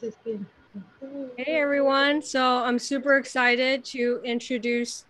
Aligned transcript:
Hey 0.00 1.60
everyone. 1.60 2.22
So 2.22 2.42
I'm 2.42 2.78
super 2.78 3.18
excited 3.18 3.84
to 3.86 4.22
introduce 4.24 5.04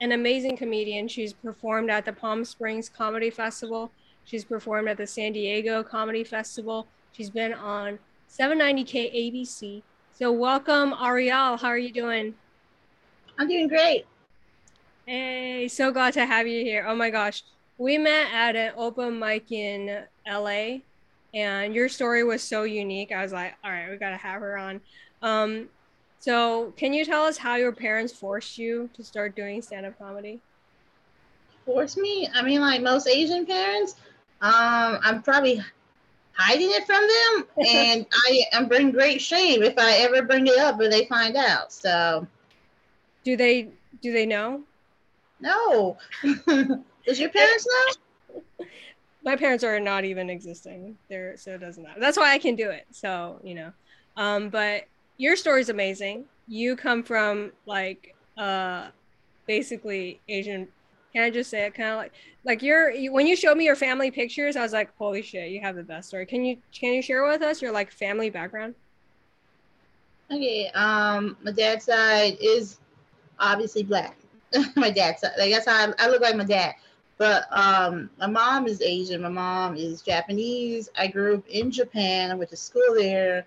an 0.00 0.12
amazing 0.12 0.56
comedian. 0.56 1.08
She's 1.08 1.32
performed 1.32 1.90
at 1.90 2.04
the 2.04 2.12
Palm 2.12 2.44
Springs 2.44 2.88
Comedy 2.88 3.30
Festival. 3.30 3.90
She's 4.24 4.44
performed 4.44 4.88
at 4.88 4.98
the 4.98 5.06
San 5.06 5.32
Diego 5.32 5.82
Comedy 5.82 6.22
Festival. 6.22 6.86
She's 7.10 7.28
been 7.28 7.54
on 7.54 7.98
790 8.28 8.84
KABC. 8.84 9.82
So 10.12 10.30
welcome, 10.30 10.94
Ariel. 11.02 11.56
How 11.56 11.68
are 11.68 11.78
you 11.78 11.92
doing? 11.92 12.34
I'm 13.38 13.48
doing 13.48 13.66
great. 13.66 14.06
Hey, 15.06 15.66
so 15.66 15.90
glad 15.90 16.14
to 16.14 16.24
have 16.24 16.46
you 16.46 16.62
here. 16.62 16.84
Oh 16.86 16.94
my 16.94 17.10
gosh. 17.10 17.42
We 17.78 17.98
met 17.98 18.32
at 18.32 18.54
an 18.54 18.74
open 18.76 19.18
mic 19.18 19.50
in 19.50 20.04
LA 20.24 20.78
and 21.36 21.74
your 21.74 21.88
story 21.88 22.24
was 22.24 22.42
so 22.42 22.62
unique. 22.62 23.12
I 23.12 23.22
was 23.22 23.30
like, 23.30 23.54
all 23.62 23.70
right, 23.70 23.90
we 23.90 23.96
got 23.96 24.10
to 24.10 24.16
have 24.16 24.40
her 24.40 24.56
on. 24.56 24.80
Um, 25.20 25.68
so, 26.18 26.72
can 26.78 26.94
you 26.94 27.04
tell 27.04 27.24
us 27.24 27.36
how 27.36 27.56
your 27.56 27.72
parents 27.72 28.12
forced 28.12 28.56
you 28.56 28.88
to 28.94 29.04
start 29.04 29.36
doing 29.36 29.60
stand 29.60 29.84
up 29.84 29.98
comedy? 29.98 30.40
Force 31.66 31.98
me? 31.98 32.28
I 32.34 32.42
mean, 32.42 32.62
like 32.62 32.80
most 32.80 33.06
Asian 33.06 33.44
parents, 33.44 33.96
um, 34.40 34.98
I'm 35.02 35.22
probably 35.22 35.62
hiding 36.32 36.70
it 36.70 36.86
from 36.86 37.02
them, 37.02 37.66
and 37.68 38.06
I 38.12 38.42
am 38.52 38.66
bring 38.66 38.90
great 38.90 39.20
shame 39.20 39.62
if 39.62 39.74
I 39.78 39.98
ever 39.98 40.22
bring 40.22 40.46
it 40.46 40.58
up 40.58 40.80
or 40.80 40.88
they 40.88 41.04
find 41.04 41.36
out. 41.36 41.70
So, 41.70 42.26
do 43.24 43.36
they 43.36 43.68
do 44.00 44.10
they 44.12 44.24
know? 44.24 44.62
No. 45.40 45.98
Does 46.46 47.20
your 47.20 47.28
parents 47.28 47.68
know? 47.68 48.66
my 49.26 49.34
parents 49.34 49.64
are 49.64 49.80
not 49.80 50.04
even 50.04 50.30
existing. 50.30 50.96
There 51.10 51.36
so 51.36 51.56
it 51.56 51.58
doesn't 51.58 51.82
matter. 51.82 52.00
That's 52.00 52.16
why 52.16 52.32
i 52.32 52.38
can 52.38 52.54
do 52.54 52.70
it. 52.70 52.86
So 52.92 53.40
you 53.42 53.54
know 53.56 53.72
um 54.16 54.48
but 54.48 54.84
your 55.18 55.36
story 55.36 55.60
is 55.60 55.68
amazing. 55.68 56.24
You 56.46 56.76
come 56.76 57.02
from 57.02 57.52
like 57.66 58.14
uh 58.38 58.88
basically 59.46 60.20
asian 60.28 60.68
can 61.12 61.24
i 61.24 61.30
just 61.30 61.50
say 61.50 61.66
it? 61.66 61.74
Kind 61.74 61.90
of 61.90 61.96
like 61.96 62.12
like 62.44 62.62
you're 62.62 62.90
you, 62.90 63.12
when 63.12 63.26
you 63.26 63.36
showed 63.36 63.56
me 63.58 63.64
your 63.64 63.76
family 63.76 64.10
pictures 64.10 64.54
i 64.54 64.62
was 64.62 64.72
like 64.72 64.94
holy 64.96 65.22
shit 65.22 65.50
you 65.50 65.60
have 65.60 65.76
the 65.76 65.82
best 65.82 66.08
story. 66.08 66.24
Can 66.24 66.44
you 66.44 66.56
can 66.72 66.94
you 66.94 67.02
share 67.02 67.26
with 67.26 67.42
us 67.42 67.60
your 67.60 67.72
like 67.72 67.90
family 67.90 68.30
background? 68.30 68.74
Okay 70.30 70.70
um 70.74 71.36
my 71.42 71.50
dad's 71.50 71.84
side 71.84 72.36
is 72.40 72.78
obviously 73.40 73.82
black. 73.82 74.16
My 74.76 74.90
dad's 74.90 75.20
side 75.20 75.32
like 75.36 75.52
that's 75.52 75.66
how 75.66 75.88
I, 75.88 75.92
I 75.98 76.08
look 76.08 76.22
like 76.22 76.36
my 76.36 76.44
dad 76.44 76.76
but 77.18 77.44
um, 77.50 78.10
my 78.18 78.26
mom 78.26 78.66
is 78.66 78.82
Asian. 78.82 79.22
My 79.22 79.28
mom 79.28 79.76
is 79.76 80.02
Japanese. 80.02 80.88
I 80.98 81.06
grew 81.08 81.36
up 81.36 81.46
in 81.48 81.70
Japan. 81.70 82.30
I 82.30 82.34
went 82.34 82.50
to 82.50 82.56
school 82.56 82.94
there. 82.94 83.44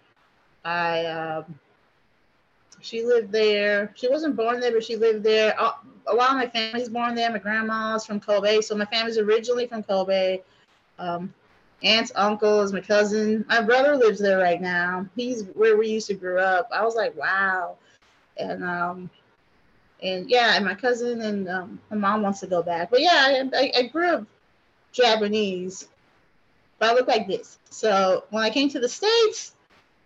I 0.64 1.06
um, 1.06 1.60
she 2.82 3.04
lived 3.04 3.32
there. 3.32 3.92
She 3.96 4.10
wasn't 4.10 4.36
born 4.36 4.60
there, 4.60 4.72
but 4.72 4.84
she 4.84 4.96
lived 4.96 5.24
there. 5.24 5.56
A 6.08 6.14
lot 6.14 6.32
of 6.32 6.38
my 6.38 6.48
family's 6.48 6.90
born 6.90 7.16
there. 7.16 7.32
My 7.32 7.40
grandma's 7.40 8.06
from 8.06 8.20
Kobe, 8.20 8.62
so 8.62 8.76
my 8.76 8.86
family's 8.86 9.18
originally 9.18 9.68
from 9.68 9.84
Kobe. 9.84 10.40
Um, 10.98 11.34
aunts, 11.84 12.12
uncles, 12.16 12.74
my 12.74 12.82
cousin, 12.82 13.46
my 13.48 13.62
brother 13.62 13.96
lives 13.96 14.20
there 14.20 14.38
right 14.40 14.62
now. 14.62 15.06
He's 15.16 15.44
where 15.54 15.78
we 15.78 15.88
used 15.90 16.08
to 16.08 16.14
grow 16.14 16.42
up. 16.42 16.70
I 16.74 16.84
was 16.84 16.96
like, 16.96 17.16
wow. 17.18 17.78
And 18.38 18.64
um, 18.64 19.10
and 20.02 20.30
yeah, 20.30 20.56
and 20.56 20.66
my 20.66 20.76
cousin 20.76 21.22
and 21.22 21.50
um, 21.50 21.80
my 21.90 21.98
mom 21.98 22.22
wants 22.22 22.40
to 22.42 22.48
go 22.48 22.64
back. 22.64 22.90
But 22.90 23.02
yeah, 23.02 23.50
I, 23.54 23.72
I, 23.78 23.88
grew 23.88 24.08
up 24.08 24.26
Japanese, 24.92 25.88
but 26.78 26.90
I 26.90 26.94
look 26.94 27.08
like 27.08 27.28
this. 27.28 27.60
So 27.70 28.24
when 28.30 28.44
I 28.44 28.50
came 28.50 28.70
to 28.70 28.80
the 28.80 28.90
states, 28.90 29.54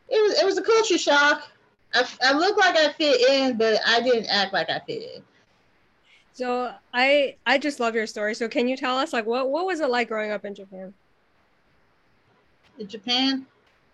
it 0.09 0.21
was 0.21 0.39
it 0.39 0.45
was 0.45 0.57
a 0.57 0.61
culture 0.61 0.97
shock. 0.97 1.47
I, 1.93 2.07
I 2.23 2.33
looked 2.33 2.59
like 2.59 2.75
I 2.75 2.91
fit 2.93 3.21
in, 3.29 3.57
but 3.57 3.79
I 3.85 4.01
didn't 4.01 4.25
act 4.27 4.53
like 4.53 4.69
I 4.69 4.79
fit 4.79 5.03
in. 5.15 5.23
So 6.33 6.73
I 6.93 7.35
I 7.45 7.59
just 7.59 7.79
love 7.79 7.93
your 7.93 8.07
story. 8.07 8.33
So 8.33 8.47
can 8.47 8.67
you 8.67 8.75
tell 8.75 8.97
us 8.97 9.13
like 9.13 9.25
what 9.25 9.49
what 9.49 9.65
was 9.65 9.79
it 9.79 9.89
like 9.89 10.07
growing 10.07 10.31
up 10.31 10.45
in 10.45 10.55
Japan? 10.55 10.93
In 12.79 12.87
Japan, 12.87 13.45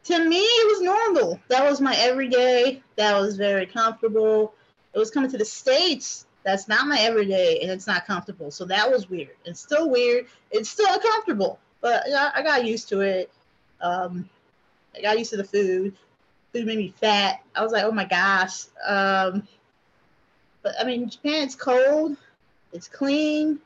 to 0.06 0.26
me 0.30 0.38
it 0.38 0.68
was 0.68 0.82
normal. 0.82 1.40
That 1.50 1.70
was 1.70 1.82
my 1.82 1.96
everyday. 1.98 2.82
That 2.96 3.20
was 3.20 3.36
very 3.36 3.66
comfortable 3.66 4.54
it 4.94 5.00
was 5.00 5.12
coming 5.12 5.32
to 5.32 5.38
the 5.38 5.46
states 5.46 6.26
that's 6.44 6.68
not 6.68 6.88
my 6.88 7.00
everyday 7.00 7.60
and 7.60 7.70
it's 7.70 7.86
not 7.86 8.08
comfortable. 8.08 8.50
So 8.50 8.66
that 8.66 8.90
was 8.90 9.10
weird. 9.10 9.36
It's 9.46 9.60
still 9.60 9.90
weird. 9.90 10.28
It's 10.52 10.70
still 10.70 10.92
uncomfortable 10.92 11.60
but 11.82 12.04
i 12.36 12.42
got 12.42 12.66
used 12.66 12.90
to 12.90 13.02
it. 13.02 13.32
Um, 13.82 14.30
i 14.96 15.02
got 15.02 15.18
used 15.18 15.32
to 15.32 15.38
the 15.38 15.44
food. 15.44 15.96
Food 16.54 16.66
made 16.66 16.78
me 16.78 16.94
fat. 16.98 17.42
I 17.56 17.64
was 17.64 17.72
like 17.72 17.84
oh 17.84 17.92
my 17.92 18.06
gosh. 18.06 18.66
Um, 18.86 19.48
but 20.62 20.76
i 20.80 20.84
mean 20.84 21.10
japan 21.10 21.44
it's 21.44 21.56
cold. 21.56 22.18
It's 22.74 22.88
clean. 22.88 23.60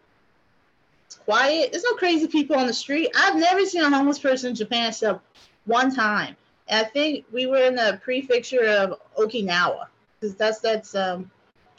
It's 1.06 1.16
quiet. 1.16 1.72
There's 1.72 1.84
no 1.84 1.96
crazy 1.96 2.28
people 2.28 2.56
on 2.56 2.68
the 2.68 2.74
street. 2.74 3.10
I've 3.16 3.36
never 3.36 3.66
seen 3.66 3.82
a 3.82 3.90
homeless 3.90 4.20
person 4.20 4.50
in 4.50 4.56
japan 4.56 4.90
except 4.90 5.22
one 5.66 5.94
time. 5.94 6.36
And 6.68 6.86
i 6.86 6.90
think 6.90 7.26
we 7.32 7.46
were 7.46 7.64
in 7.64 7.76
the 7.76 8.00
prefecture 8.04 8.66
of 8.66 9.00
okinawa 9.18 9.88
because 10.24 10.38
that's 10.38 10.60
that's 10.60 10.96
um, 10.96 11.30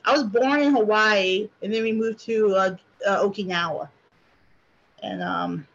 I 0.04 0.12
was 0.12 0.22
born 0.22 0.60
in 0.60 0.74
Hawaii 0.74 1.48
and 1.62 1.72
then 1.72 1.82
we 1.82 1.92
moved 1.92 2.20
to 2.20 2.54
uh, 2.54 2.76
uh, 3.06 3.22
Okinawa, 3.24 3.88
and 5.02 5.22
um, 5.22 5.66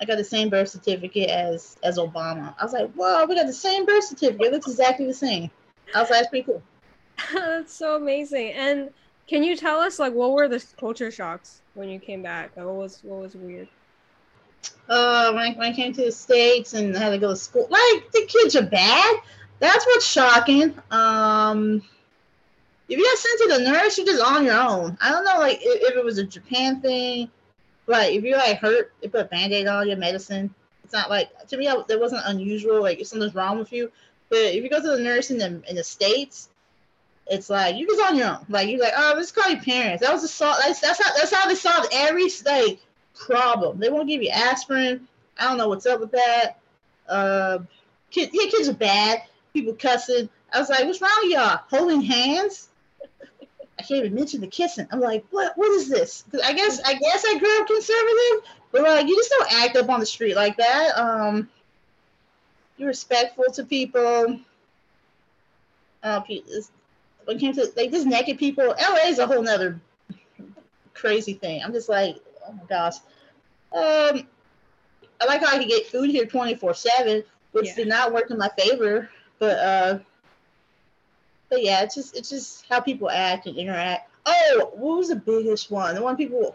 I 0.00 0.06
got 0.06 0.16
the 0.16 0.24
same 0.24 0.48
birth 0.48 0.68
certificate 0.68 1.28
as 1.28 1.76
as 1.82 1.98
Obama. 1.98 2.54
I 2.58 2.64
was 2.64 2.72
like, 2.72 2.90
whoa, 2.92 3.26
we 3.26 3.34
got 3.34 3.46
the 3.46 3.52
same 3.52 3.84
birth 3.84 4.04
certificate. 4.04 4.46
It 4.46 4.52
looks 4.52 4.68
exactly 4.68 5.06
the 5.06 5.14
same. 5.14 5.50
I 5.94 6.00
was 6.00 6.10
like, 6.10 6.20
that's 6.20 6.30
pretty 6.30 6.44
cool. 6.44 6.62
that's 7.34 7.74
so 7.74 7.96
amazing. 7.96 8.52
And 8.52 8.90
can 9.28 9.44
you 9.44 9.56
tell 9.56 9.78
us 9.78 9.98
like 9.98 10.14
what 10.14 10.32
were 10.32 10.48
the 10.48 10.64
culture 10.78 11.10
shocks 11.10 11.60
when 11.74 11.90
you 11.90 11.98
came 11.98 12.22
back? 12.22 12.56
Like, 12.56 12.64
what 12.64 12.76
was 12.76 13.00
what 13.02 13.20
was 13.20 13.34
weird? 13.34 13.68
Uh, 14.88 15.32
when 15.32 15.42
I, 15.42 15.52
when 15.52 15.72
I 15.72 15.72
came 15.72 15.92
to 15.92 16.04
the 16.06 16.12
states 16.12 16.74
and 16.74 16.96
I 16.96 16.98
had 16.98 17.10
to 17.10 17.18
go 17.18 17.28
to 17.28 17.36
school, 17.36 17.68
like 17.70 18.10
the 18.10 18.26
kids 18.26 18.56
are 18.56 18.62
bad 18.62 19.20
that's 19.60 19.86
what's 19.86 20.06
shocking. 20.06 20.74
Um, 20.90 21.82
if 22.88 22.98
you 22.98 23.04
got 23.04 23.18
sent 23.18 23.40
to 23.40 23.58
the 23.58 23.70
nurse, 23.70 23.96
you're 23.96 24.06
just 24.06 24.22
on 24.22 24.44
your 24.44 24.58
own. 24.58 24.98
I 25.00 25.10
don't 25.10 25.24
know, 25.24 25.38
like 25.38 25.58
if, 25.62 25.90
if 25.90 25.96
it 25.96 26.04
was 26.04 26.18
a 26.18 26.24
Japan 26.24 26.80
thing, 26.80 27.30
like 27.86 28.14
if 28.14 28.24
you're 28.24 28.38
like 28.38 28.58
hurt, 28.58 28.92
they 29.00 29.08
put 29.08 29.20
a 29.20 29.28
band-aid 29.28 29.66
on 29.66 29.86
your 29.86 29.96
medicine. 29.96 30.52
It's 30.82 30.92
not 30.92 31.10
like 31.10 31.28
to 31.46 31.56
me 31.56 31.66
that 31.66 32.00
wasn't 32.00 32.22
unusual. 32.24 32.80
Like 32.80 32.98
if 32.98 33.06
something's 33.06 33.34
wrong 33.34 33.58
with 33.58 33.72
you, 33.72 33.92
but 34.28 34.38
if 34.38 34.64
you 34.64 34.68
go 34.68 34.80
to 34.80 34.96
the 34.96 35.02
nurse 35.02 35.30
in 35.30 35.38
the 35.38 35.62
in 35.68 35.76
the 35.76 35.84
states, 35.84 36.48
it's 37.28 37.48
like 37.48 37.76
you're 37.76 37.86
just 37.86 38.00
on 38.00 38.16
your 38.16 38.28
own. 38.28 38.46
Like 38.48 38.68
you're 38.68 38.80
like, 38.80 38.94
oh, 38.96 39.12
let's 39.16 39.30
call 39.30 39.48
your 39.50 39.62
parents. 39.62 40.02
That 40.02 40.12
was 40.12 40.24
a 40.24 40.28
solve. 40.28 40.56
That's 40.64 40.80
that's 40.80 41.00
how 41.00 41.14
that's 41.14 41.32
how 41.32 41.46
they 41.46 41.54
solve 41.54 41.86
every 41.92 42.28
like 42.44 42.80
problem. 43.14 43.78
They 43.78 43.90
won't 43.90 44.08
give 44.08 44.22
you 44.22 44.30
aspirin. 44.30 45.06
I 45.38 45.44
don't 45.44 45.58
know 45.58 45.68
what's 45.68 45.86
up 45.86 46.00
with 46.00 46.10
that. 46.12 46.58
Uh, 47.08 47.58
kids, 48.10 48.30
yeah, 48.32 48.50
kids 48.50 48.68
are 48.68 48.74
bad 48.74 49.22
people 49.52 49.74
cussing. 49.74 50.28
I 50.52 50.58
was 50.58 50.68
like, 50.68 50.84
what's 50.84 51.00
wrong 51.00 51.10
with 51.22 51.32
y'all? 51.32 51.60
Holding 51.68 52.02
hands? 52.02 52.68
I 53.78 53.82
can't 53.82 54.04
even 54.04 54.14
mention 54.14 54.40
the 54.40 54.46
kissing. 54.46 54.86
I'm 54.90 55.00
like, 55.00 55.24
what 55.30 55.56
what 55.56 55.70
is 55.70 55.88
this? 55.88 56.24
I 56.44 56.52
guess 56.52 56.80
I 56.84 56.94
guess 56.94 57.24
I 57.26 57.38
grew 57.38 57.60
up 57.60 57.66
conservative, 57.66 58.56
but 58.72 58.82
like 58.82 59.08
you 59.08 59.16
just 59.16 59.30
don't 59.30 59.52
act 59.64 59.76
up 59.76 59.88
on 59.88 60.00
the 60.00 60.06
street 60.06 60.36
like 60.36 60.56
that. 60.58 60.98
Um 60.98 61.48
you're 62.76 62.88
respectful 62.88 63.44
to 63.54 63.64
people. 63.64 64.40
Uh, 66.02 66.20
when 67.24 67.36
it 67.36 67.40
came 67.40 67.52
to 67.52 67.70
like 67.76 67.90
this 67.90 68.06
naked 68.06 68.38
people, 68.38 68.64
LA 68.64 69.08
is 69.08 69.18
a 69.18 69.26
whole 69.26 69.42
nother 69.42 69.80
crazy 70.94 71.34
thing. 71.34 71.62
I'm 71.62 71.72
just 71.72 71.88
like, 71.88 72.16
oh 72.46 72.52
my 72.52 72.64
gosh. 72.68 72.96
Um, 73.72 74.26
I 75.20 75.26
like 75.26 75.40
how 75.42 75.54
I 75.54 75.58
could 75.58 75.68
get 75.68 75.86
food 75.86 76.10
here 76.10 76.24
24 76.24 76.74
7, 76.74 77.22
which 77.52 77.66
yeah. 77.66 77.74
did 77.76 77.88
not 77.88 78.12
work 78.12 78.30
in 78.30 78.38
my 78.38 78.50
favor. 78.58 79.10
But 79.40 79.58
uh, 79.58 79.98
but 81.48 81.64
yeah, 81.64 81.82
it's 81.82 81.96
just 81.96 82.16
it's 82.16 82.28
just 82.30 82.66
how 82.68 82.78
people 82.78 83.10
act 83.10 83.46
and 83.46 83.56
interact. 83.56 84.10
Oh, 84.26 84.70
what 84.74 84.98
was 84.98 85.08
the 85.08 85.16
biggest 85.16 85.70
one? 85.70 85.94
The 85.94 86.02
one 86.02 86.16
people 86.16 86.54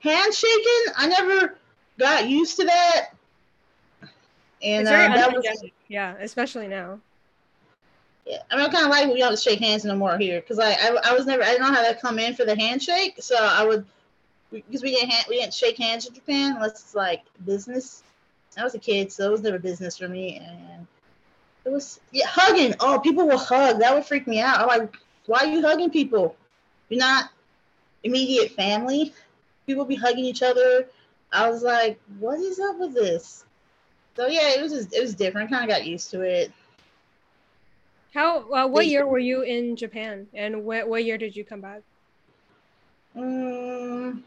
handshaking. 0.00 0.94
I 0.96 1.08
never 1.08 1.58
got 1.98 2.28
used 2.28 2.56
to 2.56 2.64
that. 2.64 3.08
And 4.62 4.88
uh, 4.88 4.90
that 4.90 5.32
was 5.32 5.44
yeah, 5.88 6.14
especially 6.20 6.68
now. 6.68 7.00
Yeah, 8.24 8.42
I 8.50 8.56
mean, 8.56 8.66
I 8.66 8.68
kind 8.68 8.84
of 8.84 8.90
like 8.90 9.08
we 9.08 9.18
don't 9.18 9.38
shake 9.38 9.60
hands 9.60 9.84
no 9.84 9.96
more 9.96 10.18
here 10.18 10.40
because 10.40 10.58
I, 10.58 10.72
I 10.72 10.98
I 11.04 11.12
was 11.14 11.26
never 11.26 11.42
I 11.42 11.46
didn't 11.46 11.62
know 11.62 11.72
how 11.74 11.90
to 11.90 11.98
come 11.98 12.18
in 12.18 12.34
for 12.34 12.44
the 12.44 12.56
handshake, 12.56 13.16
so 13.20 13.36
I 13.36 13.64
would 13.64 13.84
because 14.52 14.82
we 14.82 14.94
didn't 14.94 15.12
we 15.28 15.40
didn't 15.40 15.54
shake 15.54 15.78
hands 15.78 16.06
in 16.06 16.14
Japan 16.14 16.56
unless 16.56 16.72
it's 16.72 16.94
like 16.94 17.22
business. 17.44 18.04
I 18.56 18.64
was 18.64 18.74
a 18.74 18.78
kid, 18.78 19.12
so 19.12 19.28
it 19.28 19.30
was 19.30 19.42
never 19.42 19.58
business 19.58 19.96
for 19.96 20.08
me, 20.08 20.36
and 20.36 20.86
it 21.68 21.72
was 21.72 22.00
yeah, 22.12 22.26
hugging. 22.26 22.74
Oh, 22.80 22.98
people 22.98 23.26
will 23.26 23.38
hug. 23.38 23.80
That 23.80 23.94
would 23.94 24.06
freak 24.06 24.26
me 24.26 24.40
out. 24.40 24.60
I'm 24.60 24.66
like, 24.66 24.96
why 25.26 25.40
are 25.40 25.46
you 25.46 25.60
hugging 25.60 25.90
people? 25.90 26.34
You're 26.88 27.00
not 27.00 27.30
immediate 28.02 28.52
family. 28.52 29.12
People 29.66 29.84
be 29.84 29.94
hugging 29.94 30.24
each 30.24 30.42
other. 30.42 30.88
I 31.30 31.50
was 31.50 31.62
like, 31.62 32.00
what 32.18 32.40
is 32.40 32.58
up 32.58 32.78
with 32.78 32.94
this? 32.94 33.44
So 34.16 34.26
yeah, 34.26 34.54
it 34.56 34.62
was 34.62 34.72
just 34.72 34.94
it 34.94 35.02
was 35.02 35.14
different. 35.14 35.50
Kind 35.50 35.64
of 35.64 35.76
got 35.76 35.86
used 35.86 36.10
to 36.12 36.22
it. 36.22 36.50
How? 38.14 38.50
Uh, 38.50 38.66
what 38.66 38.86
year 38.86 39.06
were 39.06 39.18
you 39.18 39.42
in 39.42 39.76
Japan, 39.76 40.26
and 40.32 40.64
what 40.64 40.88
what 40.88 41.04
year 41.04 41.18
did 41.18 41.36
you 41.36 41.44
come 41.44 41.60
back? 41.60 41.82
Um, 43.14 44.24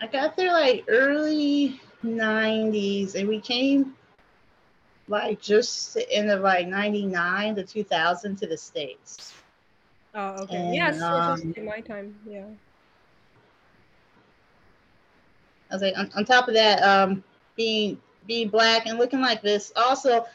I 0.00 0.06
got 0.06 0.36
there 0.36 0.52
like 0.52 0.84
early 0.86 1.80
'90s, 2.04 3.16
and 3.16 3.28
we 3.28 3.40
came 3.40 3.96
like 5.10 5.42
just 5.42 5.96
in 5.96 6.28
the 6.28 6.36
like 6.36 6.68
'99 6.68 7.56
to 7.56 7.64
2000 7.64 8.36
to 8.36 8.46
the 8.46 8.56
states. 8.56 9.34
Oh, 10.14 10.42
okay. 10.42 10.56
And, 10.56 10.74
yes, 10.74 11.02
um, 11.02 11.54
my 11.64 11.80
time. 11.80 12.16
Yeah. 12.26 12.46
I 15.70 15.74
was 15.74 15.82
like, 15.82 15.96
on, 15.96 16.10
on 16.16 16.24
top 16.24 16.48
of 16.48 16.54
that, 16.54 16.82
um, 16.82 17.22
being 17.56 18.00
being 18.26 18.48
black 18.48 18.86
and 18.86 18.98
looking 18.98 19.20
like 19.20 19.42
this, 19.42 19.72
also 19.76 20.26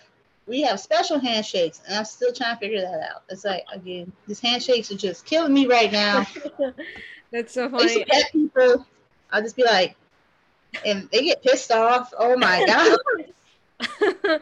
we 0.48 0.62
have 0.62 0.80
special 0.80 1.20
handshakes, 1.20 1.82
and 1.88 1.98
I'm 1.98 2.06
still 2.06 2.32
trying 2.32 2.56
to 2.56 2.60
figure 2.60 2.82
that 2.82 3.02
out. 3.12 3.24
It's 3.30 3.46
like 3.46 3.66
again, 3.74 4.12
these 4.28 4.40
handshakes 4.40 4.92
are 4.92 4.98
just 4.98 5.26
killing 5.26 5.54
me 5.54 5.68
right 5.68 5.92
now. 5.92 6.26
That's 7.32 7.54
so 7.54 7.70
funny. 7.70 8.06
people, 8.32 8.86
I'll 9.32 9.42
just 9.42 9.56
be 9.56 9.64
like, 9.64 9.96
and 10.86 11.10
they 11.12 11.24
get 11.24 11.44
pissed 11.44 11.72
off. 11.72 12.14
Oh 12.18 12.38
my 12.38 12.66
god! 12.68 12.98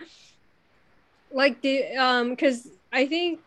like 1.31 1.62
the 1.62 1.95
um, 1.95 2.31
because 2.31 2.68
I 2.91 3.07
think 3.07 3.39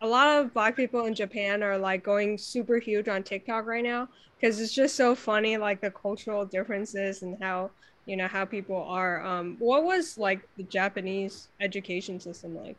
a 0.00 0.06
lot 0.06 0.38
of 0.38 0.52
black 0.54 0.76
people 0.76 1.06
in 1.06 1.14
Japan 1.14 1.62
are 1.62 1.78
like 1.78 2.02
going 2.02 2.38
super 2.38 2.78
huge 2.78 3.08
on 3.08 3.22
TikTok 3.22 3.66
right 3.66 3.84
now 3.84 4.08
because 4.40 4.60
it's 4.60 4.74
just 4.74 4.96
so 4.96 5.14
funny, 5.14 5.56
like 5.56 5.80
the 5.80 5.90
cultural 5.90 6.44
differences 6.44 7.22
and 7.22 7.36
how 7.42 7.70
you 8.06 8.16
know 8.16 8.28
how 8.28 8.44
people 8.44 8.76
are 8.76 9.24
um 9.24 9.56
what 9.58 9.84
was 9.84 10.18
like 10.18 10.46
the 10.56 10.62
japanese 10.64 11.48
education 11.60 12.20
system 12.20 12.54
like? 12.56 12.76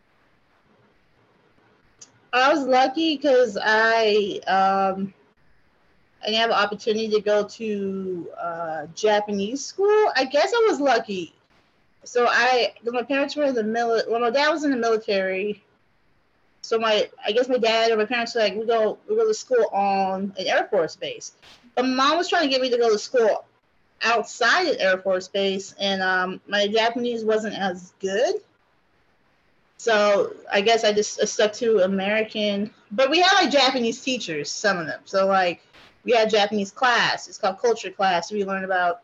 I 2.33 2.53
was 2.53 2.65
lucky 2.65 3.15
because 3.15 3.57
i 3.61 4.39
um 4.47 5.13
i 6.21 6.27
didn't 6.27 6.41
have 6.41 6.49
an 6.51 6.55
opportunity 6.57 7.09
to 7.09 7.21
go 7.21 7.47
to 7.47 8.29
uh 8.39 8.85
japanese 8.93 9.65
school. 9.65 10.11
I 10.15 10.25
guess 10.25 10.51
i 10.53 10.67
was 10.69 10.79
lucky 10.79 11.34
so 12.05 12.27
i 12.29 12.73
my 12.83 13.03
parents 13.03 13.35
were 13.35 13.43
in 13.43 13.55
the 13.55 13.63
military 13.63 14.11
well 14.11 14.21
my 14.21 14.29
dad 14.29 14.49
was 14.49 14.63
in 14.63 14.71
the 14.71 14.77
military 14.77 15.61
so 16.61 16.79
my 16.79 17.09
i 17.25 17.31
guess 17.31 17.49
my 17.49 17.57
dad 17.57 17.91
or 17.91 17.97
my 17.97 18.05
parents 18.05 18.35
were 18.35 18.41
like 18.41 18.55
we 18.55 18.65
go 18.65 18.97
we 19.09 19.15
go 19.15 19.27
to 19.27 19.33
school 19.33 19.65
on 19.73 20.33
an 20.37 20.47
air 20.47 20.67
force 20.71 20.95
base 20.95 21.33
but 21.75 21.85
mom 21.85 22.17
was 22.17 22.29
trying 22.29 22.43
to 22.43 22.49
get 22.49 22.61
me 22.61 22.69
to 22.69 22.77
go 22.77 22.89
to 22.89 22.97
school 22.97 23.45
outside 24.01 24.67
of 24.67 24.77
Air 24.79 24.97
Force 24.97 25.27
Base, 25.27 25.73
and 25.79 26.01
um, 26.01 26.41
my 26.47 26.67
Japanese 26.67 27.23
wasn't 27.23 27.57
as 27.57 27.93
good. 27.99 28.35
So 29.77 30.33
I 30.51 30.61
guess 30.61 30.83
I 30.83 30.93
just 30.93 31.25
stuck 31.27 31.53
to 31.53 31.79
American. 31.79 32.71
But 32.91 33.09
we 33.09 33.19
had 33.19 33.33
like 33.33 33.51
Japanese 33.51 34.01
teachers, 34.01 34.49
some 34.49 34.77
of 34.77 34.87
them. 34.87 35.01
So 35.05 35.27
like 35.27 35.61
we 36.03 36.13
had 36.13 36.29
Japanese 36.29 36.71
class. 36.71 37.27
It's 37.27 37.37
called 37.37 37.59
culture 37.59 37.91
class. 37.91 38.31
We 38.31 38.45
learned 38.45 38.65
about 38.65 39.01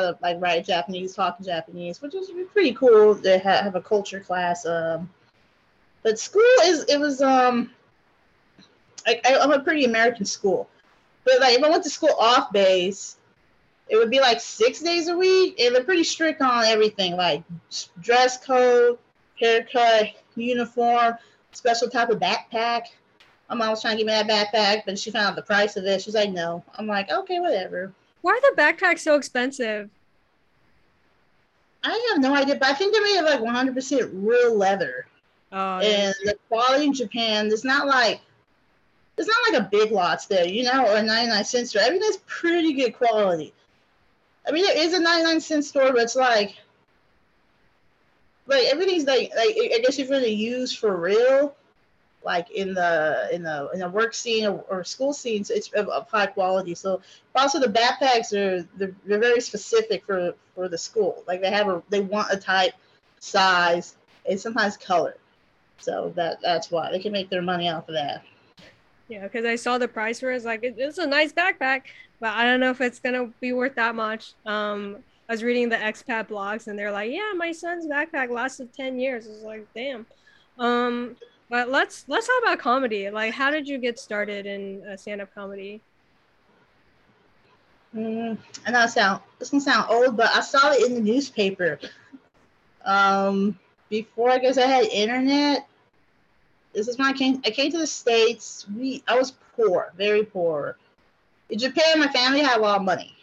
to 0.00 0.18
like 0.22 0.40
write 0.40 0.66
Japanese, 0.66 1.14
talk 1.14 1.40
Japanese, 1.40 2.00
which 2.00 2.14
was 2.14 2.30
pretty 2.52 2.72
cool 2.72 3.14
to 3.16 3.38
have, 3.38 3.64
have 3.64 3.74
a 3.74 3.80
culture 3.80 4.20
class. 4.20 4.66
Um, 4.66 5.08
but 6.02 6.18
school 6.18 6.42
is 6.64 6.84
it 6.84 6.98
was 6.98 7.22
um, 7.22 7.70
I, 9.06 9.20
I'm 9.24 9.52
a 9.52 9.60
pretty 9.60 9.84
American 9.84 10.24
school. 10.24 10.68
But 11.24 11.40
like 11.40 11.58
if 11.58 11.64
I 11.64 11.70
went 11.70 11.84
to 11.84 11.90
school 11.90 12.14
off 12.18 12.52
base, 12.52 13.16
it 13.88 13.96
would 13.96 14.10
be 14.10 14.20
like 14.20 14.40
six 14.40 14.80
days 14.80 15.08
a 15.08 15.16
week, 15.16 15.60
and 15.60 15.74
they're 15.74 15.84
pretty 15.84 16.04
strict 16.04 16.40
on 16.40 16.64
everything, 16.64 17.16
like 17.16 17.42
dress 18.00 18.44
code, 18.44 18.98
haircut, 19.38 20.08
uniform, 20.34 21.14
special 21.52 21.88
type 21.88 22.10
of 22.10 22.18
backpack. 22.18 22.86
My 23.48 23.56
mom 23.56 23.70
was 23.70 23.82
trying 23.82 23.98
to 23.98 23.98
give 23.98 24.06
me 24.06 24.12
that 24.12 24.28
backpack, 24.28 24.84
but 24.86 24.98
she 24.98 25.10
found 25.10 25.26
out 25.26 25.36
the 25.36 25.42
price 25.42 25.76
of 25.76 25.84
it. 25.84 26.00
She's 26.00 26.14
like, 26.14 26.30
no. 26.30 26.64
I'm 26.78 26.86
like, 26.86 27.10
okay, 27.10 27.38
whatever. 27.38 27.92
Why 28.22 28.32
are 28.32 28.40
the 28.40 28.60
backpacks 28.60 29.00
so 29.00 29.16
expensive? 29.16 29.90
I 31.84 32.10
have 32.12 32.22
no 32.22 32.34
idea, 32.34 32.56
but 32.56 32.68
I 32.68 32.74
think 32.74 32.94
they're 32.94 33.02
made 33.02 33.18
of 33.18 33.24
like 33.24 33.40
100% 33.40 34.10
real 34.12 34.56
leather. 34.56 35.06
Oh, 35.50 35.80
and 35.80 36.14
the 36.24 36.36
quality 36.48 36.86
in 36.86 36.94
Japan, 36.94 37.48
it's 37.48 37.64
not 37.64 37.86
like 37.86 38.20
it's 39.18 39.28
not 39.28 39.52
like 39.52 39.62
a 39.62 39.68
big 39.70 39.92
lots 39.92 40.26
there, 40.26 40.46
you 40.46 40.62
know, 40.62 40.86
or 40.86 41.02
99 41.02 41.44
cent 41.44 41.68
store. 41.68 41.82
Everything's 41.82 42.18
pretty 42.26 42.72
good 42.72 42.92
quality. 42.92 43.52
I 44.48 44.52
mean, 44.52 44.64
it 44.64 44.78
is 44.78 44.94
a 44.94 45.00
99 45.00 45.40
cent 45.40 45.64
store, 45.64 45.92
but 45.92 46.02
it's 46.02 46.16
like, 46.16 46.56
like 48.46 48.64
everything's 48.64 49.04
like, 49.04 49.30
like 49.36 49.54
I 49.56 49.80
guess 49.84 49.98
if 49.98 50.08
you're 50.08 50.20
to 50.20 50.30
use 50.30 50.74
for 50.74 50.96
real, 50.96 51.54
like 52.24 52.50
in 52.50 52.74
the 52.74 53.28
in 53.32 53.42
the 53.42 53.68
in 53.72 53.80
the 53.80 53.88
work 53.88 54.14
scene 54.14 54.46
or, 54.46 54.64
or 54.68 54.84
school 54.84 55.12
scenes, 55.12 55.50
it's 55.50 55.72
of, 55.72 55.88
of, 55.88 56.08
high 56.08 56.26
quality. 56.26 56.74
So 56.74 57.00
also 57.34 57.58
the 57.60 57.66
backpacks 57.66 58.32
are 58.32 58.66
they're, 58.76 58.94
they're 59.04 59.18
very 59.18 59.40
specific 59.40 60.04
for 60.04 60.34
for 60.54 60.68
the 60.68 60.78
school. 60.78 61.24
Like 61.26 61.40
they 61.40 61.50
have 61.50 61.68
a 61.68 61.82
they 61.88 62.00
want 62.00 62.32
a 62.32 62.36
type, 62.36 62.74
size, 63.20 63.96
and 64.28 64.40
sometimes 64.40 64.76
color. 64.76 65.16
So 65.78 66.12
that 66.16 66.38
that's 66.42 66.70
why 66.70 66.90
they 66.92 66.98
can 66.98 67.12
make 67.12 67.28
their 67.28 67.42
money 67.42 67.68
off 67.68 67.88
of 67.88 67.94
that. 67.94 68.22
Yeah, 69.08 69.24
because 69.24 69.44
I 69.44 69.56
saw 69.56 69.78
the 69.78 69.88
price 69.88 70.20
for 70.20 70.32
it. 70.32 70.36
It's 70.36 70.44
like 70.44 70.60
it's 70.62 70.98
a 70.98 71.06
nice 71.06 71.32
backpack, 71.32 71.82
but 72.20 72.30
I 72.30 72.44
don't 72.44 72.60
know 72.60 72.70
if 72.70 72.80
it's 72.80 73.00
gonna 73.00 73.26
be 73.40 73.52
worth 73.52 73.74
that 73.74 73.94
much. 73.94 74.34
Um, 74.46 74.98
I 75.28 75.32
was 75.32 75.42
reading 75.42 75.68
the 75.68 75.76
expat 75.76 76.28
blogs, 76.28 76.66
and 76.66 76.78
they're 76.78 76.92
like, 76.92 77.10
"Yeah, 77.10 77.32
my 77.36 77.52
son's 77.52 77.86
backpack 77.86 78.30
lasted 78.30 78.72
ten 78.72 78.98
years." 78.98 79.26
It's 79.26 79.42
like, 79.42 79.66
damn. 79.74 80.06
Um, 80.58 81.16
but 81.52 81.70
let's 81.70 82.06
let's 82.08 82.26
talk 82.26 82.42
about 82.42 82.58
comedy. 82.58 83.10
Like, 83.10 83.34
how 83.34 83.50
did 83.50 83.68
you 83.68 83.78
get 83.78 83.98
started 83.98 84.46
in 84.46 84.82
uh, 84.90 84.96
stand-up 84.96 85.34
comedy? 85.34 85.82
Mm, 87.94 88.38
I 88.66 88.70
know 88.70 88.86
sound 88.86 89.22
this 89.38 89.50
gonna 89.50 89.60
sound 89.60 89.86
old, 89.90 90.16
but 90.16 90.30
I 90.34 90.40
saw 90.40 90.72
it 90.72 90.86
in 90.86 90.94
the 90.94 91.00
newspaper. 91.00 91.78
Um, 92.84 93.58
before 93.90 94.30
I 94.30 94.38
guess 94.38 94.58
I 94.58 94.66
had 94.66 94.86
internet. 94.86 95.68
This 96.72 96.88
is 96.88 96.98
when 96.98 97.08
I 97.08 97.12
came. 97.12 97.42
I 97.44 97.50
came 97.50 97.70
to 97.72 97.78
the 97.78 97.86
states. 97.86 98.66
We 98.74 99.02
I 99.06 99.16
was 99.16 99.32
poor, 99.56 99.92
very 99.96 100.24
poor 100.24 100.78
in 101.50 101.58
Japan, 101.58 102.00
my 102.00 102.08
family 102.08 102.40
had 102.40 102.58
a 102.58 102.62
lot 102.62 102.78
of 102.78 102.84
money, 102.84 103.14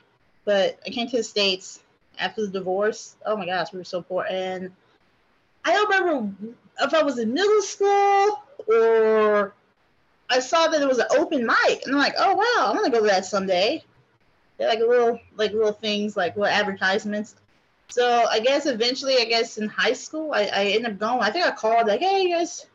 but 0.46 0.80
I 0.86 0.92
came 0.92 1.08
to 1.10 1.18
the 1.18 1.24
States 1.24 1.84
after 2.20 2.44
the 2.46 2.52
divorce. 2.52 3.18
Oh 3.26 3.36
my 3.36 3.46
gosh, 3.46 3.74
we 3.74 3.80
were 3.80 3.84
so 3.84 4.02
poor. 4.04 4.26
And 4.30 4.72
I 5.66 5.74
don't 5.74 5.90
remember 5.90 6.56
if 6.82 6.94
I 6.94 7.04
was 7.04 7.20
in 7.20 7.34
middle 7.34 7.62
school 7.62 8.44
or 8.68 9.54
I 10.30 10.40
saw 10.40 10.68
that 10.68 10.80
there 10.80 10.88
was 10.88 11.00
an 11.00 11.08
open 11.18 11.46
mic, 11.46 11.82
and 11.86 11.96
I'm 11.96 12.00
like, 12.00 12.14
oh 12.18 12.36
wow, 12.36 12.70
I'm 12.70 12.76
gonna 12.76 12.90
go 12.90 13.02
to 13.02 13.08
that 13.08 13.26
someday. 13.26 13.84
They're 14.58 14.70
like 14.70 14.80
little, 14.80 15.20
like 15.36 15.54
little 15.54 15.72
things, 15.72 16.16
like 16.16 16.36
little 16.36 16.54
advertisements. 16.54 17.36
So 17.88 18.26
I 18.30 18.40
guess 18.40 18.68
eventually, 18.68 19.18
I 19.18 19.26
guess 19.26 19.58
in 19.58 19.68
high 19.68 19.94
school, 19.94 20.34
I, 20.34 20.44
I 20.54 20.66
ended 20.66 20.94
up 20.94 21.00
going. 21.00 21.22
I 21.22 21.32
think 21.32 21.46
I 21.46 21.52
called 21.52 21.88
like, 21.88 22.02
hey 22.02 22.24
you 22.24 22.36
guys, 22.36 22.68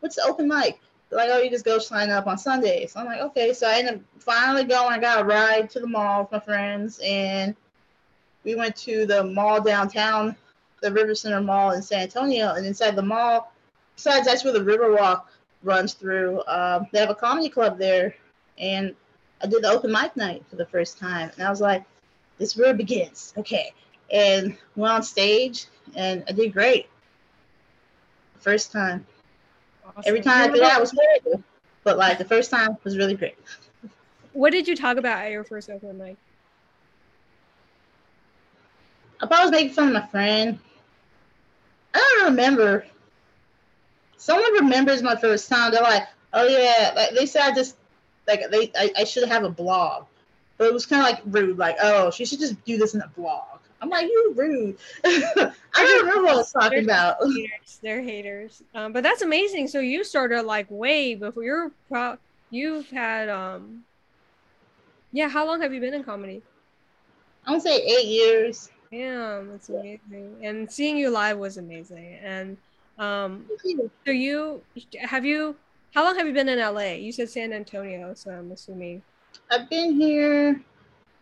what's 0.00 0.16
the 0.16 0.24
open 0.24 0.48
mic? 0.48 0.80
They're 1.08 1.18
like, 1.18 1.30
oh, 1.30 1.38
you 1.38 1.50
just 1.50 1.64
go 1.64 1.78
sign 1.78 2.10
up 2.10 2.26
on 2.26 2.38
Sundays. 2.38 2.94
I'm 2.96 3.06
like, 3.06 3.20
okay. 3.20 3.52
So 3.52 3.68
I 3.68 3.74
ended 3.74 3.94
up 3.96 4.00
finally 4.18 4.64
going. 4.64 4.92
I 4.92 4.98
got 4.98 5.20
a 5.20 5.24
ride 5.24 5.70
to 5.70 5.80
the 5.80 5.86
mall 5.86 6.22
with 6.22 6.32
my 6.32 6.40
friends, 6.40 6.98
and 7.04 7.54
we 8.44 8.54
went 8.54 8.74
to 8.76 9.06
the 9.06 9.22
mall 9.22 9.60
downtown, 9.60 10.34
the 10.82 10.92
River 10.92 11.14
Center 11.14 11.40
Mall 11.40 11.70
in 11.70 11.82
San 11.82 12.02
Antonio. 12.02 12.52
And 12.54 12.66
inside 12.66 12.96
the 12.96 13.02
mall, 13.02 13.52
besides 13.96 14.26
that's 14.26 14.44
where 14.44 14.52
the 14.52 14.60
Riverwalk 14.60 15.24
runs 15.62 15.94
through, 15.94 16.42
um, 16.46 16.86
they 16.92 16.98
have 16.98 17.10
a 17.10 17.14
comedy 17.14 17.48
club 17.48 17.78
there. 17.78 18.14
And 18.58 18.94
I 19.42 19.46
did 19.46 19.62
the 19.62 19.70
open 19.70 19.90
mic 19.90 20.16
night 20.16 20.44
for 20.50 20.56
the 20.56 20.66
first 20.66 20.98
time. 20.98 21.30
And 21.36 21.46
I 21.46 21.50
was 21.50 21.60
like, 21.60 21.84
this 22.38 22.50
is 22.50 22.56
where 22.56 22.70
it 22.70 22.76
begins. 22.76 23.32
Okay. 23.38 23.72
And 24.12 24.58
went 24.76 24.92
on 24.92 25.02
stage, 25.02 25.66
and 25.94 26.22
I 26.28 26.32
did 26.32 26.52
great. 26.52 26.88
First 28.40 28.70
time. 28.72 29.06
Awesome. 29.86 30.02
Every 30.04 30.20
time 30.20 30.48
after 30.48 30.60
that 30.60 30.80
was 30.80 30.92
horrible, 30.92 31.42
but 31.82 31.96
like 31.96 32.18
the 32.18 32.24
first 32.24 32.50
time 32.50 32.76
was 32.84 32.96
really 32.98 33.14
great. 33.14 33.36
What 34.32 34.50
did 34.50 34.68
you 34.68 34.76
talk 34.76 34.96
about 34.96 35.24
at 35.24 35.30
your 35.30 35.44
first 35.44 35.70
open 35.70 35.98
mic? 35.98 36.16
I 39.20 39.42
was 39.42 39.50
making 39.50 39.72
fun 39.72 39.88
of 39.88 39.92
my 39.94 40.06
friend. 40.06 40.58
I 41.94 42.16
don't 42.18 42.30
remember. 42.30 42.86
Someone 44.16 44.52
remembers 44.54 45.02
my 45.02 45.16
first 45.16 45.48
time. 45.48 45.72
They're 45.72 45.82
like, 45.82 46.04
"Oh 46.32 46.46
yeah," 46.46 46.92
like 46.94 47.10
they 47.14 47.26
said, 47.26 47.42
I 47.42 47.54
just 47.54 47.76
like 48.26 48.50
they 48.50 48.70
I, 48.76 48.92
I 48.98 49.04
should 49.04 49.28
have 49.28 49.44
a 49.44 49.50
blog, 49.50 50.06
but 50.58 50.66
it 50.66 50.72
was 50.72 50.86
kind 50.86 51.02
of 51.02 51.10
like 51.10 51.22
rude. 51.26 51.58
Like, 51.58 51.76
"Oh, 51.82 52.10
she 52.10 52.24
should 52.24 52.40
just 52.40 52.62
do 52.64 52.78
this 52.78 52.94
in 52.94 53.00
a 53.00 53.08
blog." 53.08 53.58
I'm 53.82 53.90
like, 53.90 54.06
you 54.06 54.32
rude. 54.36 54.76
I 55.04 55.50
don't 55.74 56.06
remember 56.06 56.22
what 56.22 56.34
I 56.34 56.36
was 56.36 56.52
talking 56.52 56.70
They're 56.70 56.84
about. 56.84 57.16
Haters. 57.26 57.80
They're 57.82 58.00
haters. 58.00 58.62
Um, 58.76 58.92
but 58.92 59.02
that's 59.02 59.22
amazing. 59.22 59.66
So 59.66 59.80
you 59.80 60.04
started 60.04 60.42
like 60.42 60.68
way 60.70 61.16
before 61.16 61.42
you're 61.42 61.72
pro- 61.88 62.16
you've 62.50 62.88
had 62.90 63.28
um 63.28 63.82
yeah, 65.12 65.28
how 65.28 65.46
long 65.46 65.60
have 65.60 65.74
you 65.74 65.80
been 65.80 65.94
in 65.94 66.04
comedy? 66.04 66.42
I 67.46 67.52
would 67.52 67.62
say 67.62 67.76
eight 67.76 68.06
years. 68.06 68.70
Damn, 68.92 69.48
that's 69.48 69.70
amazing. 69.70 70.36
And 70.42 70.70
seeing 70.70 70.98
you 70.98 71.08
live 71.08 71.38
was 71.38 71.56
amazing. 71.56 72.18
And 72.22 72.58
Um, 72.98 73.48
so 74.04 74.10
you 74.12 74.62
have 75.00 75.24
you? 75.24 75.56
How 75.94 76.04
long 76.04 76.14
have 76.16 76.26
you 76.26 76.34
been 76.34 76.48
in 76.48 76.58
LA? 76.58 76.92
You 76.92 77.10
said 77.10 77.30
San 77.30 77.52
Antonio, 77.54 78.12
so 78.14 78.30
I'm 78.30 78.52
assuming. 78.52 79.02
I've 79.50 79.68
been 79.70 79.94
here. 79.94 80.60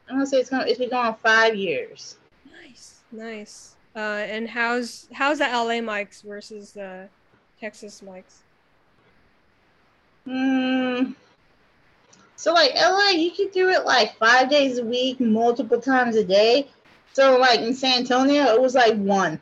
I'm 0.08 0.16
gonna 0.16 0.26
say 0.26 0.38
it's 0.38 0.50
gonna 0.50 0.64
it's 0.66 0.80
been 0.80 0.90
going 0.90 1.06
on 1.06 1.14
five 1.14 1.54
years. 1.54 2.18
Nice, 2.60 3.00
nice. 3.12 3.76
Uh, 3.94 4.26
and 4.26 4.48
how's 4.48 5.06
how's 5.12 5.38
the 5.38 5.44
LA 5.44 5.78
mics 5.78 6.22
versus 6.24 6.72
the 6.72 7.08
Texas 7.60 8.02
mics? 8.04 8.42
Hmm. 10.26 11.12
So 12.34 12.52
like 12.52 12.74
LA, 12.74 13.10
you 13.10 13.30
can 13.30 13.48
do 13.50 13.68
it 13.68 13.84
like 13.84 14.16
five 14.16 14.50
days 14.50 14.78
a 14.78 14.84
week, 14.84 15.20
multiple 15.20 15.80
times 15.80 16.16
a 16.16 16.24
day. 16.24 16.68
So 17.12 17.38
like 17.38 17.60
in 17.60 17.74
San 17.74 17.98
Antonio, 17.98 18.44
it 18.54 18.60
was 18.60 18.74
like 18.74 18.96
one, 18.96 19.40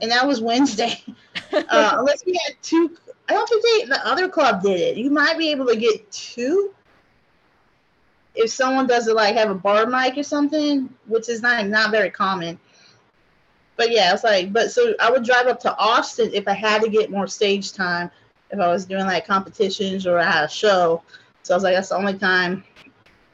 and 0.00 0.10
that 0.10 0.26
was 0.26 0.40
Wednesday. 0.40 1.02
uh, 1.52 1.96
unless 1.98 2.24
we 2.24 2.38
had 2.44 2.54
two, 2.62 2.96
I 3.28 3.32
don't 3.32 3.48
think 3.48 3.62
they, 3.64 3.88
the 3.88 4.06
other 4.06 4.28
club 4.28 4.62
did 4.62 4.78
it. 4.78 4.96
You 4.96 5.10
might 5.10 5.38
be 5.38 5.50
able 5.50 5.66
to 5.66 5.76
get 5.76 6.10
two 6.10 6.74
if 8.34 8.50
someone 8.50 8.86
does 8.86 9.08
it 9.08 9.16
like 9.16 9.36
have 9.36 9.50
a 9.50 9.54
bar 9.54 9.86
mic 9.86 10.16
or 10.16 10.22
something, 10.22 10.92
which 11.06 11.28
is 11.28 11.42
not 11.42 11.66
not 11.66 11.90
very 11.90 12.10
common. 12.10 12.58
But 13.76 13.90
yeah, 13.90 14.12
it's 14.12 14.24
like, 14.24 14.52
but 14.52 14.70
so 14.70 14.94
I 15.00 15.10
would 15.10 15.24
drive 15.24 15.46
up 15.46 15.60
to 15.60 15.76
Austin 15.76 16.30
if 16.32 16.46
I 16.46 16.52
had 16.52 16.82
to 16.82 16.90
get 16.90 17.10
more 17.10 17.26
stage 17.26 17.72
time, 17.72 18.10
if 18.50 18.60
I 18.60 18.68
was 18.68 18.84
doing 18.84 19.06
like 19.06 19.26
competitions 19.26 20.06
or 20.06 20.18
I 20.18 20.24
had 20.24 20.44
a 20.44 20.48
show. 20.48 21.02
So 21.42 21.54
I 21.54 21.56
was 21.56 21.64
like, 21.64 21.74
that's 21.74 21.88
the 21.88 21.96
only 21.96 22.18
time. 22.18 22.64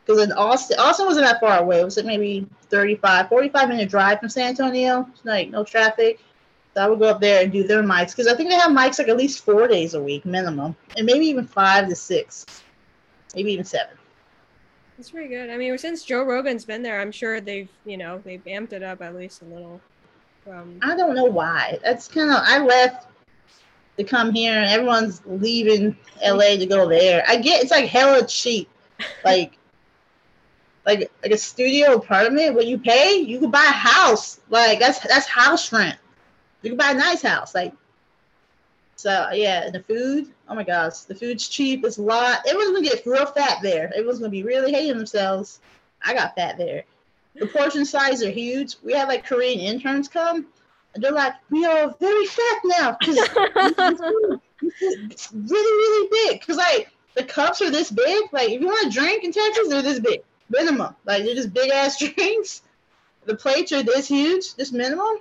Because 0.04 0.22
in 0.22 0.32
Austin, 0.32 0.78
Austin 0.78 1.06
wasn't 1.06 1.26
that 1.26 1.40
far 1.40 1.58
away. 1.58 1.80
It 1.80 1.84
was 1.84 1.96
like 1.96 2.06
maybe 2.06 2.46
35, 2.70 3.28
45 3.28 3.68
minute 3.68 3.88
drive 3.88 4.20
from 4.20 4.28
San 4.28 4.48
Antonio. 4.48 5.06
It's 5.14 5.24
Like 5.24 5.50
no 5.50 5.64
traffic. 5.64 6.20
So 6.74 6.84
I 6.84 6.88
would 6.88 6.98
go 6.98 7.06
up 7.06 7.20
there 7.20 7.42
and 7.42 7.50
do 7.50 7.66
their 7.66 7.82
mics 7.82 8.10
because 8.10 8.26
I 8.26 8.36
think 8.36 8.50
they 8.50 8.56
have 8.56 8.70
mics 8.70 8.98
like 8.98 9.08
at 9.08 9.16
least 9.16 9.44
four 9.44 9.66
days 9.66 9.94
a 9.94 10.02
week 10.02 10.24
minimum, 10.24 10.76
and 10.96 11.06
maybe 11.06 11.26
even 11.26 11.46
five 11.46 11.88
to 11.88 11.96
six, 11.96 12.46
maybe 13.34 13.52
even 13.52 13.64
seven. 13.64 13.96
That's 14.96 15.10
pretty 15.10 15.28
good. 15.28 15.50
I 15.50 15.56
mean, 15.56 15.76
since 15.78 16.04
Joe 16.04 16.22
Rogan's 16.22 16.64
been 16.64 16.82
there, 16.82 17.00
I'm 17.00 17.12
sure 17.12 17.40
they've 17.40 17.68
you 17.84 17.96
know 17.96 18.20
they've 18.24 18.44
amped 18.44 18.72
it 18.72 18.82
up 18.82 19.02
at 19.02 19.16
least 19.16 19.42
a 19.42 19.46
little. 19.46 19.80
From 20.44 20.78
I 20.82 20.96
don't 20.96 21.14
know 21.14 21.24
why. 21.24 21.78
That's 21.82 22.06
kind 22.06 22.30
of 22.30 22.36
I 22.42 22.58
left 22.58 23.08
to 23.96 24.04
come 24.04 24.32
here, 24.32 24.54
and 24.54 24.70
everyone's 24.70 25.22
leaving 25.26 25.96
LA 26.24 26.56
to 26.56 26.66
go 26.66 26.88
there. 26.88 27.24
I 27.26 27.36
get 27.36 27.62
it's 27.62 27.72
like 27.72 27.86
hella 27.86 28.26
cheap, 28.26 28.68
like. 29.24 29.57
Like 30.88 31.10
like 31.22 31.32
a 31.32 31.38
studio 31.38 31.92
apartment, 31.92 32.54
what 32.54 32.66
you 32.66 32.78
pay, 32.78 33.18
you 33.18 33.38
could 33.38 33.52
buy 33.52 33.64
a 33.64 33.70
house. 33.70 34.40
Like 34.48 34.78
that's 34.78 34.98
that's 35.00 35.26
house 35.26 35.70
rent. 35.70 35.98
You 36.62 36.70
can 36.70 36.78
buy 36.78 36.92
a 36.92 36.94
nice 36.94 37.20
house. 37.20 37.54
Like, 37.54 37.74
so 38.96 39.28
yeah, 39.32 39.68
the 39.68 39.82
food. 39.82 40.28
Oh 40.48 40.54
my 40.54 40.64
gosh, 40.64 41.00
the 41.00 41.14
food's 41.14 41.46
cheap. 41.46 41.84
It's 41.84 41.98
a 41.98 42.02
lot. 42.02 42.40
Everyone's 42.48 42.70
gonna 42.70 42.88
get 42.88 43.04
real 43.04 43.26
fat 43.26 43.58
there. 43.62 43.92
Everyone's 43.94 44.18
gonna 44.18 44.30
be 44.30 44.42
really 44.42 44.72
hating 44.72 44.96
themselves. 44.96 45.60
I 46.02 46.14
got 46.14 46.34
fat 46.34 46.56
there. 46.56 46.84
The 47.34 47.46
portion 47.46 47.84
size 47.84 48.22
are 48.22 48.30
huge. 48.30 48.76
We 48.82 48.94
had 48.94 49.08
like 49.08 49.26
Korean 49.26 49.60
interns 49.60 50.08
come, 50.08 50.46
and 50.94 51.04
they're 51.04 51.12
like, 51.12 51.34
"We 51.50 51.66
are 51.66 51.94
very 52.00 52.26
fat 52.26 52.60
now 52.64 52.96
because 52.98 53.18
it's 54.80 55.32
really 55.34 55.50
really 55.52 56.08
big." 56.10 56.40
Because 56.40 56.56
like 56.56 56.88
the 57.14 57.24
cups 57.24 57.60
are 57.60 57.70
this 57.70 57.90
big. 57.90 58.32
Like 58.32 58.48
if 58.48 58.62
you 58.62 58.66
want 58.66 58.90
to 58.90 58.98
drink 58.98 59.24
in 59.24 59.32
Texas, 59.32 59.68
they're 59.68 59.82
this 59.82 60.00
big 60.00 60.22
minimum. 60.48 60.94
Like 61.04 61.24
they're 61.24 61.34
just 61.34 61.52
big 61.52 61.70
ass 61.70 61.98
drinks. 62.14 62.62
The 63.24 63.36
plates 63.36 63.72
are 63.72 63.82
this 63.82 64.08
huge, 64.08 64.54
this 64.54 64.72
minimum. 64.72 65.18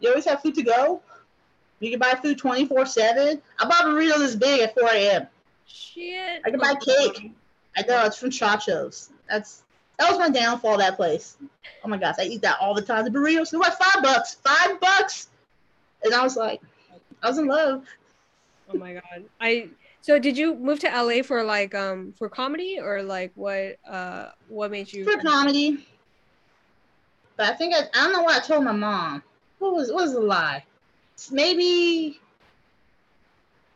You 0.00 0.10
always 0.10 0.26
have 0.26 0.42
food 0.42 0.54
to 0.56 0.62
go. 0.62 1.02
You 1.80 1.90
can 1.90 1.98
buy 1.98 2.18
food 2.20 2.38
24 2.38 2.86
7. 2.86 3.40
I 3.58 3.64
bought 3.68 3.84
a 3.84 3.88
burrito 3.88 4.18
this 4.18 4.34
big 4.34 4.60
at 4.60 4.74
4 4.74 4.88
a.m. 4.92 5.26
Shit. 5.66 6.42
I 6.44 6.50
can 6.50 6.58
buy 6.58 6.74
cake. 6.74 7.32
I 7.76 7.82
know, 7.82 8.04
it's 8.04 8.18
from 8.18 8.30
Chacho's. 8.30 9.10
That's 9.28 9.62
that 9.98 10.10
was 10.10 10.18
my 10.18 10.30
downfall, 10.30 10.78
that 10.78 10.96
place. 10.96 11.36
Oh 11.84 11.88
my 11.88 11.96
gosh, 11.96 12.16
I 12.18 12.24
eat 12.24 12.42
that 12.42 12.58
all 12.60 12.74
the 12.74 12.82
time. 12.82 13.04
The 13.04 13.10
burritos, 13.10 13.50
they're 13.50 13.60
what, 13.60 13.74
five 13.74 14.02
bucks? 14.02 14.34
Five 14.44 14.80
bucks? 14.80 15.28
And 16.04 16.14
I 16.14 16.22
was 16.22 16.36
like, 16.36 16.60
I 17.22 17.28
was 17.28 17.38
in 17.38 17.46
love. 17.46 17.84
Oh 18.72 18.76
my 18.76 18.94
god. 18.94 19.24
I 19.40 19.68
so 20.08 20.18
did 20.18 20.38
you 20.38 20.54
move 20.54 20.80
to 20.80 20.88
LA 20.88 21.22
for 21.22 21.44
like 21.44 21.74
um 21.74 22.14
for 22.16 22.30
comedy 22.30 22.78
or 22.80 23.02
like 23.02 23.30
what 23.34 23.76
uh 23.86 24.30
what 24.48 24.70
made 24.70 24.90
you 24.90 25.04
For 25.04 25.20
comedy. 25.20 25.86
But 27.36 27.50
I 27.50 27.54
think 27.54 27.74
I, 27.74 27.80
I 27.94 28.04
don't 28.04 28.14
know 28.14 28.22
what 28.22 28.42
I 28.42 28.46
told 28.46 28.64
my 28.64 28.72
mom 28.72 29.22
what 29.58 29.74
was 29.74 29.92
what 29.92 30.04
was 30.04 30.14
the 30.14 30.20
lie? 30.20 30.64
Maybe 31.30 32.18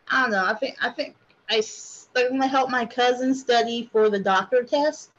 I 0.09 0.23
don't 0.23 0.31
know. 0.31 0.43
I 0.47 0.55
think 0.55 0.77
I 0.81 0.89
think 0.89 1.17
I 1.51 1.57
like 2.15 2.25
I'm 2.25 2.39
gonna 2.39 2.47
help 2.47 2.71
my 2.71 2.87
cousin 2.87 3.35
study 3.35 3.91
for 3.93 4.09
the 4.09 4.19
doctor 4.19 4.63
test 4.63 5.11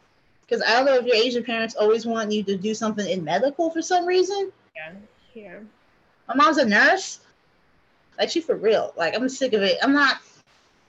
because 0.41 0.63
I 0.63 0.73
don't 0.73 0.85
know 0.85 0.95
if 0.95 1.05
your 1.05 1.15
Asian 1.15 1.43
parents 1.43 1.75
always 1.75 2.07
want 2.07 2.31
you 2.31 2.41
to 2.41 2.57
do 2.57 2.73
something 2.73 3.07
in 3.07 3.23
medical 3.23 3.69
for 3.69 3.83
some 3.83 4.07
reason. 4.07 4.51
Yeah, 4.75 4.93
yeah. 5.35 5.59
My 6.27 6.33
mom's 6.33 6.57
a 6.57 6.65
nurse. 6.65 7.19
Like 8.17 8.31
she 8.31 8.41
for 8.41 8.55
real. 8.55 8.95
Like 8.97 9.15
I'm 9.15 9.29
sick 9.29 9.53
of 9.53 9.61
it. 9.61 9.77
I'm 9.83 9.93
not. 9.93 10.17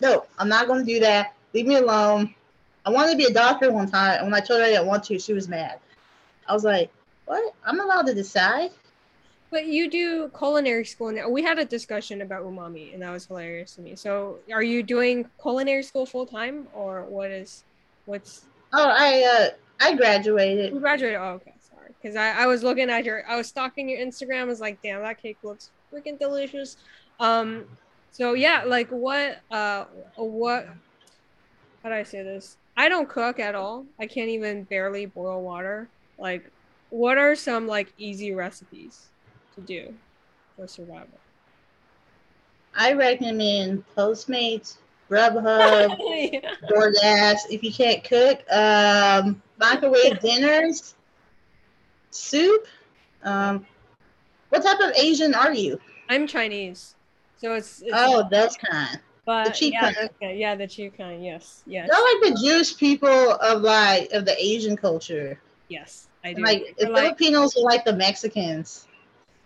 No, 0.04 0.26
I'm 0.38 0.50
not 0.50 0.68
gonna 0.68 0.84
do 0.84 1.00
that. 1.00 1.34
Leave 1.54 1.66
me 1.66 1.76
alone. 1.76 2.34
I 2.84 2.90
wanted 2.90 3.12
to 3.12 3.16
be 3.16 3.24
a 3.24 3.32
doctor 3.32 3.72
one 3.72 3.90
time, 3.90 4.18
and 4.18 4.26
when 4.26 4.34
I 4.34 4.40
told 4.40 4.60
her 4.60 4.66
I 4.66 4.68
didn't 4.68 4.86
want 4.86 5.02
to, 5.04 5.18
she 5.18 5.32
was 5.32 5.48
mad. 5.48 5.78
I 6.46 6.52
was 6.52 6.62
like, 6.62 6.90
"What? 7.24 7.54
I'm 7.64 7.80
allowed 7.80 8.04
to 8.06 8.14
decide." 8.14 8.70
But 9.50 9.64
you 9.66 9.88
do 9.88 10.30
culinary 10.36 10.84
school 10.84 11.10
now. 11.10 11.30
We 11.30 11.42
had 11.42 11.58
a 11.58 11.64
discussion 11.64 12.20
about 12.20 12.44
umami, 12.44 12.92
and 12.92 13.02
that 13.02 13.12
was 13.12 13.24
hilarious 13.24 13.76
to 13.76 13.80
me. 13.80 13.96
So, 13.96 14.40
are 14.52 14.62
you 14.62 14.82
doing 14.82 15.24
culinary 15.40 15.82
school 15.82 16.04
full 16.04 16.26
time, 16.26 16.68
or 16.74 17.04
what 17.04 17.30
is, 17.30 17.64
what's? 18.04 18.44
Oh, 18.74 18.88
I 18.90 19.22
uh, 19.22 19.48
I 19.80 19.94
graduated. 19.94 20.74
You 20.74 20.80
graduated. 20.80 21.18
Oh, 21.18 21.40
okay, 21.40 21.54
sorry. 21.60 21.94
Because 22.02 22.14
I, 22.14 22.42
I 22.42 22.46
was 22.46 22.62
looking 22.62 22.90
at 22.90 23.06
your, 23.06 23.26
I 23.26 23.36
was 23.36 23.46
stalking 23.46 23.88
your 23.88 24.00
Instagram. 24.00 24.42
I 24.42 24.44
was 24.44 24.60
like, 24.60 24.82
damn, 24.82 25.00
that 25.00 25.22
cake 25.22 25.38
looks 25.42 25.70
freaking 25.90 26.18
delicious. 26.18 26.76
Um, 27.20 27.64
so 28.14 28.32
yeah, 28.32 28.64
like 28.64 28.88
what, 28.88 29.40
uh, 29.50 29.84
what? 30.16 30.66
How 31.82 31.90
do 31.90 31.94
I 31.94 32.04
say 32.04 32.22
this? 32.22 32.56
I 32.78 32.88
don't 32.88 33.08
cook 33.08 33.38
at 33.38 33.54
all. 33.54 33.84
I 34.00 34.06
can't 34.06 34.30
even 34.30 34.64
barely 34.64 35.04
boil 35.04 35.42
water. 35.42 35.88
Like, 36.18 36.50
what 36.88 37.18
are 37.18 37.34
some 37.34 37.66
like 37.66 37.92
easy 37.98 38.32
recipes? 38.32 39.08
to 39.54 39.60
do 39.60 39.94
for 40.56 40.66
survival? 40.66 41.18
I 42.76 42.92
recommend 42.92 43.84
Postmates, 43.96 44.78
Grubhub, 45.10 45.96
yeah. 46.32 46.54
DoorDash. 46.68 47.38
If 47.50 47.62
you 47.62 47.72
can't 47.72 48.02
cook, 48.02 48.40
um, 48.50 49.40
microwave 49.58 50.20
dinners, 50.22 50.94
soup. 52.10 52.66
Um, 53.22 53.64
what 54.48 54.62
type 54.62 54.80
of 54.80 54.92
Asian 54.96 55.34
are 55.34 55.54
you? 55.54 55.80
I'm 56.08 56.26
Chinese, 56.26 56.93
so 57.44 57.52
it's. 57.52 57.82
it's 57.82 57.92
oh, 57.92 58.26
that's 58.30 58.56
kind. 58.56 58.98
But 59.26 59.44
the 59.44 59.50
cheap 59.50 59.74
yeah, 59.74 59.92
kind. 59.92 60.10
Okay. 60.16 60.38
Yeah, 60.38 60.54
the 60.54 60.66
cheap 60.66 60.96
kind. 60.96 61.22
Yes, 61.22 61.62
yes. 61.66 61.90
They're 61.90 62.02
like 62.02 62.34
the 62.34 62.40
Jewish 62.42 62.76
people 62.78 63.32
of 63.32 63.60
like 63.60 64.10
of 64.12 64.24
the 64.24 64.34
Asian 64.42 64.76
culture. 64.76 65.38
Yes, 65.68 66.08
I 66.24 66.32
do. 66.32 66.42
Like 66.42 66.74
the 66.78 66.86
Filipinos 66.86 67.54
are 67.56 67.62
like 67.62 67.84
the 67.84 67.92
Mexicans. 67.92 68.86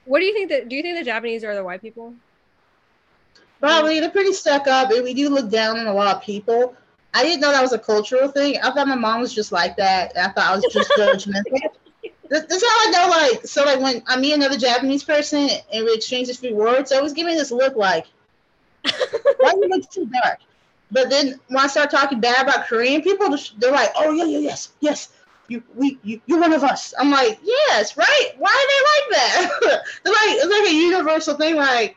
What 0.05 0.21
do 0.21 0.27
you 0.27 0.33
think 0.33 0.49
that? 0.51 0.69
Do 0.69 0.77
you 0.77 0.83
think 0.83 0.97
the 0.97 1.05
Japanese 1.05 1.43
are 1.43 1.57
the 1.57 1.65
white 1.65 1.83
people? 1.83 2.15
Probably. 3.59 3.99
They're 3.99 4.11
pretty 4.11 4.33
stuck 4.33 4.69
up, 4.69 4.93
and 4.93 5.03
we 5.03 5.13
do 5.13 5.29
look 5.29 5.51
down 5.51 5.77
on 5.77 5.89
a 5.89 5.93
lot 5.93 6.15
of 6.15 6.23
people. 6.23 6.77
I 7.15 7.25
didn't 7.25 7.41
know 7.41 7.51
that 7.51 7.63
was 7.63 7.73
a 7.73 7.81
cultural 7.81 8.29
thing. 8.29 8.59
I 8.63 8.71
thought 8.71 8.87
my 8.87 8.95
mom 8.95 9.21
was 9.21 9.35
just 9.35 9.51
like 9.51 9.77
that. 9.77 10.17
I 10.17 10.29
thought 10.29 10.53
I 10.53 10.55
was 10.55 10.65
just 10.73 10.89
judgmental. 10.99 11.73
This, 12.29 12.45
this, 12.45 12.63
is 12.63 12.69
how 12.69 12.79
I 12.79 12.91
know. 12.91 13.11
Like, 13.11 13.47
so 13.47 13.65
like 13.65 13.81
when 13.81 14.03
I 14.07 14.19
meet 14.19 14.35
another 14.35 14.57
Japanese 14.57 15.05
person 15.05 15.49
and 15.73 15.85
we 15.85 15.95
exchange 15.95 16.29
a 16.29 16.35
few 16.35 16.55
words, 16.55 16.93
always 16.93 17.13
give 17.13 17.27
me 17.27 17.35
this 17.35 17.51
look 17.51 17.77
like, 17.77 18.07
"Why 18.83 19.53
you 19.57 19.69
look 19.69 19.91
too 19.91 20.07
dark?" 20.23 20.39
But 20.91 21.11
then 21.11 21.39
when 21.49 21.65
I 21.65 21.67
start 21.67 21.91
talking 21.91 22.21
bad 22.21 22.43
about 22.47 22.67
Korean 22.67 23.03
people, 23.03 23.37
they're 23.59 23.73
like, 23.73 23.91
"Oh 23.97 24.13
yeah, 24.13 24.25
yeah, 24.25 24.39
yes, 24.39 24.71
yes, 24.81 25.09
you 25.49 25.63
we 25.75 25.99
you, 26.03 26.21
you're 26.27 26.41
one 26.41 26.53
of 26.53 26.63
us. 26.63 26.95
I'm 26.99 27.11
like, 27.11 27.39
yes, 27.43 27.97
right? 27.97 28.31
Why 28.37 28.51
are 28.51 28.69
they 28.69 29.17
like 29.17 29.19
that? 29.19 29.83
They're 30.05 30.13
like 30.13 30.23
it's 30.23 30.47
like 30.47 30.71
a 30.71 30.75
universal 30.75 31.35
thing, 31.35 31.57
like 31.57 31.97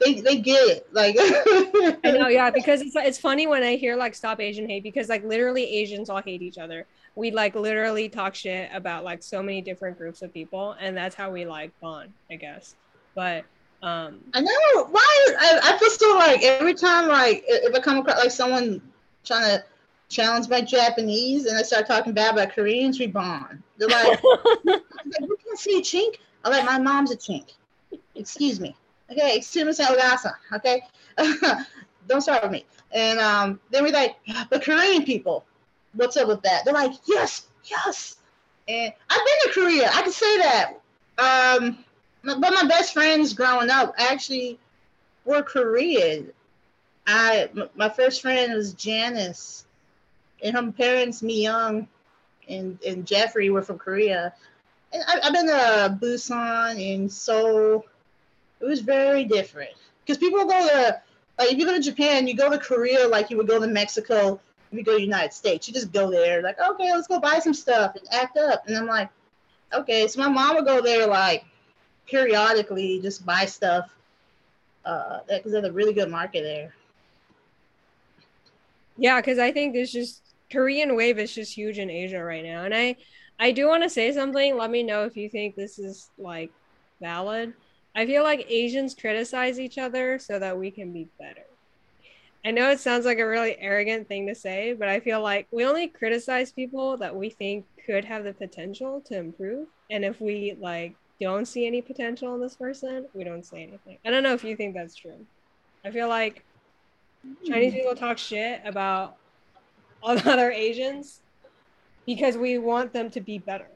they 0.00 0.20
they 0.20 0.38
get 0.38 0.68
it. 0.68 0.88
Like 0.92 1.16
I 1.18 2.10
know, 2.10 2.28
yeah, 2.28 2.50
because 2.50 2.82
it's 2.82 2.96
it's 2.96 3.18
funny 3.18 3.46
when 3.46 3.62
I 3.62 3.76
hear 3.76 3.96
like 3.96 4.14
stop 4.14 4.40
Asian 4.40 4.68
hate 4.68 4.82
because 4.82 5.08
like 5.08 5.24
literally 5.24 5.64
Asians 5.64 6.10
all 6.10 6.20
hate 6.20 6.42
each 6.42 6.58
other. 6.58 6.86
We 7.16 7.30
like 7.32 7.54
literally 7.54 8.08
talk 8.08 8.34
shit 8.34 8.70
about 8.72 9.02
like 9.02 9.22
so 9.22 9.42
many 9.42 9.60
different 9.62 9.98
groups 9.98 10.22
of 10.22 10.32
people, 10.32 10.76
and 10.78 10.96
that's 10.96 11.14
how 11.14 11.30
we 11.30 11.44
like 11.44 11.72
bond, 11.80 12.12
I 12.30 12.36
guess. 12.36 12.76
But 13.14 13.44
um 13.82 14.20
I 14.32 14.40
know 14.40 14.84
why 14.90 15.26
I, 15.38 15.60
I 15.62 15.78
feel 15.78 15.90
so 15.90 16.14
like 16.16 16.42
every 16.42 16.74
time 16.74 17.08
like 17.08 17.44
if 17.46 17.74
I 17.74 17.80
come 17.80 17.98
across 17.98 18.18
like 18.18 18.30
someone 18.30 18.80
trying 19.24 19.58
to 19.58 19.64
challenge 20.08 20.48
my 20.48 20.60
Japanese 20.60 21.46
and 21.46 21.58
I 21.58 21.62
start 21.62 21.86
talking 21.86 22.12
bad 22.12 22.34
about 22.34 22.52
Koreans, 22.52 22.98
we 22.98 23.06
bond. 23.06 23.62
They're 23.76 23.88
like, 23.88 24.22
you 24.64 25.38
can't 25.44 25.58
see 25.58 25.78
a 25.78 25.82
chink? 25.82 26.16
I'm 26.44 26.52
like, 26.52 26.64
my 26.64 26.78
mom's 26.78 27.10
a 27.10 27.16
chink. 27.16 27.54
Excuse 28.14 28.60
me. 28.60 28.76
Okay, 29.10 29.36
extremist 29.36 29.80
Ogasa. 29.80 30.32
Okay, 30.54 30.82
don't 32.06 32.20
start 32.20 32.42
with 32.42 32.52
me. 32.52 32.64
And 32.92 33.18
um, 33.18 33.60
then 33.70 33.84
we're 33.84 33.92
like, 33.92 34.16
but 34.48 34.62
Korean 34.62 35.04
people, 35.04 35.44
what's 35.96 36.16
up 36.16 36.28
with 36.28 36.42
that? 36.42 36.64
They're 36.64 36.74
like, 36.74 36.92
yes, 37.06 37.46
yes. 37.64 38.16
And 38.68 38.92
I've 39.10 39.18
been 39.24 39.52
to 39.52 39.60
Korea. 39.60 39.90
I 39.92 40.02
can 40.02 40.12
say 40.12 40.38
that. 40.38 40.74
Um, 41.18 41.84
but 42.22 42.40
my 42.40 42.64
best 42.68 42.92
friends 42.92 43.32
growing 43.32 43.70
up 43.70 43.94
actually 43.98 44.58
were 45.24 45.42
Korean. 45.42 46.32
I 47.06 47.48
my 47.76 47.88
first 47.88 48.20
friend 48.20 48.52
was 48.52 48.72
Janice, 48.72 49.64
and 50.42 50.56
her 50.56 50.72
parents, 50.72 51.22
Mi 51.22 51.42
Young, 51.42 51.86
and 52.48 52.78
and 52.84 53.06
Jeffrey, 53.06 53.50
were 53.50 53.62
from 53.62 53.78
Korea. 53.78 54.34
And 54.92 55.02
I, 55.06 55.24
have 55.24 55.32
been 55.32 55.46
to 55.46 55.98
Busan 56.00 56.94
and 56.94 57.12
Seoul. 57.12 57.84
It 58.60 58.64
was 58.64 58.80
very 58.80 59.24
different 59.24 59.70
because 60.04 60.18
people 60.18 60.44
go 60.44 60.66
to 60.66 61.00
like 61.38 61.52
if 61.52 61.58
you 61.58 61.66
go 61.66 61.74
to 61.74 61.82
Japan, 61.82 62.26
you 62.26 62.34
go 62.34 62.50
to 62.50 62.58
Korea 62.58 63.06
like 63.06 63.30
you 63.30 63.36
would 63.36 63.46
go 63.46 63.60
to 63.60 63.66
Mexico. 63.66 64.40
You 64.72 64.82
go 64.82 64.92
to 64.92 64.98
the 64.98 65.02
United 65.04 65.32
States, 65.32 65.68
you 65.68 65.74
just 65.74 65.92
go 65.92 66.10
there 66.10 66.42
like 66.42 66.58
okay, 66.60 66.92
let's 66.92 67.06
go 67.06 67.20
buy 67.20 67.38
some 67.38 67.54
stuff 67.54 67.94
and 67.94 68.06
act 68.12 68.36
up. 68.36 68.66
And 68.66 68.76
I'm 68.76 68.86
like, 68.86 69.10
okay, 69.72 70.08
so 70.08 70.20
my 70.20 70.28
mom 70.28 70.56
would 70.56 70.64
go 70.64 70.80
there 70.80 71.06
like 71.06 71.44
periodically, 72.06 73.00
just 73.00 73.24
buy 73.26 73.44
stuff 73.44 73.90
uh, 74.84 75.20
because 75.28 75.52
there's 75.52 75.64
a 75.64 75.72
really 75.72 75.92
good 75.92 76.10
market 76.10 76.42
there. 76.42 76.74
Yeah, 78.96 79.20
because 79.20 79.38
I 79.38 79.52
think 79.52 79.74
there's 79.74 79.92
just 79.92 80.22
Korean 80.50 80.96
wave 80.96 81.18
is 81.18 81.34
just 81.34 81.54
huge 81.54 81.78
in 81.78 81.90
Asia 81.90 82.22
right 82.22 82.44
now, 82.44 82.64
and 82.64 82.74
I 82.74 82.96
I 83.38 83.52
do 83.52 83.68
want 83.68 83.82
to 83.82 83.90
say 83.90 84.12
something. 84.12 84.56
Let 84.56 84.70
me 84.70 84.82
know 84.82 85.04
if 85.04 85.16
you 85.16 85.28
think 85.28 85.54
this 85.54 85.78
is 85.78 86.10
like 86.18 86.50
valid. 87.00 87.52
I 87.94 88.06
feel 88.06 88.22
like 88.22 88.46
Asians 88.48 88.94
criticize 88.94 89.58
each 89.58 89.78
other 89.78 90.18
so 90.18 90.38
that 90.38 90.58
we 90.58 90.70
can 90.70 90.92
be 90.92 91.08
better. 91.18 91.44
I 92.46 92.52
know 92.52 92.70
it 92.70 92.78
sounds 92.78 93.04
like 93.04 93.18
a 93.18 93.26
really 93.26 93.58
arrogant 93.58 94.06
thing 94.06 94.28
to 94.28 94.34
say, 94.36 94.72
but 94.72 94.88
I 94.88 95.00
feel 95.00 95.20
like 95.20 95.48
we 95.50 95.64
only 95.64 95.88
criticize 95.88 96.52
people 96.52 96.96
that 96.98 97.14
we 97.14 97.28
think 97.28 97.66
could 97.84 98.04
have 98.04 98.22
the 98.22 98.34
potential 98.34 99.00
to 99.06 99.18
improve. 99.18 99.66
And 99.90 100.04
if 100.04 100.20
we 100.20 100.56
like 100.60 100.94
don't 101.20 101.46
see 101.46 101.66
any 101.66 101.82
potential 101.82 102.36
in 102.36 102.40
this 102.40 102.54
person, 102.54 103.06
we 103.14 103.24
don't 103.24 103.44
say 103.44 103.64
anything. 103.64 103.98
I 104.06 104.12
don't 104.12 104.22
know 104.22 104.32
if 104.32 104.44
you 104.44 104.54
think 104.54 104.74
that's 104.74 104.94
true. 104.94 105.26
I 105.84 105.90
feel 105.90 106.06
like 106.08 106.44
Chinese 107.44 107.72
hmm. 107.72 107.80
people 107.80 107.96
talk 107.96 108.16
shit 108.16 108.62
about 108.64 109.16
all 110.00 110.14
the 110.14 110.30
other 110.32 110.52
Asians 110.52 111.22
because 112.06 112.36
we 112.36 112.58
want 112.58 112.92
them 112.92 113.10
to 113.10 113.20
be 113.20 113.38
better. 113.38 113.66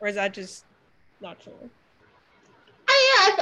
Or 0.00 0.08
is 0.08 0.16
that 0.16 0.34
just 0.34 0.64
not 1.20 1.38
true? 1.38 1.70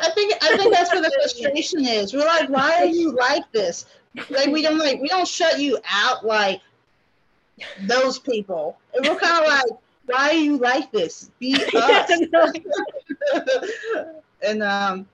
I, 0.03 0.11
think 0.11 0.35
I 0.43 0.57
think 0.57 0.75
that's 0.75 0.93
where 0.93 1.03
the 1.03 1.11
frustration 1.15 1.85
is. 1.85 2.13
We're 2.13 2.25
like, 2.25 2.49
why 2.49 2.79
are 2.79 2.87
you 2.87 3.13
like 3.13 3.51
this? 3.53 3.87
Like 4.29 4.49
we 4.49 4.63
don't 4.63 4.79
like 4.79 5.01
we 5.01 5.09
don't 5.09 5.29
shut 5.29 5.61
you 5.61 5.79
out 5.89 6.25
like 6.25 6.61
those 7.83 8.19
people. 8.19 8.79
And 8.95 9.07
we're 9.07 9.19
kind 9.19 9.45
of 9.45 9.49
like, 9.49 9.67
why 10.07 10.31
are 10.31 10.35
you 10.35 10.57
like 10.57 10.91
this? 10.91 11.31
Be 11.39 11.55
us. 11.75 12.11
and 14.43 14.63
um, 14.63 15.07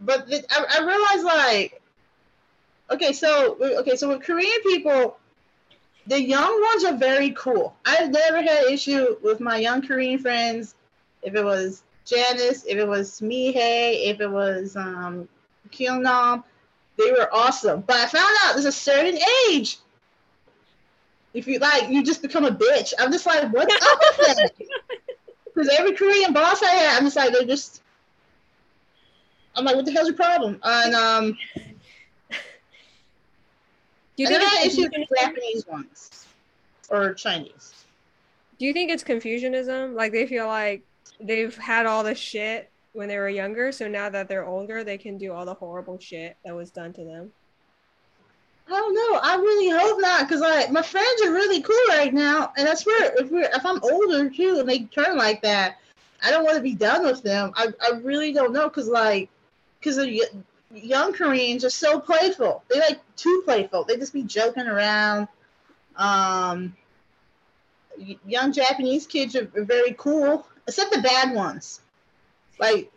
but 0.00 0.28
the, 0.28 0.44
I, 0.50 0.78
I 0.78 0.84
realized 0.84 1.24
like, 1.24 1.80
okay, 2.90 3.12
so 3.12 3.56
okay, 3.80 3.96
so 3.96 4.08
with 4.08 4.22
Korean 4.22 4.62
people, 4.62 5.18
the 6.06 6.20
young 6.20 6.62
ones 6.62 6.84
are 6.84 6.96
very 6.96 7.30
cool. 7.30 7.74
I've 7.84 8.10
never 8.10 8.42
had 8.42 8.64
issue 8.64 9.16
with 9.22 9.40
my 9.40 9.56
young 9.56 9.86
Korean 9.86 10.18
friends. 10.18 10.74
If 11.22 11.34
it 11.34 11.44
was 11.44 11.82
Janice, 12.06 12.64
if 12.64 12.78
it 12.78 12.86
was 12.86 13.20
Mihei, 13.20 14.10
if 14.10 14.20
it 14.20 14.30
was 14.30 14.76
um, 14.76 15.28
Kyunam, 15.70 16.44
they 16.96 17.10
were 17.10 17.28
awesome. 17.34 17.82
But 17.82 17.96
I 17.96 18.06
found 18.06 18.34
out 18.44 18.54
there's 18.54 18.64
a 18.64 18.72
certain 18.72 19.18
age. 19.50 19.78
If 21.34 21.46
you 21.46 21.58
like, 21.58 21.90
you 21.90 22.02
just 22.02 22.22
become 22.22 22.46
a 22.46 22.50
bitch. 22.50 22.94
I'm 22.98 23.12
just 23.12 23.26
like, 23.26 23.52
what's 23.52 23.74
up 23.74 24.00
with 24.00 24.26
that? 24.26 24.50
Because 25.54 25.74
every 25.78 25.94
Korean 25.94 26.34
boss 26.34 26.62
I 26.62 26.68
had, 26.68 26.98
I'm 26.98 27.04
just 27.04 27.16
like, 27.16 27.32
they're 27.32 27.46
just. 27.46 27.80
I'm 29.54 29.64
like, 29.64 29.74
what 29.74 29.86
the 29.86 29.92
hell's 29.92 30.08
your 30.08 30.16
problem? 30.16 30.60
And 30.62 30.94
um, 30.94 31.38
do 31.54 31.62
you 34.22 34.26
think 34.26 34.42
I 34.42 34.66
issue 34.66 34.82
with 34.82 34.92
Japanese 35.18 35.66
ones 35.66 36.26
or 36.88 37.14
Chinese. 37.14 37.74
Do 38.58 38.66
you 38.66 38.72
think 38.72 38.90
it's 38.90 39.04
Confucianism? 39.04 39.94
Like 39.94 40.12
they 40.12 40.26
feel 40.26 40.46
like 40.46 40.82
they've 41.20 41.56
had 41.56 41.86
all 41.86 42.04
the 42.04 42.14
shit 42.14 42.70
when 42.92 43.08
they 43.08 43.18
were 43.18 43.28
younger, 43.28 43.72
so 43.72 43.88
now 43.88 44.08
that 44.08 44.28
they're 44.28 44.46
older, 44.46 44.82
they 44.82 44.98
can 44.98 45.18
do 45.18 45.32
all 45.32 45.44
the 45.44 45.54
horrible 45.54 45.98
shit 45.98 46.36
that 46.44 46.54
was 46.54 46.70
done 46.70 46.92
to 46.94 47.04
them. 47.04 47.32
I 48.68 48.70
don't 48.70 48.94
know. 48.94 49.20
I 49.22 49.36
really 49.36 49.70
hope 49.70 50.00
not, 50.00 50.26
because 50.26 50.40
like 50.40 50.72
my 50.72 50.82
friends 50.82 51.22
are 51.22 51.32
really 51.32 51.62
cool 51.62 51.76
right 51.88 52.12
now, 52.12 52.52
and 52.56 52.68
I 52.68 52.74
swear 52.74 53.14
if 53.16 53.30
we're 53.30 53.42
if 53.42 53.64
I'm 53.64 53.80
older 53.82 54.28
too 54.28 54.56
and 54.58 54.68
they 54.68 54.80
turn 54.80 55.16
like 55.16 55.40
that, 55.42 55.78
I 56.24 56.30
don't 56.30 56.44
want 56.44 56.56
to 56.56 56.62
be 56.62 56.74
done 56.74 57.04
with 57.04 57.22
them. 57.22 57.52
I, 57.54 57.68
I 57.80 57.98
really 57.98 58.32
don't 58.32 58.52
know, 58.52 58.68
because 58.68 58.88
like, 58.88 59.28
because 59.78 60.00
young 60.74 61.12
Koreans 61.12 61.64
are 61.64 61.70
so 61.70 62.00
playful. 62.00 62.64
They 62.68 62.80
like 62.80 63.00
too 63.14 63.42
playful. 63.44 63.84
They 63.84 63.96
just 63.96 64.12
be 64.12 64.22
joking 64.24 64.66
around. 64.66 65.28
Um, 65.96 66.74
young 68.26 68.52
Japanese 68.52 69.06
kids 69.06 69.36
are, 69.36 69.50
are 69.56 69.64
very 69.64 69.94
cool, 69.96 70.46
except 70.66 70.92
the 70.92 71.00
bad 71.00 71.34
ones. 71.34 71.80
Like 72.58 72.90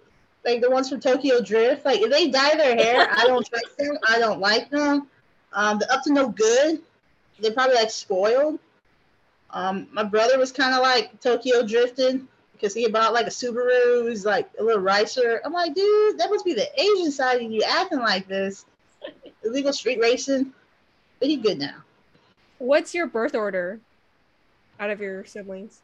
like 0.46 0.62
the 0.62 0.70
ones 0.70 0.90
from 0.90 1.00
Tokyo 1.00 1.42
Drift. 1.42 1.86
Like 1.86 2.02
if 2.02 2.10
they 2.10 2.30
dye 2.30 2.56
their 2.56 2.76
hair, 2.76 3.08
I 3.12 3.26
don't 3.26 3.46
trust 3.46 3.78
them. 3.78 3.98
I 4.08 4.20
don't 4.20 4.40
like 4.40 4.70
them. 4.70 5.08
Um, 5.54 5.80
they're 5.80 5.92
up 5.92 6.04
to 6.04 6.14
no 6.14 6.30
good. 6.30 6.82
They're 7.40 7.52
probably 7.52 7.76
like 7.76 7.92
spoiled. 7.92 8.60
Um, 9.52 9.88
my 9.92 10.04
brother 10.04 10.38
was 10.38 10.52
kind 10.52 10.76
of 10.76 10.82
like 10.82 11.20
Tokyo 11.22 11.66
drifting 11.66 12.28
because 12.54 12.74
he 12.74 12.88
bought 12.88 13.14
like 13.14 13.26
a 13.26 13.32
Subaru. 13.32 14.10
He's 14.10 14.26
like 14.26 14.50
a 14.60 14.64
little 14.64 14.82
racer. 14.82 15.42
I'm 15.44 15.54
like, 15.54 15.74
dude, 15.74 16.20
that 16.20 16.30
must 16.30 16.46
be 16.46 16.54
the 16.54 16.68
Asian 16.80 17.12
side 17.12 17.42
of 17.42 17.52
you 17.52 17.64
acting 17.64 18.00
like 18.00 18.28
this. 18.28 18.66
Illegal 19.44 19.74
street 19.74 20.00
racing. 20.00 20.54
But 21.20 21.30
he 21.30 21.38
good 21.38 21.60
now. 21.60 21.84
What's 22.60 22.94
your 22.94 23.08
birth 23.08 23.36
order 23.36 23.80
out 24.80 24.90
of 24.90 25.02
your 25.02 25.26
siblings? 25.26 25.82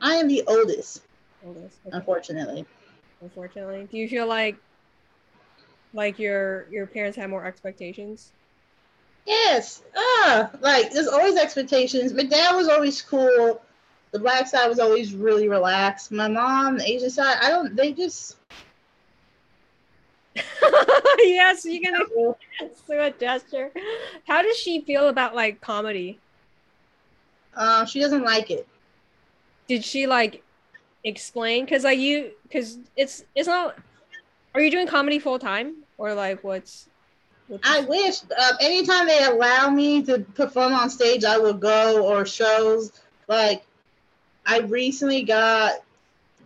I 0.00 0.14
am 0.14 0.28
the 0.28 0.42
oldest. 0.46 1.02
Oldest. 1.46 1.78
Okay. 1.86 1.96
Unfortunately. 1.96 2.66
Unfortunately. 3.20 3.88
Do 3.90 3.98
you 3.98 4.08
feel 4.08 4.26
like 4.26 4.56
like 5.92 6.18
your 6.18 6.66
your 6.70 6.86
parents 6.86 7.16
had 7.16 7.30
more 7.30 7.44
expectations? 7.44 8.32
Yes. 9.26 9.82
Ah, 9.96 10.50
like 10.60 10.92
there's 10.92 11.08
always 11.08 11.36
expectations. 11.36 12.12
My 12.12 12.24
dad 12.24 12.54
was 12.54 12.68
always 12.68 13.00
cool 13.00 13.60
the 14.14 14.20
black 14.20 14.46
side 14.46 14.68
was 14.68 14.78
always 14.78 15.12
really 15.12 15.48
relaxed. 15.48 16.12
My 16.12 16.28
mom, 16.28 16.78
the 16.78 16.88
Asian 16.88 17.10
side, 17.10 17.36
I 17.42 17.48
don't. 17.50 17.74
They 17.74 17.92
just. 17.92 18.36
yes, 21.18 21.64
you're 21.64 21.82
gonna 21.92 22.04
do 22.86 23.00
a 23.00 23.10
gesture. 23.10 23.72
How 24.24 24.40
does 24.40 24.56
she 24.56 24.82
feel 24.82 25.08
about 25.08 25.34
like 25.34 25.60
comedy? 25.60 26.20
Uh, 27.56 27.84
she 27.86 27.98
doesn't 27.98 28.22
like 28.22 28.52
it. 28.52 28.68
Did 29.68 29.84
she 29.84 30.06
like 30.06 30.42
explain? 31.04 31.66
Cause 31.66 31.84
like 31.84 31.98
you, 31.98 32.32
cause 32.52 32.78
it's 32.96 33.24
it's 33.34 33.48
not. 33.48 33.76
Are 34.54 34.60
you 34.60 34.70
doing 34.70 34.86
comedy 34.86 35.18
full 35.18 35.38
time 35.38 35.76
or 35.98 36.14
like 36.14 36.44
what's? 36.44 36.88
what's 37.48 37.68
I 37.68 37.80
wish. 37.80 38.20
Uh, 38.36 38.52
anytime 38.60 39.06
they 39.06 39.24
allow 39.24 39.70
me 39.70 40.02
to 40.04 40.20
perform 40.20 40.72
on 40.72 40.90
stage, 40.90 41.24
I 41.24 41.38
will 41.38 41.54
go 41.54 42.06
or 42.06 42.26
shows. 42.26 42.92
Like 43.28 43.64
I 44.46 44.60
recently 44.60 45.22
got 45.22 45.80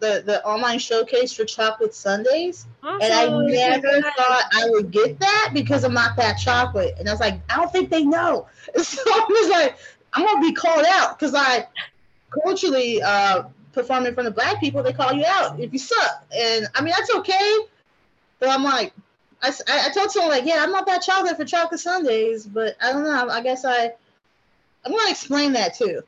the 0.00 0.22
the 0.24 0.44
online 0.44 0.78
showcase 0.78 1.32
for 1.32 1.44
chocolate 1.44 1.94
sundays 1.94 2.66
awesome. 2.82 3.00
and 3.02 3.12
I 3.12 3.26
never 3.46 4.00
thought 4.02 4.44
I 4.52 4.66
would 4.68 4.90
get 4.90 5.18
that 5.20 5.50
because 5.52 5.84
I'm 5.84 5.94
not 5.94 6.16
that 6.16 6.38
chocolate. 6.38 6.94
And 6.98 7.08
I 7.08 7.12
was 7.12 7.20
like, 7.20 7.40
I 7.50 7.56
don't 7.56 7.72
think 7.72 7.90
they 7.90 8.04
know. 8.04 8.46
So 8.82 9.00
I 9.06 9.26
was 9.28 9.50
like, 9.50 9.78
I'm 10.12 10.24
gonna 10.24 10.40
be 10.40 10.52
called 10.52 10.84
out 10.86 11.18
because 11.18 11.34
I 11.34 11.66
culturally 12.30 13.02
uh, 13.02 13.44
performing 13.72 14.08
in 14.08 14.14
front 14.14 14.28
of 14.28 14.34
black 14.34 14.60
people. 14.60 14.82
They 14.82 14.92
call 14.92 15.12
you 15.12 15.24
out 15.26 15.60
if 15.60 15.72
you 15.72 15.78
suck, 15.78 16.24
and 16.34 16.66
I 16.74 16.82
mean 16.82 16.94
that's 16.96 17.14
okay. 17.16 17.58
But 18.38 18.50
I'm 18.50 18.62
like, 18.62 18.92
I, 19.42 19.52
I 19.68 19.90
told 19.90 20.10
someone 20.10 20.30
like, 20.30 20.44
yeah, 20.44 20.58
I'm 20.60 20.70
not 20.70 20.86
that 20.86 21.02
chocolate 21.02 21.36
for 21.36 21.44
chocolate 21.44 21.80
Sundays, 21.80 22.46
but 22.46 22.76
I 22.80 22.92
don't 22.92 23.04
know. 23.04 23.28
I 23.28 23.42
guess 23.42 23.64
I 23.64 23.92
I'm 24.84 24.92
gonna 24.92 25.10
explain 25.10 25.52
that 25.54 25.74
too 25.74 26.02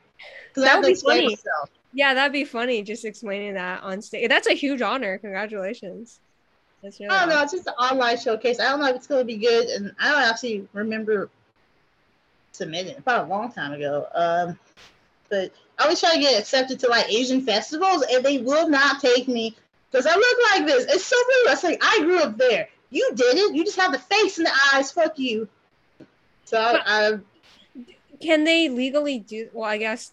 that 0.55 0.81
would 0.81 0.87
be 0.87 0.95
funny. 0.95 1.27
Myself. 1.27 1.69
Yeah, 1.93 2.13
that'd 2.13 2.31
be 2.31 2.45
funny 2.45 2.83
just 2.83 3.05
explaining 3.05 3.55
that 3.55 3.83
on 3.83 4.01
stage. 4.01 4.29
That's 4.29 4.47
a 4.47 4.53
huge 4.53 4.81
honor. 4.81 5.17
Congratulations. 5.17 6.19
That's 6.81 6.99
really 6.99 7.09
I 7.09 7.25
don't 7.25 7.29
awesome. 7.29 7.37
know. 7.37 7.43
It's 7.43 7.51
just 7.51 7.67
an 7.67 7.73
online 7.73 8.17
showcase. 8.17 8.59
I 8.59 8.69
don't 8.69 8.79
know 8.79 8.87
if 8.87 8.95
it's 8.95 9.07
going 9.07 9.21
to 9.21 9.25
be 9.25 9.37
good. 9.37 9.67
And 9.67 9.93
I 9.99 10.11
don't 10.11 10.23
actually 10.23 10.67
remember 10.73 11.29
submitting 12.53 12.97
about 12.97 13.25
a 13.25 13.29
long 13.29 13.51
time 13.51 13.73
ago. 13.73 14.07
Um, 14.15 14.59
but 15.29 15.51
I 15.81 15.85
always 15.85 15.99
try 15.99 16.13
to 16.13 16.19
get 16.19 16.39
accepted 16.39 16.79
to 16.81 16.89
like 16.89 17.11
Asian 17.11 17.41
festivals, 17.41 18.03
and 18.11 18.23
they 18.23 18.37
will 18.37 18.69
not 18.69 19.01
take 19.01 19.27
me 19.27 19.55
Because 19.91 20.05
I 20.05 20.15
look 20.15 20.37
like 20.53 20.67
this. 20.67 20.85
It's 20.93 21.05
so 21.05 21.15
weird. 21.27 21.47
I 21.47 21.55
say 21.55 21.77
I 21.81 22.01
grew 22.01 22.19
up 22.19 22.37
there. 22.37 22.69
You 22.91 23.09
didn't. 23.15 23.55
You 23.55 23.65
just 23.65 23.79
have 23.79 23.91
the 23.91 23.97
face 23.97 24.37
and 24.37 24.45
the 24.45 24.51
eyes. 24.73 24.91
Fuck 24.91 25.17
you. 25.17 25.47
So 26.45 26.59
I, 26.59 26.81
I 26.85 27.19
Can 28.19 28.43
they 28.43 28.69
legally 28.69 29.19
do? 29.19 29.49
Well, 29.53 29.67
I 29.67 29.77
guess 29.77 30.11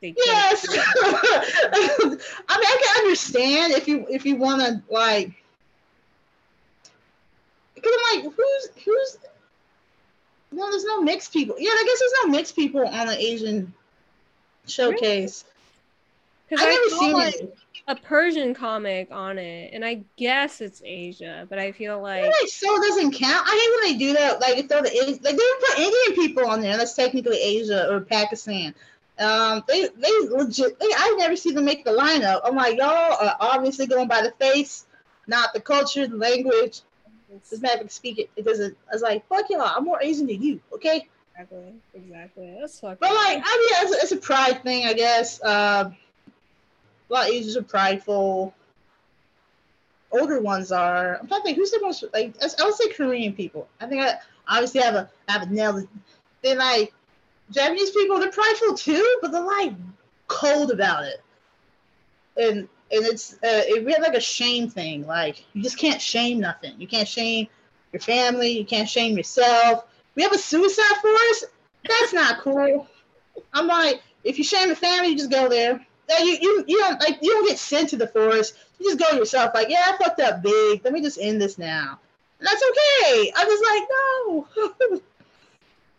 they. 0.00 0.14
Yes. 0.16 0.66
I 0.70 1.98
mean, 2.00 2.18
I 2.48 2.80
can 2.84 3.04
understand 3.04 3.72
if 3.72 3.88
you 3.88 4.06
if 4.08 4.24
you 4.24 4.36
want 4.36 4.62
to 4.62 4.80
like, 4.92 5.32
because 7.74 7.92
I'm 7.92 8.22
like, 8.22 8.34
who's 8.34 8.84
who's? 8.84 9.18
No, 10.52 10.70
there's 10.70 10.84
no 10.84 11.02
mixed 11.02 11.32
people. 11.32 11.56
Yeah, 11.58 11.70
I 11.72 11.84
guess 11.84 11.98
there's 11.98 12.24
no 12.24 12.30
mixed 12.30 12.54
people 12.54 12.86
on 12.86 13.08
the 13.08 13.18
Asian 13.18 13.74
showcase. 14.68 15.44
Because 16.48 16.64
I've 16.64 16.68
I 16.68 16.72
never 16.72 16.88
saw 16.88 16.98
seen 17.00 17.12
like 17.12 17.34
it. 17.34 17.58
a 17.88 17.96
Persian 17.96 18.54
comic 18.54 19.08
on 19.10 19.38
it, 19.38 19.70
and 19.72 19.84
I 19.84 20.04
guess 20.16 20.60
it's 20.60 20.80
Asia, 20.84 21.46
but 21.48 21.58
I 21.58 21.72
feel 21.72 22.00
like 22.00 22.22
Like, 22.22 22.48
so 22.48 22.74
it 22.74 22.88
doesn't 22.88 23.12
count. 23.12 23.46
I 23.46 23.50
hate 23.50 23.88
when 23.90 23.92
they 23.92 23.98
do 23.98 24.12
that. 24.14 24.40
Like, 24.40 24.58
if 24.58 24.68
they're 24.68 24.82
the 24.82 25.20
like 25.22 25.36
they 25.36 25.66
put 25.66 25.78
Indian 25.78 26.26
people 26.26 26.46
on 26.50 26.60
there. 26.60 26.76
That's 26.76 26.94
technically 26.94 27.38
Asia 27.38 27.92
or 27.92 28.00
Pakistan. 28.00 28.74
Um, 29.18 29.64
they 29.66 29.88
they 29.88 30.28
legit. 30.30 30.78
They, 30.78 30.86
I 30.86 31.16
never 31.18 31.36
see 31.36 31.50
them 31.50 31.64
make 31.64 31.84
the 31.84 31.90
lineup. 31.90 32.40
I'm 32.44 32.54
like, 32.54 32.78
y'all 32.78 32.86
are 32.88 33.36
obviously 33.40 33.86
going 33.86 34.08
by 34.08 34.22
the 34.22 34.30
face, 34.32 34.86
not 35.26 35.52
the 35.52 35.60
culture, 35.60 36.06
the 36.06 36.16
language. 36.16 36.82
man 37.60 37.78
can 37.78 37.88
speak 37.88 38.18
it. 38.18 38.30
It 38.36 38.44
doesn't. 38.44 38.76
I 38.88 38.94
was 38.94 39.02
like, 39.02 39.26
fuck 39.28 39.50
y'all. 39.50 39.62
I'm 39.62 39.84
more 39.84 40.00
Asian 40.00 40.28
than 40.28 40.40
you. 40.40 40.60
Okay. 40.72 41.08
Exactly 41.38 41.74
exactly. 41.94 42.56
That's 42.60 42.80
fucking. 42.80 42.98
But 43.00 43.14
like, 43.14 43.42
I 43.44 43.82
mean, 43.82 43.92
it's, 43.92 44.04
it's 44.04 44.12
a 44.12 44.16
pride 44.16 44.62
thing, 44.62 44.86
I 44.86 44.92
guess. 44.92 45.42
Uh, 45.42 45.90
a 47.08 47.12
lot 47.12 47.28
of 47.28 47.34
Asians 47.34 47.56
are 47.56 47.62
prideful. 47.62 48.54
Older 50.10 50.40
ones 50.40 50.72
are. 50.72 51.18
I'm 51.18 51.28
trying 51.28 51.40
to 51.40 51.44
think 51.44 51.58
who's 51.58 51.70
the 51.70 51.80
most 51.80 52.04
like. 52.12 52.34
I 52.42 52.64
would 52.64 52.74
say 52.74 52.88
Korean 52.88 53.34
people. 53.34 53.68
I 53.80 53.86
think 53.86 54.02
I 54.02 54.14
obviously 54.48 54.80
have 54.80 54.94
a 54.94 55.10
have 55.28 55.42
a 55.42 55.46
nail. 55.52 55.86
They 56.42 56.56
like 56.56 56.92
Japanese 57.50 57.90
people. 57.90 58.18
They're 58.18 58.30
prideful 58.30 58.74
too, 58.74 59.18
but 59.20 59.32
they're 59.32 59.42
like 59.42 59.74
cold 60.26 60.70
about 60.70 61.04
it. 61.04 61.22
And 62.36 62.68
and 62.90 63.06
it's 63.06 63.34
uh, 63.34 63.38
it 63.42 63.84
we 63.84 63.92
have 63.92 64.02
like 64.02 64.14
a 64.14 64.20
shame 64.20 64.70
thing. 64.70 65.06
Like 65.06 65.44
you 65.52 65.62
just 65.62 65.78
can't 65.78 66.00
shame 66.00 66.40
nothing. 66.40 66.80
You 66.80 66.86
can't 66.86 67.08
shame 67.08 67.48
your 67.92 68.00
family. 68.00 68.50
You 68.50 68.64
can't 68.64 68.88
shame 68.88 69.16
yourself. 69.16 69.84
We 70.14 70.22
have 70.22 70.32
a 70.32 70.38
suicide 70.38 70.96
force. 71.00 71.44
That's 71.86 72.12
not 72.12 72.40
cool. 72.40 72.86
I'm 73.52 73.66
like, 73.66 74.02
if 74.24 74.38
you 74.38 74.44
shame 74.44 74.68
the 74.68 74.76
family, 74.76 75.10
you 75.10 75.16
just 75.16 75.30
go 75.30 75.48
there. 75.48 75.84
You, 76.18 76.38
you 76.40 76.64
you 76.66 76.78
don't 76.78 77.00
like 77.00 77.18
you 77.20 77.32
don't 77.32 77.46
get 77.46 77.58
sent 77.58 77.90
to 77.90 77.96
the 77.96 78.08
forest. 78.08 78.54
You 78.78 78.90
just 78.90 78.98
go 78.98 79.16
yourself. 79.16 79.52
Like, 79.54 79.68
yeah, 79.68 79.82
I 79.86 79.96
fucked 79.96 80.20
up 80.20 80.42
big. 80.42 80.82
Let 80.82 80.92
me 80.92 81.02
just 81.02 81.18
end 81.20 81.40
this 81.40 81.58
now. 81.58 81.98
And 82.38 82.48
that's 82.48 82.62
okay. 82.70 83.32
I'm 83.36 83.46
just 83.46 83.64
like, 83.64 83.82
no. 83.90 85.00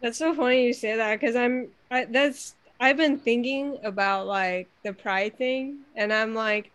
That's 0.01 0.17
so 0.17 0.33
funny 0.33 0.65
you 0.65 0.73
say 0.73 0.95
that 0.95 1.19
because 1.19 1.35
I'm 1.35 1.67
I, 1.91 2.05
that's 2.05 2.55
I've 2.79 2.97
been 2.97 3.19
thinking 3.19 3.77
about 3.83 4.27
like 4.27 4.69
the 4.83 4.93
pride 4.93 5.37
thing, 5.37 5.79
and 5.95 6.13
I'm 6.13 6.33
like, 6.33 6.71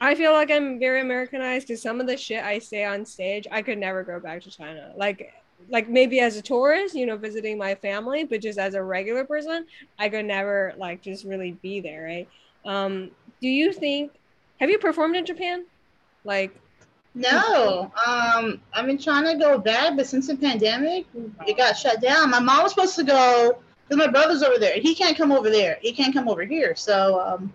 I 0.00 0.14
feel 0.14 0.32
like 0.32 0.50
I'm 0.50 0.78
very 0.78 1.00
Americanized 1.00 1.68
because 1.68 1.80
some 1.80 2.00
of 2.00 2.06
the 2.06 2.16
shit 2.16 2.44
I 2.44 2.58
say 2.58 2.84
on 2.84 3.06
stage, 3.06 3.46
I 3.50 3.62
could 3.62 3.78
never 3.78 4.02
go 4.02 4.20
back 4.20 4.42
to 4.42 4.50
China. 4.50 4.92
Like, 4.96 5.32
like 5.68 5.88
maybe 5.88 6.20
as 6.20 6.36
a 6.36 6.42
tourist, 6.42 6.94
you 6.94 7.06
know, 7.06 7.16
visiting 7.16 7.58
my 7.58 7.74
family, 7.74 8.24
but 8.24 8.40
just 8.40 8.58
as 8.58 8.74
a 8.74 8.82
regular 8.82 9.24
person, 9.24 9.66
I 9.98 10.08
could 10.08 10.24
never 10.26 10.74
like 10.76 11.02
just 11.02 11.24
really 11.24 11.52
be 11.62 11.80
there, 11.80 12.04
right? 12.04 12.28
Um, 12.64 13.10
do 13.40 13.48
you 13.48 13.72
think? 13.72 14.12
Have 14.60 14.70
you 14.70 14.78
performed 14.78 15.16
in 15.16 15.26
Japan? 15.26 15.64
Like, 16.24 16.54
No, 17.14 17.92
um, 18.06 18.60
I've 18.72 18.86
been 18.86 18.98
trying 18.98 19.24
to 19.24 19.36
go 19.36 19.58
back, 19.58 19.96
but 19.96 20.06
since 20.06 20.28
the 20.28 20.36
pandemic, 20.36 21.06
it 21.46 21.56
got 21.56 21.76
shut 21.76 22.00
down. 22.00 22.30
My 22.30 22.38
mom 22.38 22.62
was 22.62 22.72
supposed 22.72 22.96
to 22.96 23.04
go 23.04 23.58
because 23.88 23.98
my 23.98 24.10
brother's 24.10 24.42
over 24.42 24.58
there. 24.58 24.74
He 24.80 24.94
can't 24.94 25.16
come 25.16 25.32
over 25.32 25.50
there. 25.50 25.78
He 25.82 25.92
can't 25.92 26.14
come 26.14 26.28
over 26.28 26.44
here. 26.44 26.74
So 26.76 27.20
um, 27.20 27.52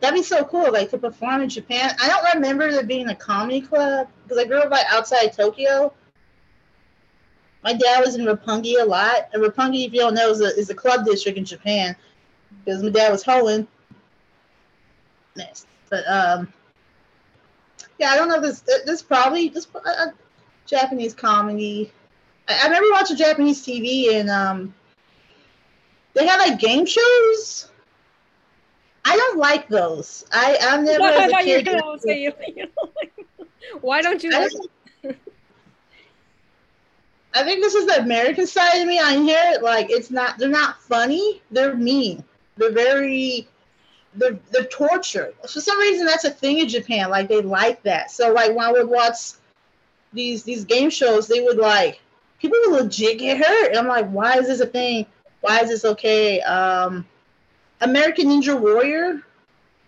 that'd 0.00 0.14
be 0.14 0.22
so 0.22 0.44
cool, 0.44 0.72
like 0.72 0.90
to 0.90 0.98
perform 0.98 1.42
in 1.42 1.48
Japan. 1.48 1.94
I 2.00 2.08
don't 2.08 2.34
remember 2.34 2.70
there 2.70 2.84
being 2.84 3.08
a 3.08 3.14
comedy 3.16 3.60
club 3.60 4.08
because 4.22 4.38
I 4.38 4.44
grew 4.46 4.60
up 4.60 4.70
like 4.70 4.86
outside 4.90 5.32
Tokyo. 5.32 5.92
My 7.64 7.72
dad 7.72 8.00
was 8.04 8.14
in 8.14 8.24
Roppongi 8.24 8.80
a 8.80 8.84
lot, 8.84 9.28
and 9.32 9.42
Roppongi, 9.42 9.86
if 9.86 9.92
you 9.92 10.00
don't 10.00 10.14
know, 10.14 10.30
is 10.30 10.40
a, 10.40 10.56
is 10.56 10.70
a 10.70 10.74
club 10.74 11.04
district 11.04 11.38
in 11.38 11.44
Japan 11.44 11.96
because 12.64 12.82
my 12.82 12.90
dad 12.90 13.10
was. 13.10 13.24
Nice, 15.36 15.66
but 15.90 16.04
um. 16.08 16.52
Yeah, 17.98 18.10
I 18.10 18.16
don't 18.16 18.28
know. 18.28 18.40
This 18.40 18.60
this 18.86 19.02
probably 19.02 19.48
this 19.48 19.66
uh, 19.74 19.78
uh, 19.84 20.06
Japanese 20.66 21.14
comedy. 21.14 21.92
I, 22.48 22.60
I 22.62 22.64
remember 22.66 22.88
watching 22.92 23.16
Japanese 23.16 23.64
TV 23.64 24.14
and 24.14 24.30
um, 24.30 24.74
they 26.14 26.26
had 26.26 26.38
like 26.38 26.60
game 26.60 26.86
shows. 26.86 27.68
I 29.04 29.16
don't 29.16 29.38
like 29.38 29.68
those. 29.68 30.24
I 30.32 30.58
I'm 30.60 30.84
never 30.84 31.04
I 31.04 31.12
as 31.14 31.28
a 31.28 31.30
thought 31.32 31.44
kid. 31.44 31.66
gonna 31.66 31.98
say 31.98 32.22
you, 32.22 32.32
you 32.54 32.62
know, 32.64 32.90
like, 32.96 33.12
why 33.80 34.00
don't 34.02 34.22
you? 34.22 34.30
I, 34.34 34.42
like- 34.42 34.52
I 37.38 37.44
think 37.44 37.62
this 37.62 37.74
is 37.74 37.86
the 37.86 38.00
American 38.00 38.46
side 38.46 38.80
of 38.80 38.88
me 38.88 38.98
on 38.98 39.22
here. 39.22 39.58
Like 39.62 39.90
it's 39.90 40.10
not. 40.10 40.38
They're 40.38 40.48
not 40.48 40.82
funny. 40.82 41.40
They're 41.50 41.74
mean. 41.74 42.24
They're 42.56 42.72
very. 42.72 43.46
They're, 44.14 44.38
they're 44.50 44.64
torture. 44.64 45.32
For 45.42 45.60
some 45.60 45.78
reason, 45.78 46.04
that's 46.04 46.24
a 46.24 46.30
thing 46.30 46.58
in 46.58 46.68
Japan. 46.68 47.10
Like 47.10 47.28
they 47.28 47.42
like 47.42 47.82
that. 47.84 48.10
So 48.10 48.32
like 48.32 48.50
when 48.50 48.66
I 48.66 48.72
would 48.72 48.88
watch 48.88 49.34
these 50.12 50.42
these 50.42 50.64
game 50.64 50.90
shows, 50.90 51.28
they 51.28 51.40
would 51.40 51.58
like 51.58 52.00
people 52.40 52.58
would 52.66 52.82
legit 52.82 53.18
get 53.18 53.38
hurt. 53.38 53.68
And 53.68 53.78
I'm 53.78 53.86
like, 53.86 54.08
why 54.10 54.38
is 54.38 54.48
this 54.48 54.60
a 54.60 54.66
thing? 54.66 55.06
Why 55.40 55.60
is 55.60 55.68
this 55.68 55.84
okay? 55.84 56.40
Um, 56.40 57.06
American 57.80 58.26
Ninja 58.26 58.58
Warrior. 58.58 59.22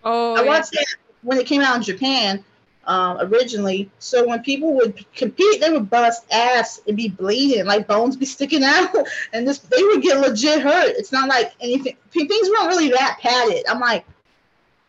Oh, 0.04 0.36
I 0.36 0.42
yeah. 0.42 0.46
watched 0.46 0.74
it 0.74 0.86
when 1.22 1.38
it 1.38 1.46
came 1.46 1.62
out 1.62 1.76
in 1.76 1.82
Japan 1.82 2.44
um, 2.86 3.18
originally. 3.20 3.90
So 3.98 4.26
when 4.26 4.42
people 4.42 4.74
would 4.74 5.04
compete, 5.14 5.60
they 5.60 5.70
would 5.70 5.90
bust 5.90 6.24
ass 6.32 6.80
and 6.86 6.96
be 6.96 7.08
bleeding, 7.08 7.64
like 7.64 7.86
bones 7.86 8.16
be 8.16 8.26
sticking 8.26 8.64
out, 8.64 8.94
and 9.32 9.46
this 9.46 9.58
they 9.58 9.82
would 9.82 10.02
get 10.02 10.20
legit 10.20 10.62
hurt. 10.62 10.94
It's 10.96 11.12
not 11.12 11.28
like 11.28 11.52
anything. 11.60 11.96
Things 12.10 12.48
weren't 12.48 12.68
really 12.68 12.90
that 12.90 13.18
padded. 13.20 13.64
I'm 13.68 13.80
like, 13.80 14.04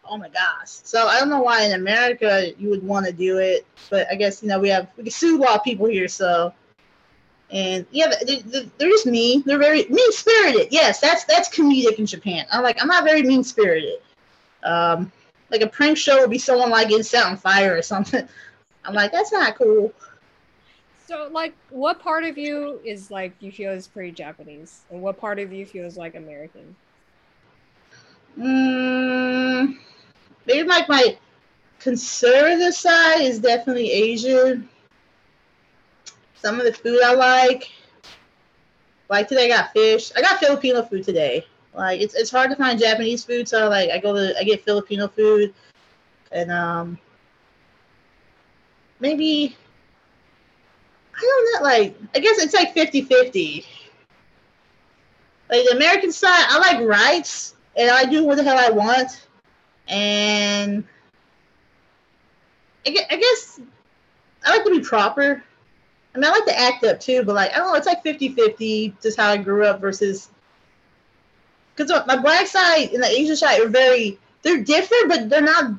oh 0.05 0.17
my 0.17 0.29
gosh. 0.29 0.69
So 0.69 1.07
I 1.07 1.19
don't 1.19 1.29
know 1.29 1.41
why 1.41 1.63
in 1.63 1.73
America 1.73 2.51
you 2.57 2.69
would 2.69 2.83
want 2.83 3.05
to 3.05 3.11
do 3.11 3.37
it, 3.37 3.65
but 3.89 4.07
I 4.11 4.15
guess 4.15 4.41
you 4.41 4.49
know 4.49 4.59
we 4.59 4.69
have 4.69 4.87
we 4.97 5.03
can 5.03 5.11
sue 5.11 5.37
a 5.37 5.41
lot 5.41 5.57
of 5.57 5.63
people 5.63 5.87
here, 5.87 6.07
so. 6.07 6.53
And 7.53 7.85
yeah, 7.91 8.09
they, 8.25 8.37
they, 8.37 8.71
they're 8.77 8.87
just 8.87 9.05
mean. 9.05 9.43
They're 9.45 9.57
very 9.57 9.83
mean 9.89 10.11
spirited. 10.13 10.69
Yes, 10.71 11.01
that's 11.01 11.25
that's 11.25 11.49
comedic 11.49 11.99
in 11.99 12.05
Japan. 12.05 12.45
I'm 12.49 12.63
like, 12.63 12.81
I'm 12.81 12.87
not 12.87 13.03
very 13.03 13.23
mean 13.23 13.43
spirited. 13.43 13.99
Um, 14.63 15.11
like 15.51 15.61
a 15.61 15.67
prank 15.67 15.97
show 15.97 16.19
would 16.21 16.29
be 16.29 16.37
someone 16.37 16.69
like 16.69 16.89
getting 16.89 17.03
set 17.03 17.25
on 17.25 17.37
fire 17.37 17.77
or 17.77 17.81
something. 17.81 18.27
I'm 18.85 18.93
like, 18.93 19.11
that's 19.11 19.31
not 19.31 19.55
cool. 19.57 19.93
So, 20.97 21.29
like, 21.31 21.53
what 21.69 21.99
part 21.99 22.23
of 22.23 22.37
you 22.37 22.79
is 22.85 23.11
like 23.11 23.33
you 23.41 23.51
feel 23.51 23.71
is 23.71 23.87
pretty 23.87 24.11
Japanese, 24.11 24.85
and 24.89 25.01
what 25.01 25.19
part 25.19 25.39
of 25.39 25.51
you 25.51 25.65
feels 25.65 25.97
like 25.97 26.15
American? 26.15 26.75
Mm, 28.39 29.77
maybe 30.45 30.67
like 30.67 30.87
my 30.87 31.17
conservative 31.79 32.73
side 32.73 33.21
is 33.21 33.39
definitely 33.39 33.91
Asian. 33.91 34.69
Some 36.35 36.59
of 36.59 36.65
the 36.65 36.73
food 36.73 37.01
I 37.03 37.13
like. 37.13 37.69
Like 39.09 39.27
today, 39.27 39.45
I 39.45 39.49
got 39.49 39.73
fish. 39.73 40.11
I 40.15 40.21
got 40.21 40.39
Filipino 40.39 40.81
food 40.83 41.03
today. 41.03 41.45
Like 41.73 42.01
it's 42.01 42.15
it's 42.15 42.31
hard 42.31 42.49
to 42.49 42.55
find 42.55 42.79
Japanese 42.79 43.23
food, 43.23 43.47
so 43.47 43.69
like 43.69 43.89
I 43.89 43.97
go 43.97 44.13
to 44.13 44.37
I 44.37 44.43
get 44.43 44.63
Filipino 44.65 45.07
food, 45.07 45.53
and 46.31 46.51
um 46.51 46.97
maybe 48.99 49.55
I 51.15 51.21
don't 51.21 51.61
know. 51.61 51.69
Like 51.69 51.95
I 52.13 52.19
guess 52.19 52.39
it's 52.39 52.53
like 52.53 52.73
50-50. 52.73 53.65
Like 55.49 55.65
the 55.69 55.75
American 55.75 56.11
side, 56.11 56.45
I 56.49 56.57
like 56.59 56.87
rice, 56.87 57.55
and 57.75 57.89
I 57.89 58.05
do 58.05 58.25
what 58.25 58.37
the 58.37 58.43
hell 58.43 58.57
I 58.57 58.69
want, 58.69 59.27
and 59.87 60.83
I 62.85 62.89
gue- 62.89 63.07
I 63.09 63.15
guess 63.15 63.59
I 64.45 64.51
like 64.51 64.63
to 64.65 64.71
be 64.71 64.81
proper. 64.81 65.43
I 66.13 66.17
mean, 66.17 66.25
I 66.25 66.31
like 66.31 66.45
to 66.45 66.59
act 66.59 66.83
up 66.83 66.99
too, 66.99 67.23
but 67.23 67.35
like 67.35 67.51
I 67.53 67.57
don't 67.57 67.67
know, 67.67 67.75
it's 67.75 67.87
like 67.87 68.03
50-50, 68.03 68.93
just 69.01 69.17
how 69.17 69.29
I 69.29 69.37
grew 69.37 69.65
up 69.65 69.79
versus 69.79 70.29
because 71.75 72.05
my 72.07 72.17
black 72.17 72.47
side 72.47 72.91
and 72.91 73.01
the 73.01 73.07
Asian 73.07 73.35
side 73.35 73.61
are 73.61 73.69
very 73.69 74.19
they're 74.43 74.63
different, 74.63 75.09
but 75.09 75.29
they're 75.29 75.41
not 75.41 75.73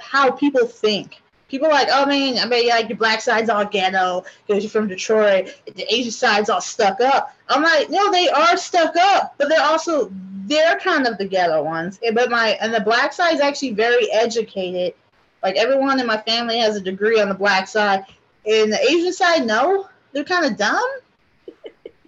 how 0.00 0.30
people 0.30 0.66
think. 0.66 1.20
People 1.48 1.68
are 1.68 1.72
like, 1.72 1.88
oh 1.90 2.06
man, 2.06 2.38
I 2.38 2.46
mean, 2.46 2.68
like 2.68 2.88
the 2.88 2.94
black 2.94 3.20
side's 3.20 3.48
all 3.48 3.64
ghetto 3.64 4.24
because 4.46 4.62
you're 4.62 4.70
from 4.70 4.88
Detroit. 4.88 5.54
The 5.66 5.94
Asian 5.94 6.10
side's 6.10 6.50
all 6.50 6.60
stuck 6.60 7.00
up. 7.00 7.34
I'm 7.48 7.62
like, 7.62 7.90
no, 7.90 8.10
they 8.10 8.28
are 8.28 8.56
stuck 8.56 8.96
up, 8.96 9.34
but 9.38 9.48
they're 9.48 9.60
also 9.60 10.10
they're 10.46 10.78
kind 10.78 11.06
of 11.06 11.18
the 11.18 11.26
ghetto 11.26 11.62
ones. 11.62 12.00
But 12.12 12.30
my 12.30 12.58
and 12.60 12.74
the 12.74 12.80
black 12.80 13.12
side 13.12 13.34
is 13.34 13.40
actually 13.40 13.72
very 13.72 14.10
educated. 14.12 14.94
Like 15.42 15.56
everyone 15.56 16.00
in 16.00 16.06
my 16.06 16.18
family 16.18 16.58
has 16.58 16.76
a 16.76 16.80
degree 16.80 17.20
on 17.20 17.28
the 17.28 17.34
black 17.34 17.68
side, 17.68 18.04
and 18.46 18.72
the 18.72 18.80
Asian 18.80 19.12
side, 19.12 19.46
no, 19.46 19.88
they're 20.12 20.24
kind 20.24 20.46
of 20.46 20.56
dumb. 20.56 20.90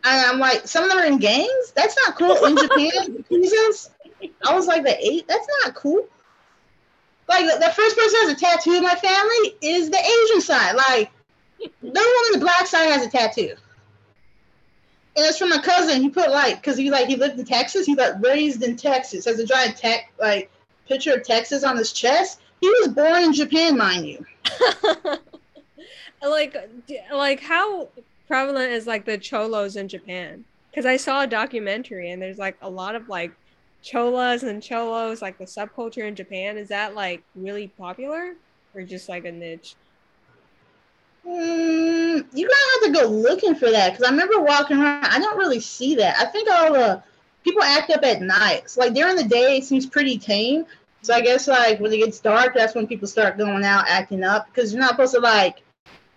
And 0.07 0.25
I'm 0.25 0.39
like, 0.39 0.69
some 0.69 0.85
of 0.85 0.91
them 0.91 0.99
are 1.01 1.05
in 1.05 1.19
gangs. 1.19 1.73
That's 1.75 1.97
not 2.07 2.17
cool 2.17 2.45
in 2.45 2.57
Japan. 2.57 3.25
Jesus, 3.31 3.91
I 4.47 4.55
was 4.55 4.69
like 4.69 4.85
the 4.85 4.97
eight. 5.05 5.27
That's 5.27 5.49
not 5.65 5.75
cool. 5.75 6.07
Like 7.29 7.45
the, 7.45 7.59
the 7.59 7.73
first 7.73 7.97
person 7.97 8.21
has 8.23 8.31
a 8.31 8.37
tattoo 8.37 8.75
in 8.75 8.85
my 8.85 8.95
family 8.95 9.57
is 9.61 9.91
the 9.91 9.99
Asian 9.99 10.41
side. 10.41 10.77
Like 10.77 11.11
no 11.83 12.01
one 12.01 12.07
on 12.07 12.33
the 12.35 12.39
black 12.39 12.69
side 12.69 12.87
has 12.87 13.05
a 13.05 13.11
tattoo. 13.11 13.57
And 15.17 15.27
it's 15.27 15.39
from 15.39 15.49
my 15.49 15.59
cousin. 15.59 16.01
He 16.01 16.09
put 16.09 16.31
like, 16.31 16.63
cause 16.63 16.77
he 16.77 16.89
like 16.89 17.09
he 17.09 17.17
lived 17.17 17.41
in 17.41 17.45
Texas. 17.45 17.85
He 17.85 17.97
got 17.97 18.25
raised 18.25 18.63
in 18.63 18.77
Texas. 18.77 19.25
Has 19.25 19.41
a 19.41 19.47
giant 19.47 19.77
tech 19.77 20.13
like 20.21 20.53
picture 20.87 21.15
of 21.15 21.25
Texas 21.25 21.65
on 21.65 21.77
his 21.77 21.93
chest. 21.93 22.41
He 22.61 22.69
was 22.69 22.89
born 22.89 23.25
in 23.25 23.33
Japan, 23.33 23.77
mind 23.77 24.07
you. 24.07 24.25
like, 26.23 26.57
like 27.13 27.41
how 27.41 27.89
prevalent 28.27 28.73
is 28.73 28.87
like 28.87 29.05
the 29.05 29.19
cholos 29.19 29.77
in 29.77 29.89
Japan? 29.89 30.45
Because 30.71 30.87
I 30.87 30.97
saw 30.97 31.23
a 31.23 31.27
documentary 31.27 32.11
and 32.11 32.21
there's 32.21 32.39
like 32.39 32.57
a 32.63 32.69
lot 32.69 32.95
of 32.95 33.09
like 33.09 33.33
cholas 33.83 34.43
and 34.43 34.63
cholos, 34.63 35.23
like 35.23 35.39
the 35.39 35.45
subculture 35.45 36.07
in 36.07 36.15
Japan. 36.15 36.59
Is 36.59 36.69
that 36.69 36.95
like 36.95 37.23
really 37.35 37.69
popular 37.69 38.35
or 38.75 38.83
just 38.83 39.09
like 39.09 39.25
a 39.25 39.33
niche? 39.33 39.75
Mm, 41.27 42.25
you 42.35 42.49
gotta 42.49 42.87
have 42.87 42.95
to 42.95 43.01
go 43.01 43.09
looking 43.13 43.55
for 43.55 43.71
that 43.71 43.93
because 43.93 44.07
I 44.07 44.11
remember 44.11 44.41
walking 44.41 44.79
around. 44.79 45.05
I 45.07 45.19
don't 45.19 45.39
really 45.39 45.61
see 45.61 45.97
that. 45.97 46.17
I 46.19 46.27
think 46.27 46.49
all 46.51 46.73
the 46.73 47.03
people 47.43 47.63
act 47.63 47.91
up 47.91 48.05
at 48.05 48.23
night. 48.23 48.71
So, 48.71 48.81
like 48.81 48.95
during 48.95 49.17
the 49.17 49.25
day, 49.25 49.57
it 49.57 49.65
seems 49.65 49.87
pretty 49.87 50.19
tame. 50.19 50.67
So 51.03 51.15
I 51.15 51.21
guess 51.21 51.49
like 51.49 51.81
when 51.81 51.93
it 51.93 51.99
gets 51.99 52.21
dark, 52.21 52.55
that's 52.55 52.75
when 52.75 52.87
people 52.87 53.09
start 53.09 53.39
going 53.39 53.65
out 53.65 53.85
acting 53.89 54.25
up 54.25 54.47
because 54.47 54.73
you're 54.73 54.81
not 54.81 54.91
supposed 54.91 55.15
to 55.15 55.21
like 55.21 55.63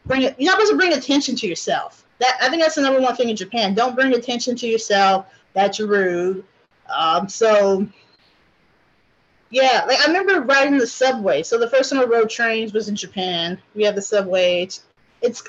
bring 0.10 0.24
it. 0.24 0.36
You're 0.38 0.52
not 0.52 0.56
supposed 0.60 0.72
to 0.72 0.78
bring 0.78 0.94
attention 0.94 1.38
to 1.38 1.48
yourself. 1.48 2.06
That 2.20 2.38
I 2.42 2.50
think 2.50 2.62
that's 2.62 2.76
the 2.76 2.82
number 2.82 3.00
one 3.00 3.16
thing 3.16 3.30
in 3.30 3.36
Japan. 3.38 3.74
Don't 3.74 3.96
bring 3.96 4.14
attention 4.14 4.58
to 4.58 4.68
yourself. 4.68 5.28
That's 5.54 5.80
rude. 5.80 6.44
Um, 6.94 7.30
so 7.30 7.88
yeah, 9.52 9.86
like 9.88 10.00
I 10.00 10.08
remember 10.08 10.42
riding 10.42 10.78
the 10.78 10.88
subway. 10.88 11.44
So 11.44 11.58
the 11.58 11.70
first 11.70 11.92
time 11.92 12.00
I 12.00 12.04
rode 12.04 12.30
trains 12.30 12.74
was 12.74 12.90
in 12.90 12.96
Japan. 12.96 13.58
We 13.76 13.84
had 13.84 13.96
the 13.96 14.02
subway. 14.02 14.64
It's, 14.64 14.84
it's 15.22 15.44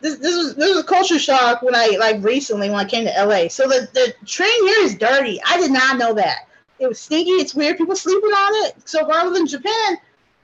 this 0.00 0.16
this 0.16 0.36
was 0.36 0.54
this 0.56 0.68
was 0.68 0.78
a 0.78 0.86
culture 0.86 1.18
shock 1.18 1.62
when 1.62 1.74
I 1.74 1.96
like 2.00 2.22
recently 2.22 2.70
when 2.70 2.80
I 2.80 2.84
came 2.84 3.04
to 3.04 3.24
LA. 3.24 3.48
So 3.48 3.68
the, 3.68 3.88
the 3.92 4.14
train 4.26 4.66
here 4.66 4.84
is 4.84 4.96
dirty. 4.96 5.40
I 5.46 5.58
did 5.58 5.70
not 5.70 5.98
know 5.98 6.14
that. 6.14 6.48
It 6.78 6.88
was 6.88 6.98
stinky. 6.98 7.30
It's 7.32 7.54
weird. 7.54 7.76
People 7.76 7.96
sleeping 7.96 8.30
on 8.30 8.66
it. 8.66 8.88
So 8.88 9.06
rather 9.06 9.30
than 9.30 9.46
Japan, 9.46 9.98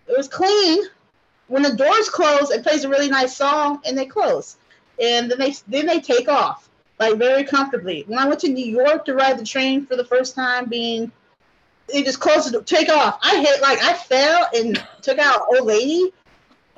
it 0.08 0.16
was 0.16 0.28
clean. 0.28 0.84
When 1.48 1.62
the 1.62 1.74
doors 1.74 2.08
close, 2.08 2.50
it 2.50 2.62
plays 2.62 2.84
a 2.84 2.88
really 2.88 3.08
nice 3.08 3.36
song 3.36 3.80
and 3.84 3.96
they 3.96 4.06
close. 4.06 4.56
And 5.00 5.30
then 5.30 5.38
they 5.38 5.54
then 5.68 5.86
they 5.86 6.00
take 6.00 6.28
off 6.28 6.68
like 6.98 7.16
very 7.16 7.44
comfortably. 7.44 8.04
When 8.06 8.18
I 8.18 8.26
went 8.26 8.40
to 8.40 8.48
New 8.48 8.64
York 8.64 9.04
to 9.06 9.14
ride 9.14 9.38
the 9.38 9.44
train 9.44 9.86
for 9.86 9.96
the 9.96 10.04
first 10.04 10.34
time, 10.34 10.66
being 10.66 11.10
they 11.92 12.02
just 12.02 12.20
closed 12.20 12.52
the 12.52 12.62
take 12.62 12.88
off. 12.88 13.18
I 13.22 13.40
hit 13.40 13.60
like 13.60 13.82
I 13.82 13.94
fell 13.94 14.48
and 14.54 14.82
took 15.02 15.18
out 15.18 15.36
an 15.36 15.58
old 15.58 15.66
lady, 15.66 16.12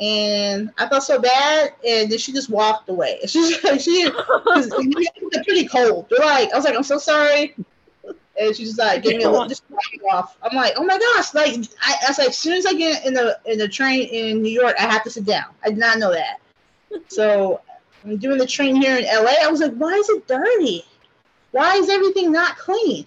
and 0.01 0.73
I 0.79 0.89
felt 0.89 1.05
so 1.05 1.21
bad, 1.21 1.75
and 1.87 2.11
then 2.11 2.19
she 2.19 2.33
just 2.33 2.51
walked 2.51 2.89
away. 2.89 3.21
She 3.27 3.53
she 3.79 4.11
was 4.45 4.73
pretty 5.45 5.69
cold. 5.69 6.07
They're 6.11 6.25
like, 6.27 6.53
I 6.53 6.57
was 6.57 6.65
like, 6.65 6.75
I'm 6.75 6.83
so 6.83 6.99
sorry, 6.99 7.55
and 8.39 8.55
she's 8.55 8.69
just 8.69 8.79
like 8.79 9.03
gave 9.03 9.17
me 9.17 9.25
a 9.25 9.31
little 9.31 9.49
just 9.49 9.65
off. 10.11 10.37
I'm 10.43 10.55
like, 10.57 10.75
oh 10.77 10.85
my 10.85 10.99
gosh, 10.99 11.35
like 11.35 11.57
I, 11.83 11.97
I 12.05 12.09
was 12.09 12.19
like, 12.19 12.29
as 12.29 12.39
soon 12.39 12.55
as 12.55 12.67
I 12.67 12.75
get 12.75 13.07
in 13.07 13.15
the 13.15 13.39
in 13.47 13.59
the 13.59 13.69
train 13.69 14.09
in 14.09 14.43
New 14.43 14.51
York, 14.51 14.75
I 14.79 14.83
have 14.83 15.05
to 15.05 15.11
sit 15.11 15.25
down. 15.25 15.47
I 15.65 15.71
did 15.71 15.79
not 15.79 15.99
know 15.99 16.13
that. 16.13 16.41
So 17.09 17.61
I'm 18.05 18.17
doing 18.17 18.39
the 18.39 18.47
train 18.47 18.77
here 18.77 18.97
in 18.97 19.05
LA. 19.05 19.33
I 19.43 19.49
was 19.51 19.61
like, 19.61 19.75
why 19.75 19.93
is 19.95 20.09
it 20.09 20.29
dirty? 20.29 20.85
Why 21.51 21.75
is 21.75 21.89
everything 21.89 22.31
not 22.31 22.57
clean? 22.57 23.07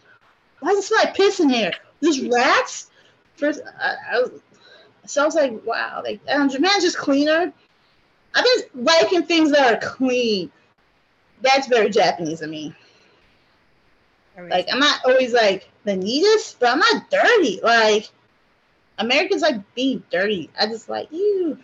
Why 0.60 0.72
does 0.72 0.80
it 0.80 0.88
smell 0.88 1.06
like 1.06 1.16
piss 1.16 1.40
in 1.40 1.50
here? 1.50 1.72
There's 2.02 2.20
rats. 2.22 2.92
First, 3.38 3.62
I, 3.80 3.96
I, 4.12 4.26
so 5.06 5.24
I 5.24 5.26
was 5.26 5.36
like, 5.36 5.66
wow, 5.66 6.02
like 6.04 6.20
um, 6.30 6.50
Japan's 6.50 6.84
just 6.84 6.98
cleaner. 6.98 7.54
I've 8.36 8.44
been 8.44 8.84
liking 8.86 9.24
things 9.24 9.52
that 9.52 9.74
are 9.74 9.88
clean. 9.88 10.52
That's 11.42 11.68
very 11.68 11.90
Japanese 11.90 12.42
of 12.42 12.50
me. 12.50 12.76
Like 14.48 14.68
I'm 14.72 14.80
not 14.80 15.02
always 15.06 15.34
like 15.34 15.70
the 15.84 15.96
neatest, 15.96 16.60
but 16.60 16.70
I'm 16.70 16.80
not 16.80 17.10
dirty. 17.10 17.60
Like 17.62 18.10
Americans 18.98 19.42
like 19.42 19.76
being 19.76 20.04
dirty. 20.12 20.50
I 20.60 20.68
just 20.68 20.90
like 20.90 21.12
you. 21.12 21.58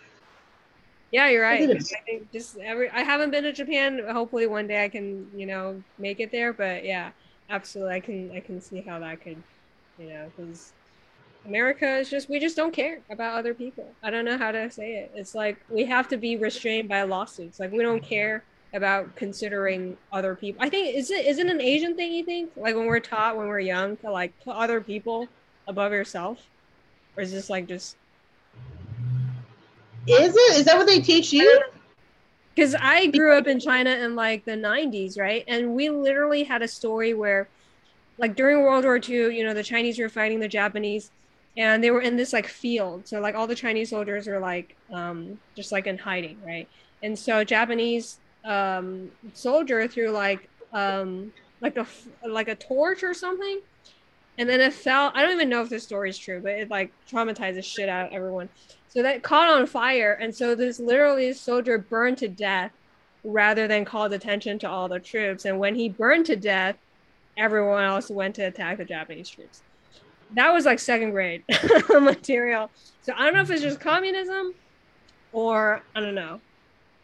Yeah, 1.12 1.28
you're 1.28 1.42
right. 1.42 1.62
I 1.62 1.76
think 2.04 2.32
just 2.32 2.58
every 2.58 2.90
I 2.90 3.00
haven't 3.00 3.30
been 3.30 3.44
to 3.44 3.52
Japan. 3.52 4.00
Hopefully 4.08 4.46
one 4.46 4.66
day 4.66 4.84
I 4.84 4.88
can, 4.88 5.28
you 5.34 5.46
know, 5.46 5.82
make 5.98 6.20
it 6.20 6.32
there. 6.32 6.52
But 6.52 6.84
yeah, 6.84 7.10
absolutely, 7.48 7.94
I 7.94 8.00
can 8.00 8.32
I 8.32 8.40
can 8.40 8.60
see 8.60 8.80
how 8.80 8.98
that 8.98 9.22
could, 9.22 9.42
you 9.98 10.08
know, 10.08 10.30
because 10.36 10.72
America 11.46 11.98
is 11.98 12.10
just 12.10 12.28
we 12.28 12.40
just 12.40 12.56
don't 12.56 12.72
care 12.72 13.00
about 13.10 13.38
other 13.38 13.54
people. 13.54 13.88
I 14.02 14.10
don't 14.10 14.24
know 14.24 14.36
how 14.36 14.50
to 14.50 14.70
say 14.70 14.94
it. 14.94 15.12
It's 15.14 15.34
like 15.34 15.58
we 15.70 15.84
have 15.84 16.08
to 16.08 16.16
be 16.16 16.36
restrained 16.36 16.88
by 16.88 17.02
lawsuits. 17.02 17.60
Like 17.60 17.72
we 17.72 17.82
don't 17.82 18.02
care 18.02 18.42
about 18.74 19.14
considering 19.16 19.96
other 20.12 20.34
people. 20.34 20.62
I 20.62 20.68
think 20.68 20.94
is 20.94 21.10
it 21.10 21.26
is 21.26 21.38
it 21.38 21.46
an 21.46 21.60
Asian 21.60 21.96
thing 21.96 22.12
you 22.12 22.24
think? 22.24 22.50
Like 22.56 22.74
when 22.74 22.86
we're 22.86 23.00
taught 23.00 23.36
when 23.36 23.48
we're 23.48 23.60
young 23.60 23.96
to 23.98 24.10
like 24.10 24.32
put 24.44 24.54
other 24.54 24.80
people 24.80 25.28
above 25.66 25.92
yourself? 25.92 26.46
Or 27.16 27.22
is 27.22 27.32
this 27.32 27.48
like 27.48 27.66
just 27.66 27.96
is 30.06 30.34
it? 30.36 30.58
Is 30.58 30.64
that 30.66 30.76
what 30.76 30.86
they 30.86 31.00
teach 31.00 31.32
you? 31.32 31.62
Because 32.54 32.74
I 32.74 33.06
grew 33.06 33.36
up 33.36 33.46
in 33.46 33.60
China 33.60 33.90
in 33.90 34.14
like 34.14 34.44
the 34.44 34.52
90s, 34.52 35.18
right? 35.18 35.44
And 35.48 35.74
we 35.74 35.90
literally 35.90 36.44
had 36.44 36.62
a 36.62 36.68
story 36.68 37.12
where, 37.12 37.48
like 38.18 38.36
during 38.36 38.62
World 38.62 38.84
War 38.84 38.96
II, 38.96 39.36
you 39.36 39.44
know, 39.44 39.52
the 39.52 39.64
Chinese 39.64 39.98
were 39.98 40.08
fighting 40.08 40.40
the 40.40 40.48
Japanese 40.48 41.10
and 41.56 41.82
they 41.82 41.90
were 41.90 42.00
in 42.00 42.16
this 42.16 42.32
like 42.32 42.46
field. 42.46 43.06
So, 43.06 43.20
like, 43.20 43.34
all 43.34 43.46
the 43.46 43.54
Chinese 43.54 43.90
soldiers 43.90 44.28
are 44.28 44.38
like 44.38 44.76
um, 44.92 45.38
just 45.54 45.72
like 45.72 45.86
in 45.86 45.98
hiding, 45.98 46.38
right? 46.46 46.68
And 47.02 47.18
so, 47.18 47.44
Japanese 47.44 48.18
um, 48.46 49.10
soldier 49.34 49.86
through 49.88 50.10
like, 50.10 50.48
um, 50.72 51.32
like 51.60 51.76
a 51.76 51.86
like 52.26 52.48
a 52.48 52.54
torch 52.54 53.02
or 53.02 53.14
something 53.14 53.60
and 54.36 54.46
then 54.46 54.60
it 54.60 54.74
fell 54.74 55.10
i 55.14 55.22
don't 55.22 55.32
even 55.32 55.48
know 55.48 55.62
if 55.62 55.70
this 55.70 55.82
story 55.82 56.10
is 56.10 56.18
true 56.18 56.38
but 56.38 56.52
it 56.52 56.68
like 56.68 56.92
traumatized 57.10 57.54
the 57.54 57.62
shit 57.62 57.88
out 57.88 58.08
of 58.08 58.12
everyone 58.12 58.46
so 58.96 59.02
that 59.02 59.22
caught 59.22 59.50
on 59.50 59.66
fire. 59.66 60.14
And 60.14 60.34
so 60.34 60.54
this 60.54 60.80
literally 60.80 61.30
soldier 61.34 61.76
burned 61.76 62.16
to 62.16 62.28
death 62.28 62.72
rather 63.24 63.68
than 63.68 63.84
called 63.84 64.14
attention 64.14 64.58
to 64.60 64.70
all 64.70 64.88
the 64.88 64.98
troops. 64.98 65.44
And 65.44 65.58
when 65.58 65.74
he 65.74 65.90
burned 65.90 66.24
to 66.26 66.36
death, 66.36 66.76
everyone 67.36 67.84
else 67.84 68.08
went 68.08 68.36
to 68.36 68.46
attack 68.46 68.78
the 68.78 68.86
Japanese 68.86 69.28
troops. 69.28 69.60
That 70.34 70.50
was 70.50 70.64
like 70.64 70.78
second 70.78 71.10
grade 71.10 71.44
material. 71.90 72.70
So 73.02 73.12
I 73.14 73.26
don't 73.26 73.34
know 73.34 73.42
if 73.42 73.50
it's 73.50 73.60
just 73.60 73.80
communism 73.80 74.54
or 75.30 75.82
I 75.94 76.00
don't 76.00 76.14
know. 76.14 76.40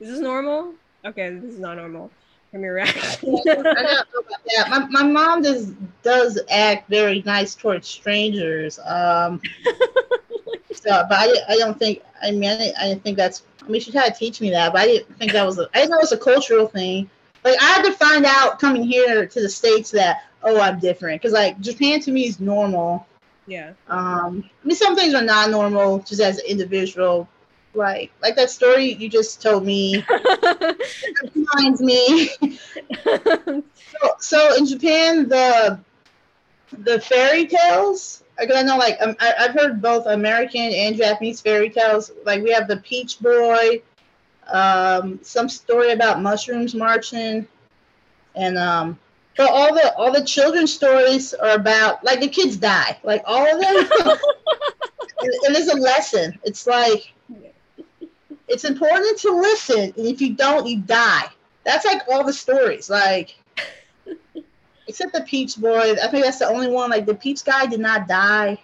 Is 0.01 0.09
this 0.09 0.21
normal? 0.21 0.73
Okay, 1.05 1.31
this 1.31 1.55
is 1.55 1.59
not 1.59 1.77
normal 1.77 2.11
from 2.53 2.63
your 2.63 2.75
reaction. 2.75 3.41
I 3.49 3.53
don't 3.53 3.65
know 3.65 4.21
about 4.21 4.45
that. 4.47 4.67
My, 4.69 4.87
my 4.89 5.03
mom 5.03 5.43
does 5.43 5.73
does 6.03 6.39
act 6.51 6.89
very 6.89 7.23
nice 7.23 7.55
towards 7.55 7.89
strangers. 7.89 8.79
Um, 8.85 9.41
so, 10.73 11.05
but 11.09 11.13
I, 11.13 11.35
I 11.49 11.57
don't 11.57 11.79
think. 11.79 12.03
I 12.23 12.31
mean, 12.31 12.51
I 12.51 12.73
I 12.79 12.95
think 12.97 13.17
that's. 13.17 13.43
I 13.63 13.69
mean, 13.69 13.81
she 13.81 13.93
tried 13.93 14.11
to 14.11 14.15
teach 14.15 14.41
me 14.41 14.51
that, 14.51 14.73
but 14.73 14.83
I 14.83 14.87
didn't 14.87 15.19
think 15.19 15.33
that 15.33 15.45
was. 15.45 15.59
A, 15.59 15.69
I 15.75 15.79
didn't 15.79 15.91
know 15.91 15.99
it 15.99 16.03
was 16.03 16.13
a 16.13 16.19
cultural 16.19 16.69
thing. 16.69 17.11
Like 17.45 17.61
I 17.61 17.65
had 17.65 17.83
to 17.85 17.93
find 17.93 18.25
out 18.25 18.61
coming 18.61 18.85
here 18.85 19.27
to 19.27 19.41
the 19.41 19.49
states 19.49 19.91
that 19.93 20.23
oh, 20.45 20.61
I'm 20.61 20.79
different 20.79 21.21
because 21.21 21.33
like 21.33 21.59
Japan 21.61 22.01
to 22.01 22.13
me 22.13 22.27
is 22.27 22.39
normal. 22.39 23.07
Yeah. 23.47 23.73
Um, 23.89 24.49
I 24.63 24.67
mean, 24.67 24.77
some 24.77 24.95
things 24.95 25.15
are 25.15 25.23
not 25.23 25.51
normal 25.51 26.01
just 26.01 26.21
as 26.21 26.39
an 26.39 26.47
individual. 26.47 27.29
Like, 27.75 28.13
like 28.21 28.37
that 28.37 28.51
story 28.51 28.93
you 28.93 29.09
just 29.09 29.41
told 29.41 29.65
me 29.65 30.05
reminds 31.35 31.81
me. 31.81 32.29
so, 33.05 33.63
so 34.19 34.55
in 34.57 34.67
Japan, 34.67 35.29
the 35.29 35.81
the 36.79 37.01
fairy 37.01 37.47
tales 37.47 38.23
because 38.39 38.57
I 38.57 38.63
know 38.63 38.77
like 38.77 38.99
um, 39.01 39.17
I, 39.21 39.35
I've 39.41 39.55
heard 39.55 39.81
both 39.81 40.07
American 40.07 40.61
and 40.61 40.97
Japanese 40.97 41.41
fairy 41.41 41.71
tales. 41.71 42.11
Like 42.25 42.43
we 42.43 42.51
have 42.53 42.69
the 42.69 42.79
Peach 42.79 43.21
Boy, 43.21 43.83
um, 44.53 45.21
some 45.23 45.49
story 45.49 45.93
about 45.93 46.21
mushrooms 46.21 46.75
marching, 46.75 47.47
and 48.35 48.59
um, 48.59 48.99
but 49.37 49.51
all 49.51 49.75
the 49.75 49.95
all 49.97 50.13
the 50.13 50.25
children's 50.25 50.73
stories 50.73 51.35
are 51.35 51.55
about 51.55 52.05
like 52.05 52.21
the 52.21 52.29
kids 52.29 52.57
die, 52.57 52.99
like 53.03 53.23
all 53.27 53.47
of 53.47 53.61
them. 53.61 53.77
and, 55.21 55.33
and 55.47 55.57
it's 55.57 55.73
a 55.73 55.77
lesson. 55.77 56.39
It's 56.45 56.67
like 56.67 57.13
it's 58.53 58.65
important 58.65 59.19
to 59.21 59.33
listen, 59.33 59.95
and 59.97 60.07
if 60.07 60.21
you 60.21 60.35
don't, 60.35 60.67
you 60.67 60.81
die. 60.81 61.25
That's 61.65 61.87
like 61.87 62.03
all 62.09 62.23
the 62.23 62.33
stories. 62.33 62.91
Like 62.91 63.35
except 64.87 65.15
the 65.15 65.23
Peach 65.23 65.57
Boy. 65.57 65.93
I 65.93 66.09
think 66.09 66.25
that's 66.25 66.39
the 66.39 66.49
only 66.49 66.69
one. 66.69 66.91
Like 66.91 67.07
the 67.07 67.15
Peach 67.15 67.45
guy 67.45 67.67
did 67.67 67.81
not 67.81 68.07
die. 68.07 68.59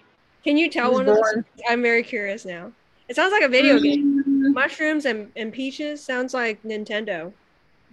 Can 0.44 0.58
you 0.58 0.70
tell 0.70 0.92
one 0.92 1.06
born. 1.06 1.18
of 1.18 1.34
those? 1.34 1.44
I'm 1.68 1.82
very 1.82 2.02
curious 2.02 2.44
now. 2.44 2.70
It 3.08 3.16
sounds 3.16 3.32
like 3.32 3.42
a 3.42 3.48
video 3.48 3.78
game. 3.80 4.22
Mm. 4.24 4.54
Mushrooms 4.54 5.06
and, 5.06 5.32
and 5.34 5.52
peaches 5.52 6.04
sounds 6.04 6.34
like 6.34 6.62
Nintendo, 6.62 7.32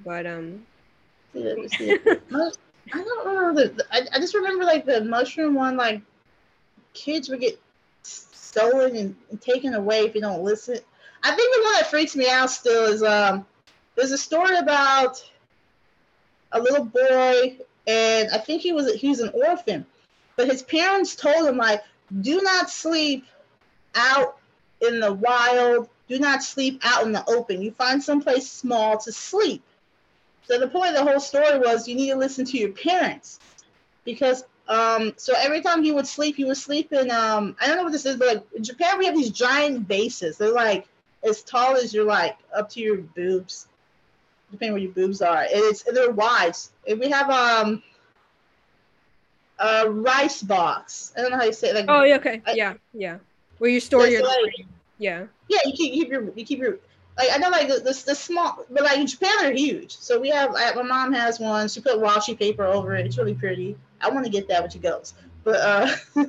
but 0.04 0.26
um. 0.26 0.66
I 1.34 1.42
don't 2.94 3.28
remember 3.28 3.68
the. 3.68 3.86
I, 3.92 4.02
I 4.14 4.20
just 4.20 4.36
remember 4.36 4.66
like 4.66 4.86
the 4.86 5.04
mushroom 5.04 5.56
one. 5.56 5.78
Like 5.78 6.02
kids 6.94 7.30
would 7.30 7.40
get 7.40 7.60
stolen 8.04 8.96
and, 8.96 9.16
and 9.30 9.42
taken 9.42 9.74
away 9.74 10.02
if 10.02 10.16
you 10.16 10.22
don't 10.22 10.44
listen. 10.44 10.80
I 11.26 11.36
think 11.36 11.56
the 11.56 11.64
one 11.64 11.74
that 11.74 11.88
freaks 11.90 12.16
me 12.16 12.30
out 12.30 12.52
still 12.52 12.86
is 12.86 13.02
um. 13.04 13.46
There's 13.96 14.12
a 14.12 14.18
story 14.18 14.58
about 14.58 15.24
a 16.52 16.60
little 16.62 16.86
boy, 16.86 17.58
and 17.88 18.30
I 18.30 18.38
think 18.38 18.62
he 18.62 18.74
was 18.74 18.94
he 18.94 19.10
was 19.10 19.22
an 19.22 19.32
orphan, 19.34 19.86
but 20.36 20.48
his 20.48 20.62
parents 20.62 21.16
told 21.16 21.48
him 21.48 21.58
like, 21.58 21.82
do 22.22 22.42
not 22.42 22.70
sleep 22.70 23.26
out 23.96 24.38
in 24.82 25.00
the 25.00 25.14
wild. 25.14 25.90
Do 26.08 26.20
not 26.20 26.44
sleep 26.44 26.82
out 26.84 27.04
in 27.06 27.14
the 27.14 27.28
open. 27.28 27.62
You 27.62 27.72
find 27.72 28.04
someplace 28.04 28.52
small 28.52 29.00
to 29.00 29.12
sleep. 29.12 29.64
So 30.48 30.60
the 30.60 30.68
point 30.68 30.96
of 30.96 31.04
the 31.04 31.10
whole 31.10 31.20
story 31.20 31.58
was 31.58 31.88
you 31.88 31.96
need 31.96 32.12
to 32.12 32.18
listen 32.18 32.46
to 32.46 32.58
your 32.58 32.72
parents 32.72 33.40
because 34.04 34.44
um 34.68 35.14
so 35.18 35.34
every 35.36 35.62
time 35.62 35.84
he 35.84 35.92
would 35.92 36.06
sleep, 36.06 36.36
he 36.36 36.46
would 36.46 36.58
sleep 36.58 36.92
in 36.94 37.10
um 37.10 37.56
I 37.60 37.68
don't 37.68 37.78
know 37.78 37.84
what 37.84 37.94
this 37.94 38.06
is, 38.06 38.18
but 38.18 38.28
like 38.28 38.44
in 38.56 38.64
Japan 38.64 39.00
we 39.00 39.06
have 39.06 39.16
these 39.16 39.32
giant 39.32 39.88
bases. 39.88 40.38
They're 40.38 40.52
like 40.52 40.88
as 41.26 41.42
tall 41.44 41.76
as 41.76 41.94
your 41.94 42.06
like 42.06 42.38
up 42.56 42.70
to 42.70 42.80
your 42.80 42.98
boobs, 42.98 43.68
depending 44.52 44.74
where 44.74 44.82
your 44.82 44.92
boobs 44.92 45.22
are. 45.22 45.42
And 45.42 45.50
it's 45.54 45.84
they're 45.84 46.12
wide. 46.12 46.56
And 46.88 47.00
we 47.00 47.10
have 47.10 47.30
um 47.30 47.84
a 49.60 49.90
rice 49.90 50.42
box. 50.42 51.14
I 51.18 51.22
don't 51.22 51.32
know 51.32 51.38
how 51.38 51.46
you 51.46 51.54
say 51.54 51.70
it. 51.70 51.76
Like 51.76 51.86
oh 51.88 52.04
yeah, 52.04 52.16
okay, 52.18 52.42
I, 52.46 52.54
yeah, 52.54 52.74
yeah. 52.94 53.18
Where 53.58 53.70
you 53.70 53.80
store 53.80 54.08
your 54.08 54.24
like, 54.24 54.66
yeah. 54.98 55.26
Yeah, 55.48 55.60
you 55.66 55.74
keep, 55.74 55.94
you 55.94 56.04
keep 56.04 56.12
your 56.12 56.32
you 56.36 56.46
keep 56.46 56.60
your 56.60 56.78
like 57.18 57.30
I 57.34 57.38
know 57.38 57.50
like 57.50 57.68
the, 57.68 57.76
the, 57.76 58.04
the 58.06 58.16
small, 58.16 58.66
but 58.70 58.84
like 58.84 58.98
in 58.98 59.08
Japan 59.08 59.32
they're 59.42 59.54
huge. 59.54 59.96
So 59.98 60.20
we 60.20 60.30
have 60.30 60.52
like, 60.54 60.76
my 60.76 60.82
mom 60.82 61.14
has 61.14 61.40
one. 61.40 61.68
She 61.70 61.82
put 61.82 62.00
washi 62.00 62.38
paper 62.38 62.66
over 62.66 62.96
it. 62.96 63.06
It's 63.06 63.18
really 63.18 63.36
pretty. 63.36 63.78
I 64.02 64.10
want 64.10 64.26
to 64.26 64.32
get 64.32 64.48
that 64.50 64.62
when 64.62 64.70
she 64.70 64.80
goes. 64.80 65.14
But 65.44 65.56
uh, 65.56 65.96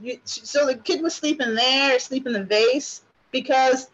you, 0.00 0.18
so 0.24 0.66
the 0.66 0.76
kid 0.76 1.02
was 1.02 1.14
sleeping 1.14 1.54
there, 1.54 1.98
sleeping 1.98 2.34
in 2.34 2.40
the 2.40 2.46
vase 2.46 3.02
because 3.30 3.88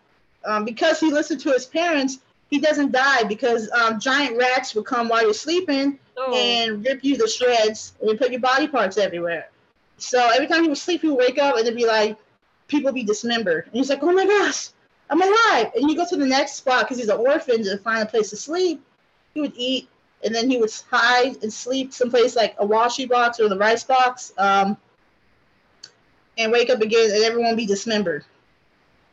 um, 0.45 0.65
because 0.65 1.01
he 1.01 1.11
listened 1.11 1.41
to 1.41 1.51
his 1.51 1.67
parents. 1.67 2.19
He 2.49 2.61
doesn't 2.61 2.93
die 2.93 3.25
because 3.25 3.69
um, 3.73 3.99
giant 3.99 4.37
rats 4.37 4.73
would 4.77 4.87
come 4.87 5.09
while 5.09 5.23
you're 5.23 5.35
sleeping 5.35 5.99
oh. 6.17 6.33
and 6.33 6.85
rip 6.85 7.03
you 7.03 7.17
to 7.17 7.27
shreds 7.27 7.95
and 8.01 8.17
put 8.17 8.31
your 8.31 8.41
body 8.41 8.69
parts 8.69 8.99
everywhere. 8.99 9.49
So 9.97 10.31
every 10.33 10.47
time 10.47 10.63
he 10.63 10.69
would 10.69 10.79
sleep, 10.79 11.01
he 11.01 11.09
would 11.09 11.19
wake 11.19 11.39
up 11.39 11.57
and 11.57 11.67
it'd 11.67 11.77
be 11.77 11.87
like 11.87 12.17
people 12.69 12.93
be 12.93 13.03
dismembered. 13.03 13.65
And 13.67 13.75
he's 13.75 13.91
like, 13.91 14.01
"Oh 14.03 14.13
my 14.13 14.27
gosh, 14.27 14.69
I'm 15.11 15.21
alive. 15.21 15.73
And 15.75 15.91
you 15.91 15.97
go 15.97 16.07
to 16.07 16.17
the 16.17 16.27
next 16.27 16.55
spot 16.55 16.85
because 16.85 16.99
he's 16.99 17.09
an 17.09 17.19
orphan 17.19 17.65
to 17.65 17.79
find 17.79 18.03
a 18.03 18.07
place 18.07 18.31
to 18.31 18.37
sleep. 18.37 18.81
He 19.35 19.41
would 19.41 19.53
eat 19.57 19.89
and 20.25 20.35
then 20.35 20.51
he 20.51 20.59
would 20.59 20.73
hide 20.91 21.43
and 21.43 21.53
sleep 21.53 21.93
someplace 21.93 22.37
like 22.37 22.57
a 22.59 22.67
washi 22.67 23.09
box 23.09 23.39
or 23.39 23.49
the 23.49 23.57
rice 23.57 23.85
box 23.85 24.33
um, 24.39 24.77
and 26.39 26.51
wake 26.51 26.71
up 26.71 26.81
again 26.81 27.11
and 27.11 27.25
everyone 27.25 27.57
be 27.57 27.67
dismembered. 27.67 28.25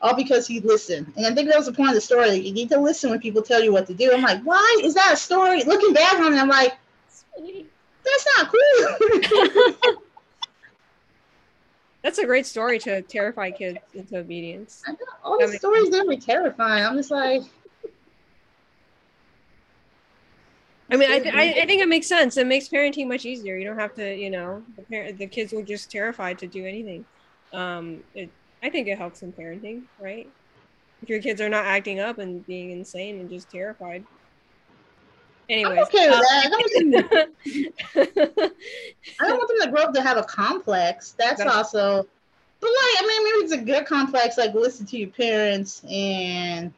All 0.04 0.14
because 0.16 0.46
he 0.46 0.60
listened. 0.60 1.12
And 1.16 1.26
I 1.26 1.34
think 1.34 1.50
that 1.50 1.58
was 1.58 1.66
the 1.66 1.74
point 1.74 1.90
of 1.90 1.96
the 1.96 2.02
story. 2.02 2.30
Like, 2.30 2.44
you 2.44 2.52
need 2.52 2.70
to 2.70 2.80
listen 2.80 3.10
when 3.10 3.20
people 3.20 3.42
tell 3.42 3.64
you 3.64 3.72
what 3.72 3.88
to 3.88 3.94
do. 3.94 4.12
I'm 4.14 4.22
like, 4.22 4.44
why 4.44 4.82
is 4.84 4.94
that 4.94 5.14
a 5.14 5.16
story? 5.18 5.64
Looking 5.64 5.94
back 5.94 6.20
on 6.20 6.34
it, 6.34 6.38
I'm 6.38 6.50
like, 6.50 6.78
that's 8.04 8.28
not 8.38 8.52
cool. 8.52 9.98
That's 12.04 12.18
a 12.18 12.26
great 12.26 12.46
story 12.46 12.80
to 12.80 13.02
terrify 13.02 13.50
kids 13.50 13.80
into 13.94 14.18
obedience. 14.18 14.84
all 15.24 15.40
the 15.40 15.48
stories 15.58 15.90
that 15.92 16.06
were 16.06 16.18
terrifying. 16.18 16.84
I'm 16.86 16.98
just 16.98 17.10
like. 17.10 17.44
I 20.92 20.98
mean, 20.98 21.10
I, 21.10 21.20
th- 21.20 21.34
I, 21.34 21.62
I 21.62 21.66
think 21.66 21.82
it 21.82 21.88
makes 21.88 22.08
sense. 22.08 22.36
It 22.36 22.46
makes 22.46 22.68
parenting 22.68 23.08
much 23.08 23.26
easier. 23.26 23.56
You 23.56 23.66
don't 23.66 23.80
have 23.80 23.96
to, 23.96 24.14
you 24.14 24.30
know, 24.30 24.62
the 24.76 24.82
parent, 24.82 25.18
the 25.18 25.28
kids 25.28 25.54
will 25.54 25.64
just 25.64 25.90
terrified 25.90 26.38
to 26.40 26.48
do 26.48 26.66
anything. 26.66 27.06
Um, 27.54 28.04
it, 28.14 28.30
I 28.64 28.70
think 28.70 28.88
it 28.88 28.98
helps 28.98 29.22
in 29.22 29.34
parenting, 29.34 29.84
right? 30.00 30.28
If 31.02 31.10
your 31.10 31.22
kids 31.22 31.42
are 31.42 31.50
not 31.50 31.66
acting 31.66 32.00
up 32.00 32.18
and 32.18 32.48
being 32.48 32.72
insane 32.72 33.20
and 33.20 33.30
just 33.30 33.52
terrified, 33.52 34.06
Anyways, 35.50 35.78
I'm 35.78 35.84
okay 35.84 36.10
with 36.10 36.20
that. 36.20 36.46
I 36.46 36.50
don't, 36.50 36.66
I 39.20 39.28
don't 39.28 39.38
want 39.38 39.50
them 39.50 39.60
to 39.62 39.70
grow 39.72 39.84
up 39.84 39.94
to 39.94 40.02
have 40.02 40.16
a 40.18 40.24
complex. 40.24 41.12
That's, 41.18 41.44
That's 41.44 41.54
also, 41.54 42.08
but 42.62 42.68
like, 42.68 42.76
I 42.76 43.06
mean, 43.08 43.24
maybe 43.24 43.38
it's 43.44 43.52
a 43.52 43.58
good 43.58 43.86
complex. 43.86 44.38
Like, 44.38 44.54
listen 44.54 44.86
to 44.86 44.98
your 44.98 45.10
parents, 45.10 45.84
and 45.92 46.72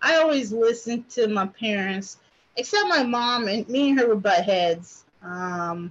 I 0.00 0.18
always 0.18 0.52
listen 0.52 1.02
to 1.10 1.26
my 1.26 1.46
parents, 1.46 2.18
except 2.56 2.86
my 2.88 3.02
mom. 3.02 3.48
And 3.48 3.68
me 3.68 3.90
and 3.90 3.98
her 3.98 4.06
were 4.06 4.14
butt 4.14 4.44
heads. 4.44 5.04
Um, 5.22 5.90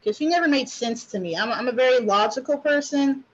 because 0.00 0.16
she 0.16 0.26
never 0.26 0.48
made 0.48 0.68
sense 0.68 1.04
to 1.06 1.18
me. 1.18 1.36
I'm, 1.36 1.50
I'm 1.52 1.66
a 1.68 1.72
very 1.72 2.00
logical 2.00 2.58
person. 2.58 3.24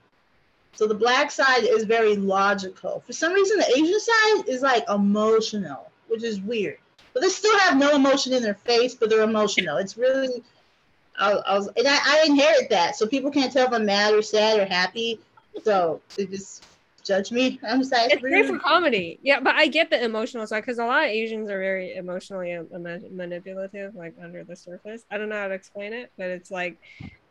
So 0.75 0.87
the 0.87 0.93
black 0.93 1.31
side 1.31 1.63
is 1.63 1.85
very 1.85 2.15
logical. 2.15 3.01
For 3.05 3.13
some 3.13 3.33
reason, 3.33 3.57
the 3.57 3.77
Asian 3.77 3.99
side 3.99 4.49
is 4.49 4.61
like 4.61 4.83
emotional, 4.89 5.89
which 6.07 6.23
is 6.23 6.41
weird 6.41 6.77
but 7.15 7.21
they 7.21 7.29
still 7.29 7.57
have 7.59 7.77
no 7.77 7.95
emotion 7.95 8.33
in 8.33 8.43
their 8.43 8.55
face, 8.55 8.93
but 8.93 9.09
they're 9.09 9.23
emotional. 9.23 9.77
It's 9.77 9.97
really, 9.97 10.43
I, 11.17 11.31
I 11.31 11.57
was, 11.57 11.69
and 11.77 11.87
I, 11.87 11.97
I 11.97 12.25
inherit 12.27 12.69
that, 12.69 12.97
so 12.97 13.07
people 13.07 13.31
can't 13.31 13.53
tell 13.53 13.65
if 13.65 13.73
I'm 13.73 13.85
mad 13.85 14.13
or 14.13 14.21
sad 14.21 14.59
or 14.59 14.65
happy. 14.65 15.21
So 15.63 16.01
they 16.17 16.25
just 16.25 16.65
judge 17.05 17.31
me. 17.31 17.57
I'm 17.67 17.79
just 17.79 17.93
like, 17.93 18.11
it's 18.11 18.21
great 18.21 18.45
for 18.45 18.59
comedy. 18.59 19.17
Yeah, 19.23 19.39
but 19.39 19.55
I 19.55 19.67
get 19.67 19.89
the 19.89 20.03
emotional 20.03 20.45
side 20.45 20.59
because 20.59 20.77
a 20.77 20.85
lot 20.85 21.05
of 21.05 21.09
Asians 21.09 21.49
are 21.49 21.57
very 21.57 21.95
emotionally 21.95 22.51
um, 22.51 22.67
manipulative, 22.73 23.95
like 23.95 24.13
under 24.21 24.43
the 24.43 24.57
surface. 24.57 25.05
I 25.09 25.17
don't 25.17 25.29
know 25.29 25.39
how 25.39 25.47
to 25.47 25.53
explain 25.53 25.93
it, 25.93 26.11
but 26.17 26.27
it's 26.27 26.51
like 26.51 26.77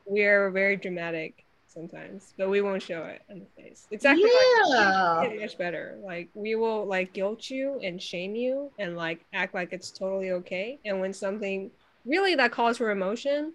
we're 0.06 0.48
very 0.50 0.76
dramatic 0.76 1.43
sometimes, 1.74 2.32
but 2.38 2.48
we 2.48 2.60
won't 2.60 2.82
show 2.82 3.04
it 3.04 3.22
on 3.30 3.40
the 3.40 3.62
face. 3.62 3.86
Exactly. 3.90 4.30
Yeah. 4.68 5.16
Like, 5.18 5.40
much 5.40 5.58
better. 5.58 5.98
Like 6.02 6.28
we 6.34 6.54
will 6.54 6.86
like 6.86 7.12
guilt 7.12 7.50
you 7.50 7.80
and 7.82 8.00
shame 8.00 8.34
you 8.34 8.70
and 8.78 8.96
like 8.96 9.24
act 9.32 9.54
like 9.54 9.72
it's 9.72 9.90
totally 9.90 10.30
okay. 10.30 10.78
And 10.84 11.00
when 11.00 11.12
something 11.12 11.70
really 12.06 12.34
that 12.36 12.52
calls 12.52 12.78
for 12.78 12.90
emotion, 12.90 13.52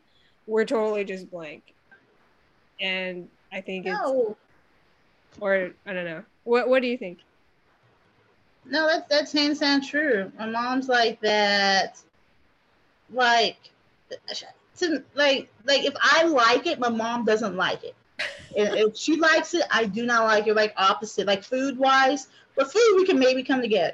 we're 0.48 0.66
totally 0.66 1.06
just 1.06 1.32
blank. 1.32 1.74
And 2.82 3.30
I 3.52 3.62
think 3.62 3.86
no. 3.86 4.36
it's 5.32 5.42
or 5.42 5.72
I 5.86 5.94
don't 5.94 6.06
know. 6.06 6.24
What 6.44 6.70
what 6.70 6.82
do 6.82 6.88
you 6.88 6.98
think? 6.98 7.20
No, 8.66 8.88
that's 8.88 9.08
that's 9.10 9.32
hands 9.32 9.60
down 9.60 9.82
true. 9.82 10.32
My 10.38 10.46
mom's 10.46 10.90
like 10.90 11.20
that. 11.22 12.00
Like, 13.12 13.58
to 14.78 15.04
like 15.16 15.50
like 15.66 15.84
if 15.84 15.96
I 16.00 16.24
like 16.24 16.68
it, 16.68 16.80
my 16.80 16.90
mom 16.90 17.26
doesn't 17.26 17.56
like 17.56 17.84
it 17.84 17.96
if 18.56 18.98
she 18.98 19.16
likes 19.16 19.54
it, 19.54 19.64
I 19.72 19.86
do 19.86 20.06
not 20.06 20.26
like 20.26 20.48
it. 20.48 20.56
Like 20.56 20.74
opposite, 20.78 21.28
like 21.28 21.44
food 21.44 21.78
wise. 21.78 22.28
But 22.56 22.72
food 22.72 22.94
we 22.96 23.06
can 23.06 23.20
maybe 23.20 23.44
come 23.44 23.62
together, 23.62 23.94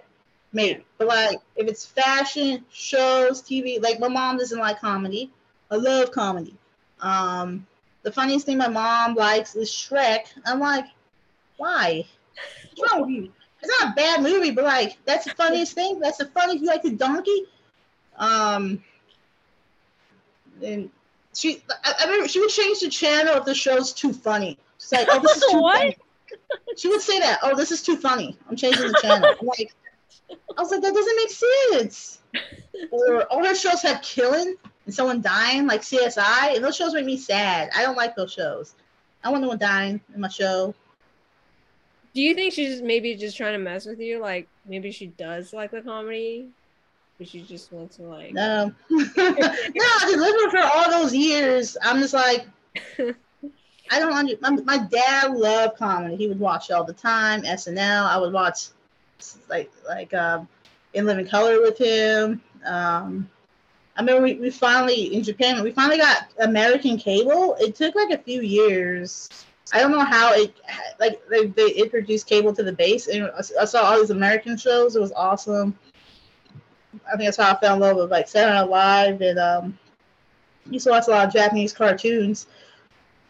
maybe. 0.54 0.84
But 0.98 1.08
like 1.08 1.40
if 1.56 1.68
it's 1.68 1.86
fashion, 1.86 2.66
shows, 2.72 3.42
TV, 3.42 3.82
like 3.82 4.00
my 4.00 4.08
mom 4.08 4.38
doesn't 4.38 4.60
like 4.60 4.80
comedy. 4.80 5.32
I 5.70 5.76
love 5.76 6.12
comedy. 6.12 6.56
Um, 7.02 7.66
the 8.04 8.12
funniest 8.12 8.46
thing 8.46 8.58
my 8.58 8.68
mom 8.68 9.16
likes 9.16 9.56
is 9.56 9.70
Shrek. 9.70 10.26
I'm 10.46 10.60
like, 10.60 10.86
why? 11.58 12.06
What's 12.76 12.94
wrong 12.94 13.02
with 13.02 13.10
you? 13.10 13.32
It's 13.62 13.82
not 13.82 13.92
a 13.92 13.96
bad 13.96 14.22
movie, 14.22 14.52
but 14.52 14.64
like 14.64 14.98
that's 15.06 15.26
the 15.26 15.32
funniest 15.32 15.74
thing. 15.74 16.00
That's 16.00 16.18
the 16.18 16.28
funniest. 16.28 16.62
You 16.62 16.68
like 16.68 16.84
the 16.84 16.92
donkey? 16.92 17.46
Um, 18.18 18.84
and 20.64 20.90
she 21.36 21.62
I, 21.84 21.94
I 22.00 22.04
remember 22.06 22.28
she 22.28 22.40
would 22.40 22.50
change 22.50 22.80
the 22.80 22.90
channel 22.90 23.36
if 23.36 23.46
the 23.46 23.54
show's 23.56 23.94
too 23.94 24.14
funny. 24.14 24.58
She's 24.80 24.92
like, 24.92 25.08
oh, 25.12 25.20
this 25.20 25.38
is 25.38 25.44
too 25.52 25.62
what? 25.62 25.78
funny. 25.78 25.98
She 26.78 26.88
would 26.88 27.02
say 27.02 27.20
that. 27.20 27.40
Oh, 27.44 27.56
this 27.56 27.72
is 27.72 27.82
too 27.82 27.98
funny. 27.98 28.38
I'm 28.50 28.56
changing 28.56 28.88
the 28.88 29.00
channel. 29.02 29.36
I'm 29.40 29.48
like, 29.48 29.74
I 30.30 30.62
was 30.62 30.72
like, 30.72 30.82
that 30.82 30.94
doesn't 30.94 31.16
make 31.16 31.30
sense. 31.30 32.20
Or 32.92 33.24
all 33.24 33.46
her 33.46 33.56
shows 33.56 33.82
have 33.84 34.02
killing 34.02 34.56
and 34.86 34.94
someone 34.94 35.22
dying, 35.22 35.68
like 35.68 35.82
CSI, 35.82 36.56
and 36.56 36.64
those 36.64 36.76
shows 36.76 36.94
make 36.94 37.06
me 37.06 37.18
sad. 37.18 37.70
I 37.76 37.84
don't 37.84 37.96
like 37.96 38.16
those 38.16 38.34
shows. 38.34 38.76
I 39.24 39.30
want 39.30 39.42
no 39.42 39.50
one 39.50 39.58
dying 39.58 40.02
in 40.14 40.22
my 40.22 40.28
show. 40.28 40.74
Do 42.14 42.22
you 42.22 42.34
think 42.34 42.54
she's 42.54 42.82
maybe 42.82 43.16
just 43.16 43.36
trying 43.36 43.54
to 43.54 43.60
mess 43.60 43.86
with 43.86 44.00
you? 44.00 44.20
Like 44.20 44.48
maybe 44.66 44.92
she 44.92 45.08
does 45.08 45.54
like 45.54 45.72
the 45.72 45.82
comedy, 45.82 46.50
but 47.18 47.34
you 47.34 47.42
just 47.42 47.72
want 47.72 47.92
to 47.92 48.04
like 48.04 48.34
no 48.34 48.72
no 48.90 49.06
just 49.16 50.18
living 50.18 50.50
for 50.50 50.60
all 50.60 50.90
those 50.90 51.16
years 51.16 51.78
i'm 51.84 52.00
just 52.00 52.14
like 52.14 52.48
i 53.92 54.00
don't 54.00 54.14
under 54.14 54.34
my, 54.42 54.50
my 54.52 54.78
dad 54.78 55.32
loved 55.32 55.78
comedy 55.78 56.16
he 56.16 56.28
would 56.28 56.40
watch 56.40 56.72
all 56.72 56.84
the 56.84 56.94
time 56.94 57.42
snl 57.44 58.06
i 58.06 58.18
would 58.18 58.34
watch 58.34 58.68
like 59.50 59.72
like 59.88 60.14
um 60.14 60.48
in 60.94 61.06
living 61.06 61.28
color 61.28 61.62
with 61.62 61.78
him 61.78 62.42
um 62.66 63.30
I 63.98 64.02
remember 64.02 64.24
we, 64.24 64.34
we 64.34 64.50
finally 64.50 65.16
in 65.16 65.24
Japan 65.24 65.64
we 65.64 65.72
finally 65.72 65.98
got 65.98 66.28
American 66.40 66.98
cable. 66.98 67.56
It 67.62 67.76
took 67.76 67.96
like 67.96 68.10
a 68.10 68.22
few 68.22 68.42
years 68.42 69.30
I 69.74 69.80
don't 69.80 69.92
know 69.92 70.04
how 70.06 70.34
it 70.34 70.54
like 71.00 71.22
they, 71.28 71.48
they 71.48 71.72
introduced 71.72 72.28
cable 72.28 72.54
to 72.54 72.64
the 72.64 72.72
base, 72.72 73.08
and 73.08 73.30
I 73.60 73.66
saw 73.66 73.84
all 73.84 74.00
these 74.00 74.12
American 74.12 74.58
shows. 74.58 74.96
It 74.96 75.02
was 75.02 75.12
awesome. 75.14 75.78
I 77.08 77.18
think 77.18 77.28
that's 77.28 77.38
how 77.38 77.52
I 77.52 77.60
fell 77.60 77.76
in 77.76 77.80
love 77.80 77.98
with 77.98 78.12
like 78.12 78.28
Saturday 78.28 78.56
Night 78.56 78.70
Live, 78.70 79.22
and 79.22 79.40
um, 79.40 79.80
used 80.70 80.86
to 80.86 80.92
watch 80.92 81.08
a 81.08 81.12
lot 81.12 81.28
of 81.28 81.34
Japanese 81.34 81.74
cartoons, 81.74 82.48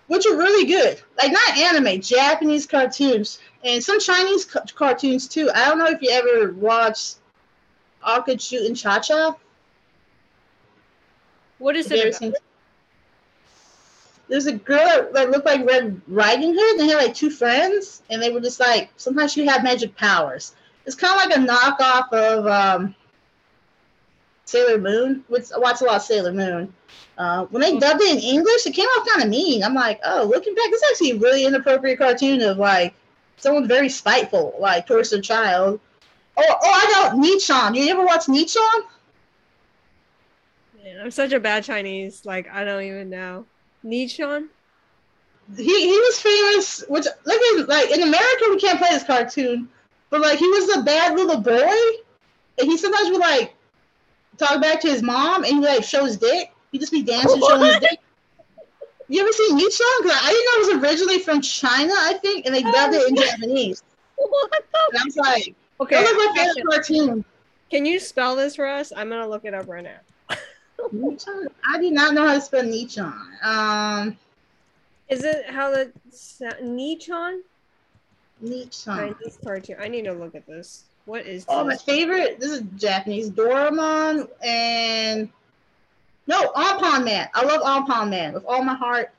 which 0.07 0.25
are 0.25 0.37
really 0.37 0.67
good. 0.67 1.01
Like 1.17 1.31
not 1.31 1.57
anime, 1.57 2.01
Japanese 2.01 2.65
cartoons, 2.65 3.39
and 3.63 3.83
some 3.83 3.99
Chinese 3.99 4.45
ca- 4.45 4.65
cartoons 4.75 5.27
too. 5.27 5.49
I 5.53 5.65
don't 5.65 5.79
know 5.79 5.87
if 5.87 6.01
you 6.01 6.09
ever 6.11 6.53
watched 6.53 7.17
Akatsuki 8.05 8.67
and 8.67 8.77
Cha 8.77 8.99
Cha. 8.99 9.35
What 11.57 11.75
is 11.75 11.91
it? 11.91 12.35
There's 14.27 14.47
a 14.47 14.53
girl 14.53 15.09
that 15.13 15.29
looked 15.29 15.45
like 15.45 15.65
Red 15.67 16.01
Riding 16.07 16.55
Hood, 16.57 16.71
and 16.71 16.79
they 16.79 16.87
had 16.87 16.97
like 16.97 17.13
two 17.13 17.29
friends, 17.29 18.01
and 18.09 18.21
they 18.21 18.31
were 18.31 18.41
just 18.41 18.59
like 18.59 18.89
sometimes 18.97 19.33
she 19.33 19.45
had 19.45 19.63
magic 19.63 19.95
powers. 19.95 20.55
It's 20.85 20.95
kind 20.95 21.19
of 21.19 21.29
like 21.29 21.37
a 21.37 21.51
knockoff 21.51 22.11
of 22.13 22.47
um, 22.47 22.95
Sailor 24.45 24.77
Moon. 24.77 25.23
Which 25.27 25.51
I 25.51 25.59
watch 25.59 25.81
a 25.81 25.85
lot 25.85 25.97
of 25.97 26.01
Sailor 26.03 26.33
Moon. 26.33 26.73
Uh, 27.17 27.45
when 27.45 27.61
they 27.61 27.77
dubbed 27.77 28.01
it 28.01 28.11
in 28.11 28.19
English, 28.19 28.65
it 28.65 28.73
came 28.73 28.87
off 28.87 29.07
kind 29.07 29.23
of 29.23 29.29
mean. 29.29 29.63
I'm 29.63 29.73
like, 29.73 29.99
oh, 30.03 30.25
looking 30.29 30.53
back, 30.53 30.65
it's 30.67 30.83
actually 30.91 31.11
a 31.11 31.19
really 31.19 31.45
inappropriate 31.45 31.97
cartoon 31.97 32.41
of 32.41 32.57
like 32.57 32.93
someone 33.37 33.67
very 33.67 33.89
spiteful, 33.89 34.55
like 34.59 34.87
towards 34.87 35.09
their 35.09 35.21
child. 35.21 35.79
Oh, 36.37 36.43
oh, 36.43 36.57
I 36.63 37.11
know 37.13 37.21
Nichon. 37.21 37.75
You 37.75 37.89
ever 37.89 38.05
watch 38.05 38.25
Nichon? 38.25 38.83
Man, 40.83 40.99
I'm 41.01 41.11
such 41.11 41.31
a 41.31 41.39
bad 41.39 41.63
Chinese. 41.63 42.25
Like 42.25 42.51
I 42.51 42.63
don't 42.63 42.83
even 42.83 43.09
know. 43.09 43.45
Nichon. 43.85 44.47
He 45.55 45.63
he 45.63 45.97
was 45.97 46.19
famous. 46.19 46.83
Which 46.89 47.05
look 47.25 47.59
at 47.59 47.69
like 47.69 47.91
in 47.91 48.01
America 48.01 48.45
we 48.49 48.59
can't 48.59 48.79
play 48.79 48.89
this 48.91 49.03
cartoon, 49.03 49.69
but 50.09 50.21
like 50.21 50.39
he 50.39 50.47
was 50.47 50.77
a 50.77 50.83
bad 50.83 51.15
little 51.15 51.39
boy, 51.39 51.71
and 52.59 52.67
he 52.67 52.77
sometimes 52.77 53.09
would 53.11 53.21
like 53.21 53.54
talk 54.37 54.61
back 54.61 54.79
to 54.81 54.89
his 54.89 55.01
mom 55.01 55.43
and 55.43 55.53
he 55.53 55.59
like 55.59 55.83
shows 55.83 56.17
dick. 56.17 56.51
He 56.71 56.79
just 56.79 56.91
be 56.91 57.03
dancing, 57.03 57.39
what? 57.39 57.51
showing 57.51 57.65
his 57.65 57.79
dick. 57.79 57.99
You 59.07 59.21
ever 59.21 59.31
seen 59.31 59.57
Nichon? 59.57 60.03
Because 60.03 60.19
I 60.21 60.31
didn't 60.31 60.45
know 60.45 60.73
it 60.73 60.81
was 60.81 60.83
originally 60.83 61.19
from 61.19 61.41
China, 61.41 61.93
I 61.93 62.13
think, 62.21 62.45
and 62.45 62.55
they 62.55 62.63
dubbed 62.63 62.95
it 62.95 63.07
in 63.07 63.15
Japanese. 63.15 63.83
What 64.17 64.49
the? 64.71 64.79
And 64.91 64.99
I 65.01 65.03
was 65.03 65.17
like, 65.17 65.55
okay, 65.81 66.01
that 66.01 66.03
was 66.03 66.35
my 66.35 66.41
favorite 66.41 66.71
cartoon. 66.71 67.25
Can 67.69 67.85
you 67.85 67.99
spell 67.99 68.37
this 68.37 68.55
for 68.55 68.65
us? 68.65 68.93
I'm 68.95 69.09
gonna 69.09 69.27
look 69.27 69.43
it 69.43 69.53
up 69.53 69.67
right 69.67 69.83
now. 69.83 70.37
Nichon? 70.93 71.47
I 71.67 71.79
do 71.79 71.91
not 71.91 72.13
know 72.13 72.25
how 72.25 72.35
to 72.35 72.41
spell 72.41 72.63
Nichon. 72.63 73.13
Um, 73.43 74.17
is 75.09 75.25
it 75.25 75.49
how 75.49 75.69
the 75.69 75.91
Nichon? 76.63 77.41
Nichon. 78.43 78.95
Chinese 78.95 79.37
cartoon. 79.43 79.75
I 79.79 79.89
need 79.89 80.05
to 80.05 80.13
look 80.13 80.35
at 80.35 80.47
this. 80.47 80.85
What 81.05 81.25
is? 81.25 81.45
Oh, 81.47 81.63
my 81.63 81.75
favorite. 81.75 82.39
This 82.39 82.51
is 82.51 82.63
Japanese 82.77 83.29
Doraemon 83.29 84.27
and 84.43 85.29
no 86.27 86.51
Anpanman. 86.51 87.29
I 87.33 87.45
love 87.45 87.61
Anpanman 87.61 88.33
with 88.33 88.45
all 88.45 88.63
my 88.63 88.73
heart. 88.73 89.11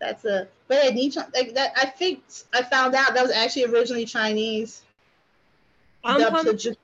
That's 0.00 0.24
a 0.24 0.48
but 0.66 0.84
yeah, 0.84 0.90
Nichon. 0.90 1.32
Like 1.34 1.54
that, 1.54 1.72
I 1.76 1.86
think 1.86 2.24
I 2.52 2.62
found 2.62 2.94
out 2.94 3.14
that 3.14 3.22
was 3.22 3.30
actually 3.30 3.66
originally 3.66 4.04
Chinese. 4.04 4.82
Ampon. 6.04 6.76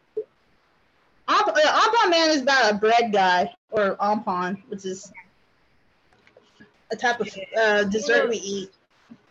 Amp- 1.29 1.49
uh, 1.49 2.09
Man 2.09 2.31
is 2.31 2.43
about 2.43 2.73
a 2.73 2.75
bread 2.77 3.12
guy 3.12 3.53
or 3.71 3.97
ampon, 3.97 4.62
which 4.69 4.85
is 4.85 5.12
a 6.91 6.97
type 6.97 7.21
of 7.21 7.29
uh, 7.59 7.85
dessert 7.85 8.29
we 8.29 8.37
eat. 8.37 8.71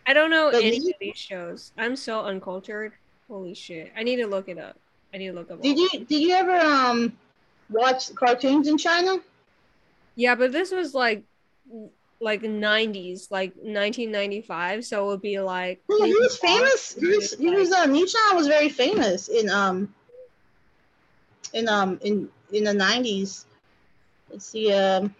I 0.06 0.12
don't 0.12 0.30
know 0.30 0.50
but 0.52 0.62
any 0.62 0.76
of 0.76 0.96
these 1.00 1.16
shows. 1.16 1.72
I'm 1.76 1.96
so 1.96 2.24
uncultured. 2.24 2.92
Holy 3.28 3.54
shit! 3.54 3.92
I 3.96 4.02
need 4.02 4.16
to 4.16 4.26
look 4.26 4.48
it 4.48 4.58
up. 4.58 4.76
I 5.12 5.18
need 5.18 5.28
to 5.28 5.32
look 5.34 5.50
up. 5.50 5.62
Did 5.62 5.78
you 5.78 5.88
did 6.04 6.20
you 6.20 6.32
ever 6.32 6.56
um 6.56 7.12
watch 7.70 8.14
cartoons 8.14 8.68
in 8.68 8.78
China? 8.78 9.18
Yeah, 10.16 10.34
but 10.34 10.52
this 10.52 10.70
was 10.70 10.94
like 10.94 11.24
like 12.20 12.42
90s, 12.42 13.30
like 13.30 13.54
1995. 13.54 14.84
So 14.84 15.04
it 15.04 15.06
would 15.06 15.22
be 15.22 15.38
like. 15.40 15.82
Yeah, 15.88 16.06
he 16.06 16.14
was 16.14 16.36
famous. 16.38 16.94
He 16.94 17.06
was, 17.06 17.34
he 17.34 17.50
was 17.50 17.72
uh, 17.72 17.86
Nichon 17.86 18.34
was 18.34 18.48
very 18.48 18.68
famous 18.68 19.28
in 19.28 19.48
um 19.50 19.94
in 21.52 21.68
um 21.68 21.98
in 22.02 22.28
in 22.52 22.64
the 22.64 22.72
90s. 22.72 23.44
Let's 24.30 24.46
see 24.46 24.72
um. 24.72 25.14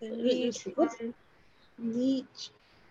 Nietzsche. 0.00 0.74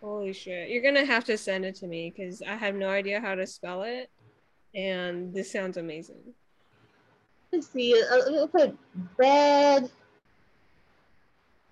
Holy 0.02 0.34
shit. 0.34 0.70
You're 0.70 0.82
going 0.82 0.96
to 0.96 1.06
have 1.06 1.26
to 1.26 1.38
send 1.38 1.66
it 1.66 1.76
to 1.76 1.88
me 1.88 2.14
because 2.16 2.42
I 2.42 2.56
have 2.56 2.76
no 2.76 2.90
idea 2.90 3.20
how 3.20 3.36
to 3.36 3.48
spell 3.48 3.84
it. 3.84 4.10
And 4.76 5.34
this 5.34 5.52
sounds 5.52 5.78
amazing. 5.78 6.34
Let's 7.52 7.68
see. 7.68 8.00
I'll 8.12 8.44
uh, 8.44 8.48
put 8.48 8.78
bad. 9.18 9.90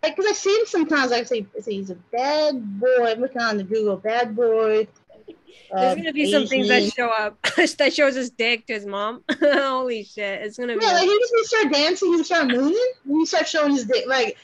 Like, 0.02 0.16
because 0.16 0.32
I 0.32 0.34
see 0.34 0.56
him 0.58 0.66
sometimes. 0.66 1.12
I 1.12 1.24
say, 1.24 1.46
say 1.60 1.74
he's 1.74 1.90
a 1.90 1.96
bad 1.96 2.80
boy. 2.80 3.12
I'm 3.12 3.20
looking 3.20 3.42
on 3.42 3.58
the 3.58 3.64
Google. 3.64 3.98
Bad 3.98 4.36
boy. 4.36 4.88
There's 5.72 5.94
uh, 5.94 5.96
gonna 5.96 6.14
be 6.14 6.32
some 6.32 6.46
things 6.46 6.68
that 6.68 6.84
show 6.94 7.10
up 7.10 7.42
that 7.78 7.94
shows 7.94 8.16
his 8.16 8.30
dick 8.30 8.68
to 8.68 8.74
his 8.74 8.86
mom. 8.86 9.24
Holy 9.42 10.04
shit! 10.04 10.44
It's 10.44 10.58
gonna 10.58 10.78
be. 10.78 10.86
Yeah, 10.86 10.94
like 10.94 11.04
he 11.04 11.20
just 11.20 11.50
start 11.50 11.74
dancing. 11.74 12.14
He 12.14 12.24
start 12.24 12.48
moving. 12.50 12.92
He 13.08 13.26
start 13.26 13.48
showing 13.48 13.72
his 13.72 13.86
dick. 13.86 14.06
Like 14.08 14.38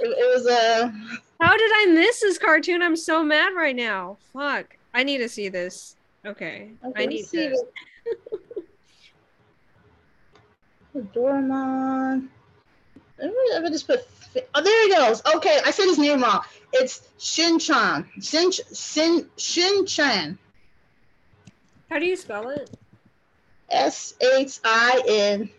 it, 0.00 0.08
it 0.08 0.34
was 0.34 0.46
a. 0.46 0.86
Uh, 0.86 1.16
how 1.40 1.56
did 1.56 1.70
I 1.74 1.86
miss 1.92 2.20
this 2.20 2.38
cartoon? 2.38 2.82
I'm 2.82 2.96
so 2.96 3.22
mad 3.24 3.54
right 3.54 3.76
now. 3.76 4.18
Fuck. 4.32 4.76
I 4.92 5.02
need 5.02 5.18
to 5.18 5.28
see 5.28 5.48
this. 5.48 5.96
Okay. 6.24 6.70
okay 6.84 7.02
I 7.02 7.06
need 7.06 7.26
to. 7.26 7.64
Doraemon. 11.12 12.28
Let 13.18 13.62
me 13.62 13.70
just 13.70 13.86
put. 13.86 14.06
Oh, 14.54 14.62
there 14.62 14.82
he 14.84 14.94
goes. 14.94 15.22
Okay, 15.36 15.60
I 15.64 15.70
said 15.70 15.86
his 15.86 15.98
name 15.98 16.22
wrong. 16.22 16.42
It's 16.72 17.08
Shin-chan. 17.18 18.08
Shin 18.20 18.50
Shin 18.50 19.28
Shin-chan. 19.36 20.38
How 21.90 21.98
do 21.98 22.06
you 22.06 22.16
spell 22.16 22.48
it? 22.48 22.70
S 23.70 24.14
H 24.20 24.58
I 24.64 25.02
N, 25.06 25.50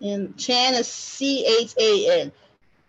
and 0.00 0.36
Chan 0.36 0.74
is 0.74 0.88
C 0.88 1.46
H 1.46 1.74
A 1.78 2.22
N. 2.22 2.32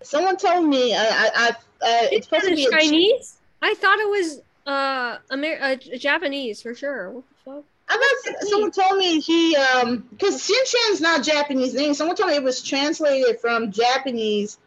Someone 0.04 0.38
told 0.38 0.68
me 0.68 0.96
I 0.96 1.06
I, 1.06 1.30
I 1.34 1.50
uh, 1.50 2.08
it's 2.12 2.28
supposed 2.28 2.48
to 2.48 2.56
be 2.56 2.68
Chinese. 2.70 3.38
I 3.62 3.74
thought 3.76 4.00
it 4.00 4.10
was 4.10 4.42
uh, 4.66 5.18
Amer- 5.32 5.60
uh 5.62 5.76
Japanese 5.76 6.62
for 6.62 6.76
sure. 6.76 7.12
What 7.12 7.24
the 7.30 7.52
fuck? 7.52 7.64
I 7.90 8.22
thought 8.26 8.48
someone 8.48 8.72
told 8.72 8.98
me 8.98 9.20
he 9.20 9.56
um 9.56 10.08
because 10.10 10.46
Shin-chan's 10.46 11.02
not 11.02 11.24
Japanese 11.24 11.74
name. 11.74 11.94
Someone 11.94 12.16
told 12.16 12.30
me 12.30 12.36
it 12.36 12.44
was 12.44 12.62
translated 12.62 13.40
from 13.40 13.72
Japanese, 13.72 14.58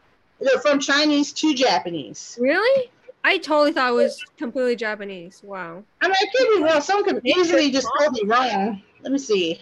from 0.63 0.81
Chinese 0.81 1.33
to 1.35 1.55
Japanese. 1.55 2.39
Really? 2.41 2.91
I 3.25 3.39
totally 3.39 3.73
thought 3.73 3.91
it 3.91 3.95
was 3.95 4.23
completely 4.37 4.77
Japanese. 4.77 5.41
Wow. 5.43 5.83
I 6.01 6.07
mean, 6.07 6.15
I 6.15 6.27
could 6.37 6.57
be 6.57 6.63
wrong. 6.63 6.81
Someone 6.81 7.05
could 7.05 7.27
easily 7.27 7.73
just 7.73 7.89
told 7.99 8.13
me 8.13 8.23
wrong. 8.25 8.83
Let 9.03 9.13
me 9.13 9.19
see. 9.19 9.61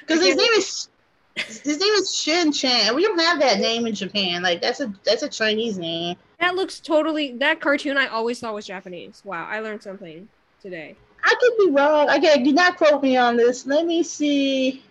Because 0.00 0.22
his 0.22 0.36
name 0.36 0.52
is 0.52 0.88
his 1.36 1.80
name 1.80 1.92
is 1.94 2.14
Shin 2.14 2.52
Chan. 2.52 2.94
We 2.94 3.02
don't 3.02 3.18
have 3.18 3.40
that 3.40 3.58
name 3.58 3.86
in 3.86 3.94
Japan. 3.94 4.42
Like 4.42 4.62
that's 4.62 4.80
a 4.80 4.92
that's 5.04 5.22
a 5.22 5.28
Chinese 5.28 5.78
name. 5.78 6.16
That 6.38 6.54
looks 6.54 6.80
totally 6.80 7.32
that 7.38 7.60
cartoon 7.60 7.96
I 7.96 8.06
always 8.06 8.40
thought 8.40 8.54
was 8.54 8.66
Japanese. 8.66 9.22
Wow, 9.24 9.46
I 9.48 9.60
learned 9.60 9.82
something 9.82 10.28
today. 10.62 10.96
I 11.22 11.34
could 11.40 11.66
be 11.66 11.72
wrong. 11.72 12.10
Okay, 12.10 12.42
do 12.42 12.52
not 12.52 12.76
quote 12.76 13.02
me 13.02 13.16
on 13.16 13.36
this. 13.36 13.66
Let 13.66 13.86
me 13.86 14.02
see. 14.02 14.82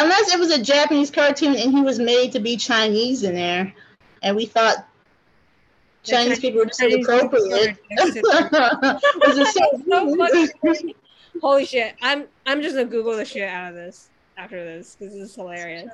Unless 0.00 0.32
it 0.32 0.38
was 0.38 0.50
a 0.50 0.62
Japanese 0.62 1.10
cartoon 1.10 1.56
and 1.56 1.72
he 1.72 1.82
was 1.82 1.98
made 1.98 2.32
to 2.32 2.40
be 2.40 2.56
Chinese 2.56 3.24
in 3.24 3.34
there, 3.34 3.72
and 4.22 4.36
we 4.36 4.46
thought 4.46 4.86
Chinese, 6.02 6.24
Chinese 6.24 6.40
people 6.40 6.60
were 6.60 6.66
just 6.66 6.82
inappropriate. 6.82 7.76
Holy 11.40 11.64
shit! 11.64 11.94
I'm 12.02 12.24
I'm 12.46 12.62
just 12.62 12.76
gonna 12.76 12.88
Google 12.88 13.16
the 13.16 13.24
shit 13.24 13.48
out 13.48 13.70
of 13.70 13.74
this 13.74 14.10
after 14.36 14.64
this 14.64 14.96
because 14.98 15.14
this 15.14 15.30
is 15.30 15.34
hilarious. 15.34 15.90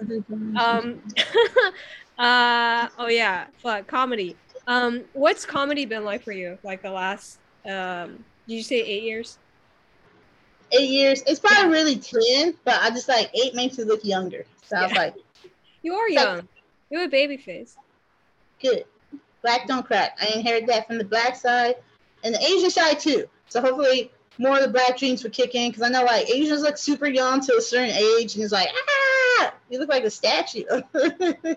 Um, 0.57 1.03
uh 2.19 2.89
oh 2.99 3.09
yeah, 3.09 3.47
fuck 3.59 3.87
comedy. 3.87 4.37
Um, 4.67 5.03
what's 5.13 5.45
comedy 5.45 5.85
been 5.85 6.05
like 6.05 6.23
for 6.23 6.33
you? 6.33 6.59
Like 6.63 6.83
the 6.83 6.91
last 6.91 7.39
um, 7.67 8.25
did 8.47 8.55
you 8.55 8.63
say 8.63 8.81
eight 8.81 9.03
years? 9.03 9.39
Eight 10.73 10.89
years. 10.89 11.23
It's 11.27 11.41
probably 11.41 11.73
really 11.73 11.97
ten, 11.97 12.55
but 12.65 12.81
I 12.81 12.91
just 12.91 13.09
like 13.09 13.31
eight 13.35 13.55
makes 13.55 13.79
you 13.79 13.85
look 13.85 14.05
younger. 14.05 14.45
So 14.63 14.77
yeah. 14.77 14.83
I 14.83 14.87
was 14.87 14.97
like, 14.97 15.15
you 15.83 15.95
are 15.95 16.09
young. 16.09 16.37
Like, 16.37 16.45
you 16.91 16.99
have 16.99 17.09
a 17.09 17.11
baby 17.11 17.37
face. 17.37 17.77
Good. 18.61 18.85
Black 19.43 19.67
don't 19.67 19.85
crack. 19.85 20.17
I 20.21 20.37
inherited 20.37 20.69
that 20.71 20.87
from 20.87 20.99
the 20.99 21.05
black 21.05 21.37
side 21.37 21.77
and 22.23 22.35
the 22.35 22.43
Asian 22.43 22.71
side 22.71 22.99
too. 22.99 23.29
So 23.49 23.61
hopefully 23.61 24.11
more 24.39 24.57
of 24.57 24.63
the 24.63 24.69
black 24.69 25.01
would 25.01 25.33
kick 25.33 25.55
in 25.55 25.71
because 25.71 25.83
I 25.83 25.89
know 25.89 26.05
like 26.05 26.29
Asians 26.29 26.63
look 26.63 26.77
super 26.77 27.07
young 27.07 27.41
to 27.43 27.57
a 27.57 27.61
certain 27.61 27.95
age 27.95 28.35
and 28.35 28.45
it's 28.45 28.53
like 28.53 28.69
ah, 28.75 29.55
you 29.71 29.79
look 29.79 29.89
like 29.89 30.05
a 30.05 30.11
statue. 30.11 30.65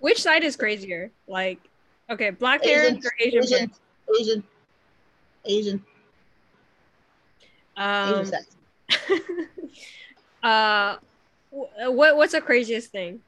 Which 0.00 0.22
side 0.22 0.44
is 0.44 0.56
crazier? 0.56 1.10
Like, 1.26 1.58
okay, 2.08 2.30
black 2.30 2.62
parents 2.62 3.04
or 3.04 3.12
Asian, 3.20 3.42
Asian, 3.42 3.56
parents? 3.58 3.80
Asian, 4.20 4.44
Asian, 5.44 5.84
Um, 7.76 8.20
Asian 8.20 8.44
uh, 10.42 10.96
what 11.50 12.16
what's 12.16 12.32
the 12.32 12.40
craziest 12.40 12.90
thing 12.90 13.20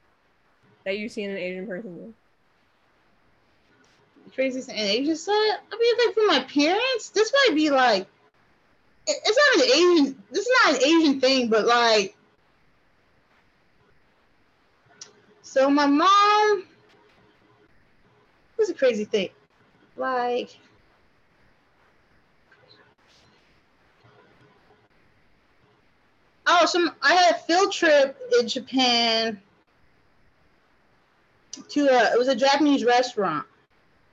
that 0.84 0.98
you've 0.98 1.12
seen 1.12 1.30
an 1.30 1.36
Asian 1.36 1.66
person 1.66 1.94
do? 1.94 2.14
Crazy 4.34 4.60
and 4.60 4.78
Asian 4.78 5.16
side. 5.16 5.34
I 5.34 5.78
mean, 5.78 6.06
like 6.06 6.14
for 6.14 6.26
my 6.26 6.40
parents, 6.52 7.10
this 7.10 7.32
might 7.32 7.54
be 7.54 7.68
like, 7.70 8.06
it's 9.24 9.38
not 9.56 9.66
an 9.66 9.72
Asian. 9.72 10.22
This 10.30 10.46
is 10.46 10.52
not 10.64 10.74
an 10.74 10.82
Asian 10.82 11.20
thing, 11.20 11.48
but 11.48 11.66
like, 11.66 12.16
so 15.42 15.68
my 15.70 15.86
mom. 15.86 16.64
What's 18.56 18.70
a 18.70 18.74
crazy 18.74 19.04
thing? 19.04 19.30
Like. 19.96 20.58
Oh, 26.46 26.66
some 26.66 26.94
I 27.02 27.14
had 27.14 27.36
a 27.36 27.38
field 27.38 27.72
trip 27.72 28.18
in 28.38 28.48
Japan 28.48 29.40
to 31.68 31.80
a 31.86 32.12
it 32.12 32.18
was 32.18 32.28
a 32.28 32.34
Japanese 32.34 32.84
restaurant. 32.84 33.46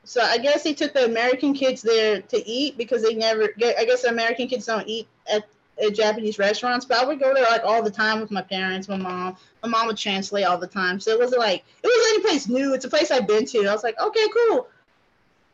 So 0.08 0.22
I 0.22 0.38
guess 0.38 0.64
they 0.64 0.74
took 0.74 0.94
the 0.94 1.04
American 1.04 1.54
kids 1.54 1.82
there 1.82 2.22
to 2.22 2.48
eat 2.50 2.78
because 2.78 3.04
they 3.04 3.14
never. 3.14 3.50
I 3.62 3.84
guess 3.84 4.06
American 4.06 4.48
kids 4.48 4.66
don't 4.66 4.88
eat 4.88 5.06
at, 5.30 5.44
at 5.84 5.96
Japanese 5.96 6.40
restaurants. 6.40 6.86
But 6.86 7.00
I 7.00 7.06
would 7.06 7.20
go 7.20 7.34
there 7.34 7.44
like 7.44 7.66
all 7.66 7.84
the 7.84 7.92
time 7.92 8.22
with 8.22 8.32
my 8.32 8.42
parents, 8.42 8.88
my 8.88 8.96
mom. 8.96 9.36
My 9.62 9.68
mom 9.68 9.88
would 9.88 9.98
translate 9.98 10.46
all 10.46 10.58
the 10.58 10.66
time, 10.66 11.02
so 11.02 11.12
it 11.12 11.20
wasn't 11.20 11.42
like 11.42 11.66
it 11.84 11.88
was 11.88 12.14
any 12.14 12.22
place 12.22 12.48
new. 12.48 12.74
It's 12.74 12.86
a 12.86 12.90
place 12.90 13.12
I've 13.12 13.28
been 13.28 13.46
to. 13.48 13.68
I 13.68 13.74
was 13.74 13.84
like, 13.84 14.00
okay, 14.00 14.26
cool. 14.34 14.70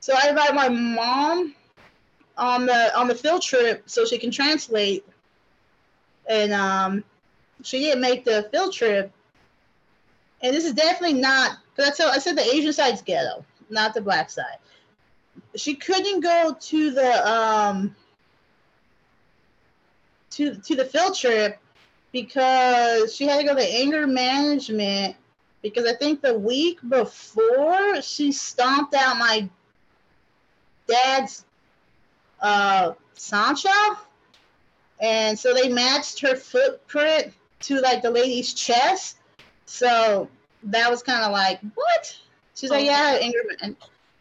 So 0.02 0.14
I 0.16 0.30
invited 0.30 0.54
my 0.54 0.70
mom 0.70 1.56
on 2.38 2.68
the 2.68 2.96
on 2.96 3.08
the 3.08 3.16
field 3.16 3.42
trip 3.42 3.82
so 3.88 4.06
she 4.06 4.20
can 4.20 4.30
translate, 4.30 5.04
and 6.30 6.54
um, 6.54 7.04
she 7.64 7.80
didn't 7.80 8.02
make 8.02 8.24
the 8.24 8.48
field 8.52 8.72
trip. 8.72 9.12
And 10.44 10.54
this 10.54 10.66
is 10.66 10.74
definitely 10.74 11.20
not 11.20 11.58
because 11.76 11.92
I, 11.92 11.96
tell- 11.96 12.12
I 12.12 12.20
said 12.20 12.38
the 12.38 12.44
Asian 12.54 12.72
side's 12.72 13.02
ghetto 13.02 13.44
not 13.74 13.94
the 13.94 14.02
black 14.02 14.30
side. 14.30 14.58
She 15.56 15.76
couldn't 15.76 16.22
go 16.22 16.56
to 16.60 16.92
the 16.92 17.30
um 17.30 17.96
to 20.32 20.56
to 20.56 20.76
the 20.76 20.86
field 20.86 21.16
trip 21.16 21.58
because 22.12 23.16
she 23.16 23.26
had 23.26 23.40
to 23.40 23.46
go 23.46 23.56
to 23.56 23.74
anger 23.74 24.08
management 24.08 25.16
because 25.62 25.86
I 25.86 25.96
think 25.96 26.22
the 26.22 26.38
week 26.38 26.80
before 26.88 28.02
she 28.02 28.32
stomped 28.32 28.94
out 28.94 29.18
my 29.18 29.50
dad's 30.88 31.46
uh 32.42 32.94
Sancho 33.14 33.70
and 35.04 35.38
so 35.38 35.54
they 35.54 35.68
matched 35.70 36.22
her 36.22 36.36
footprint 36.36 37.34
to 37.62 37.80
like 37.82 38.02
the 38.02 38.10
lady's 38.10 38.54
chest. 38.54 39.18
So 39.66 40.30
that 40.64 40.90
was 40.90 41.04
kind 41.04 41.24
of 41.24 41.32
like, 41.32 41.60
what? 41.76 42.18
She's 42.56 42.70
like, 42.70 42.86
yeah, 42.86 43.18
anger. 43.22 43.40
And 43.62 43.76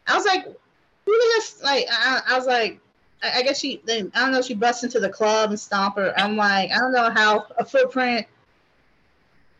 I 0.07 0.15
was 0.15 0.25
like, 0.25 0.45
who 0.45 1.11
did 1.11 1.31
this? 1.35 1.61
Like, 1.63 1.85
I, 1.91 2.21
I 2.29 2.37
was 2.37 2.47
like, 2.47 2.79
I, 3.21 3.39
I 3.39 3.41
guess 3.43 3.59
she, 3.59 3.81
then 3.85 4.11
I 4.15 4.21
don't 4.21 4.31
know, 4.31 4.41
she 4.41 4.53
busts 4.53 4.83
into 4.83 4.99
the 4.99 5.09
club 5.09 5.51
and 5.51 5.59
stomp 5.59 5.95
her. 5.97 6.13
I'm 6.17 6.35
like, 6.35 6.71
I 6.71 6.77
don't 6.77 6.91
know 6.91 7.09
how 7.11 7.45
a 7.57 7.65
footprint 7.65 8.27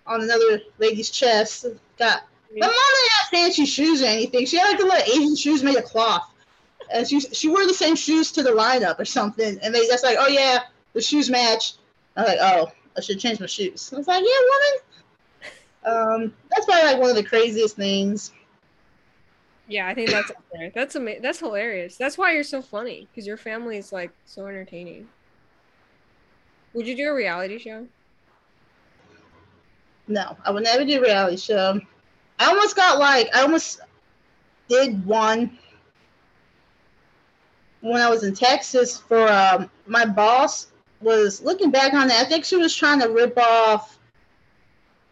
on 0.05 0.21
another 0.21 0.61
lady's 0.79 1.09
chest 1.09 1.65
got. 1.97 2.23
My 2.55 2.67
mom 2.67 2.75
didn't 2.75 3.11
have 3.13 3.29
fancy 3.31 3.65
shoes 3.65 4.01
or 4.01 4.05
anything. 4.05 4.45
She 4.45 4.57
had 4.57 4.67
like 4.69 4.77
the 4.77 4.85
little 4.85 5.13
Asian 5.13 5.35
shoes 5.35 5.63
made 5.63 5.77
of 5.77 5.85
cloth. 5.85 6.29
And 6.93 7.07
she, 7.07 7.19
she 7.19 7.49
wore 7.49 7.65
the 7.65 7.73
same 7.73 7.95
shoes 7.95 8.31
to 8.33 8.43
the 8.43 8.51
lineup 8.51 8.99
or 8.99 9.05
something. 9.05 9.57
And 9.63 9.73
they 9.73 9.87
just 9.87 10.03
like, 10.03 10.17
oh 10.19 10.27
yeah, 10.27 10.59
the 10.93 11.01
shoes 11.01 11.29
match. 11.29 11.73
I'm 12.15 12.25
like, 12.25 12.37
oh, 12.39 12.71
I 12.95 13.01
should 13.01 13.19
change 13.19 13.39
my 13.39 13.47
shoes. 13.47 13.91
I 13.91 13.97
was 13.97 14.07
like, 14.07 14.23
yeah, 14.23 14.39
woman. 14.51 16.23
Um, 16.25 16.33
that's 16.51 16.65
probably 16.65 16.83
like 16.83 16.99
one 16.99 17.09
of 17.09 17.15
the 17.15 17.23
craziest 17.23 17.75
things. 17.75 18.31
Yeah, 19.67 19.87
I 19.87 19.93
think 19.93 20.09
that's. 20.09 20.31
That's 20.75 20.95
ama- 20.95 21.19
That's 21.21 21.39
hilarious. 21.39 21.97
That's 21.97 22.17
why 22.17 22.33
you're 22.33 22.43
so 22.43 22.61
funny 22.61 23.07
because 23.09 23.25
your 23.25 23.37
family 23.37 23.77
is 23.77 23.91
like 23.91 24.11
so 24.25 24.45
entertaining. 24.47 25.07
Would 26.73 26.87
you 26.87 26.95
do 26.95 27.09
a 27.09 27.13
reality 27.13 27.57
show? 27.59 27.87
No, 30.07 30.35
I 30.43 30.51
would 30.51 30.63
never 30.63 30.83
do 30.83 30.99
a 30.99 31.01
reality 31.01 31.37
show. 31.37 31.79
I 32.39 32.47
almost 32.47 32.75
got 32.75 32.99
like 32.99 33.29
I 33.33 33.41
almost 33.41 33.79
did 34.67 35.05
one 35.05 35.57
when 37.81 38.01
I 38.01 38.09
was 38.09 38.23
in 38.23 38.33
Texas 38.33 38.97
for 38.97 39.27
um, 39.29 39.69
my 39.87 40.05
boss 40.05 40.67
was 41.01 41.41
looking 41.41 41.71
back 41.71 41.93
on 41.93 42.09
it. 42.09 42.15
I 42.15 42.25
think 42.25 42.45
she 42.45 42.55
was 42.55 42.75
trying 42.75 42.99
to 43.01 43.07
rip 43.09 43.37
off 43.37 43.99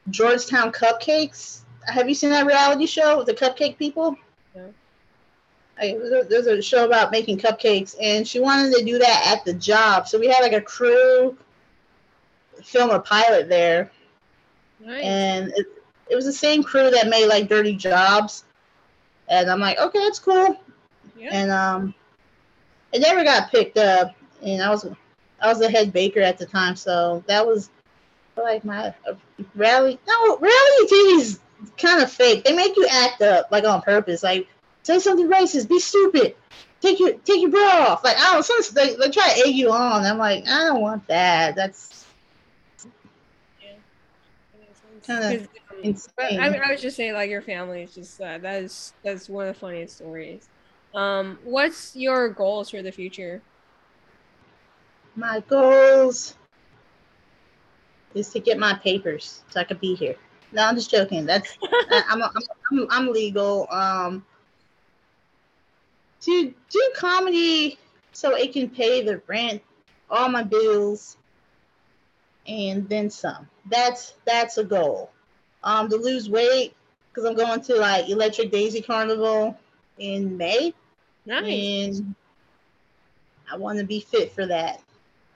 Georgetown 0.09 0.71
Cupcakes. 0.71 1.61
Have 1.85 2.07
you 2.07 2.15
seen 2.15 2.29
that 2.31 2.45
reality 2.45 2.85
show 2.85 3.23
the 3.23 3.33
cupcake 3.33 3.77
people? 3.77 4.17
There's 5.79 6.47
a 6.47 6.61
show 6.61 6.85
about 6.85 7.11
making 7.11 7.39
cupcakes, 7.39 7.95
and 8.01 8.27
she 8.27 8.39
wanted 8.39 8.73
to 8.75 8.85
do 8.85 8.99
that 8.99 9.23
at 9.27 9.45
the 9.45 9.53
job. 9.53 10.07
So 10.07 10.19
we 10.19 10.27
had 10.27 10.41
like 10.41 10.53
a 10.53 10.61
crew 10.61 11.37
film 12.63 12.91
a 12.91 12.99
pilot 12.99 13.49
there 13.49 13.91
Nice. 14.79 15.03
and 15.03 15.51
it, 15.55 15.65
it 16.09 16.15
was 16.15 16.25
the 16.25 16.33
same 16.33 16.63
crew 16.63 16.89
that 16.91 17.07
made 17.07 17.27
like 17.27 17.47
Dirty 17.49 17.75
Jobs, 17.75 18.43
and 19.29 19.49
I'm 19.49 19.59
like, 19.59 19.79
okay, 19.79 19.99
that's 19.99 20.19
cool. 20.19 20.59
yeah. 21.17 21.29
And 21.31 21.51
um, 21.51 21.93
it 22.91 22.99
never 23.01 23.23
got 23.23 23.51
picked 23.51 23.77
up, 23.77 24.15
and 24.43 24.61
I 24.61 24.69
was 24.69 24.85
I 25.41 25.47
was 25.47 25.59
the 25.59 25.69
head 25.69 25.93
baker 25.93 26.21
at 26.21 26.37
the 26.37 26.45
time, 26.45 26.75
so 26.75 27.23
that 27.27 27.45
was 27.45 27.69
like 28.35 28.63
my 28.65 28.93
uh, 29.07 29.13
rally. 29.55 29.99
No, 30.07 30.37
reality 30.37 30.93
TV 30.93 31.19
is 31.21 31.39
kind 31.77 32.01
of 32.01 32.11
fake. 32.11 32.43
They 32.43 32.55
make 32.55 32.75
you 32.75 32.87
act 32.89 33.21
up 33.21 33.51
like 33.51 33.63
on 33.63 33.81
purpose, 33.81 34.23
like 34.23 34.47
say 34.83 34.99
something 34.99 35.27
racist, 35.27 35.69
be 35.69 35.79
stupid. 35.79 36.35
Take 36.81 36.99
your 36.99 37.13
take 37.13 37.41
your 37.41 37.51
bra 37.51 37.87
off. 37.89 38.03
Like 38.03 38.17
I 38.17 38.33
don't. 38.33 38.43
Some 38.43 38.75
they, 38.75 38.95
they 38.95 39.09
try 39.09 39.33
to 39.33 39.47
egg 39.47 39.55
you 39.55 39.71
on. 39.71 40.03
I'm 40.03 40.17
like, 40.17 40.47
I 40.47 40.65
don't 40.65 40.81
want 40.81 41.07
that. 41.07 41.55
That's 41.55 42.05
'Cause, 45.05 45.31
um, 45.71 45.77
insane. 45.83 46.39
I, 46.39 46.49
mean, 46.49 46.61
I 46.63 46.71
was 46.71 46.81
just 46.81 46.95
saying, 46.95 47.13
like 47.13 47.29
your 47.29 47.41
family 47.41 47.83
is 47.83 47.95
just 47.95 48.21
uh, 48.21 48.37
that 48.39 48.63
is 48.63 48.93
that's 49.03 49.29
one 49.29 49.47
of 49.47 49.55
the 49.55 49.59
funniest 49.59 49.97
stories. 49.97 50.47
Um, 50.93 51.39
what's 51.43 51.95
your 51.95 52.29
goals 52.29 52.69
for 52.69 52.81
the 52.81 52.91
future? 52.91 53.41
My 55.15 55.41
goals 55.47 56.35
is 58.13 58.29
to 58.29 58.39
get 58.39 58.59
my 58.59 58.73
papers 58.73 59.43
so 59.49 59.59
I 59.59 59.63
could 59.63 59.79
be 59.79 59.95
here. 59.95 60.15
No, 60.51 60.65
I'm 60.65 60.75
just 60.75 60.91
joking. 60.91 61.25
That's 61.25 61.57
I, 61.63 62.03
I'm, 62.09 62.21
I'm, 62.21 62.31
I'm 62.71 62.87
I'm 62.89 63.07
legal. 63.13 63.67
Um, 63.71 64.25
to 66.21 66.53
do 66.69 66.91
comedy 66.95 67.77
so 68.11 68.35
it 68.35 68.53
can 68.53 68.69
pay 68.69 69.01
the 69.03 69.21
rent, 69.27 69.61
all 70.09 70.29
my 70.29 70.43
bills, 70.43 71.17
and 72.47 72.87
then 72.89 73.09
some. 73.09 73.47
That's 73.69 74.13
that's 74.25 74.57
a 74.57 74.63
goal. 74.63 75.11
Um, 75.63 75.89
to 75.89 75.95
lose 75.95 76.29
weight 76.29 76.73
because 77.09 77.29
I'm 77.29 77.35
going 77.35 77.61
to 77.61 77.75
like 77.75 78.09
Electric 78.09 78.51
Daisy 78.51 78.81
Carnival 78.81 79.57
in 79.99 80.37
May 80.37 80.73
Nice. 81.25 81.45
and 81.45 82.15
I 83.51 83.57
want 83.57 83.77
to 83.79 83.85
be 83.85 83.99
fit 83.99 84.31
for 84.31 84.45
that 84.47 84.81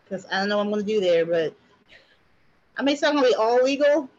because 0.03 0.25
I 0.31 0.39
don't 0.39 0.49
know 0.49 0.57
what 0.57 0.63
I'm 0.65 0.71
going 0.71 0.85
to 0.85 0.93
do 0.93 0.99
there, 0.99 1.25
but 1.25 1.53
I 2.77 2.81
may 2.81 2.93
not 2.93 3.13
going 3.13 3.23
to 3.23 3.29
be 3.29 3.35
all 3.35 3.63
legal, 3.63 4.09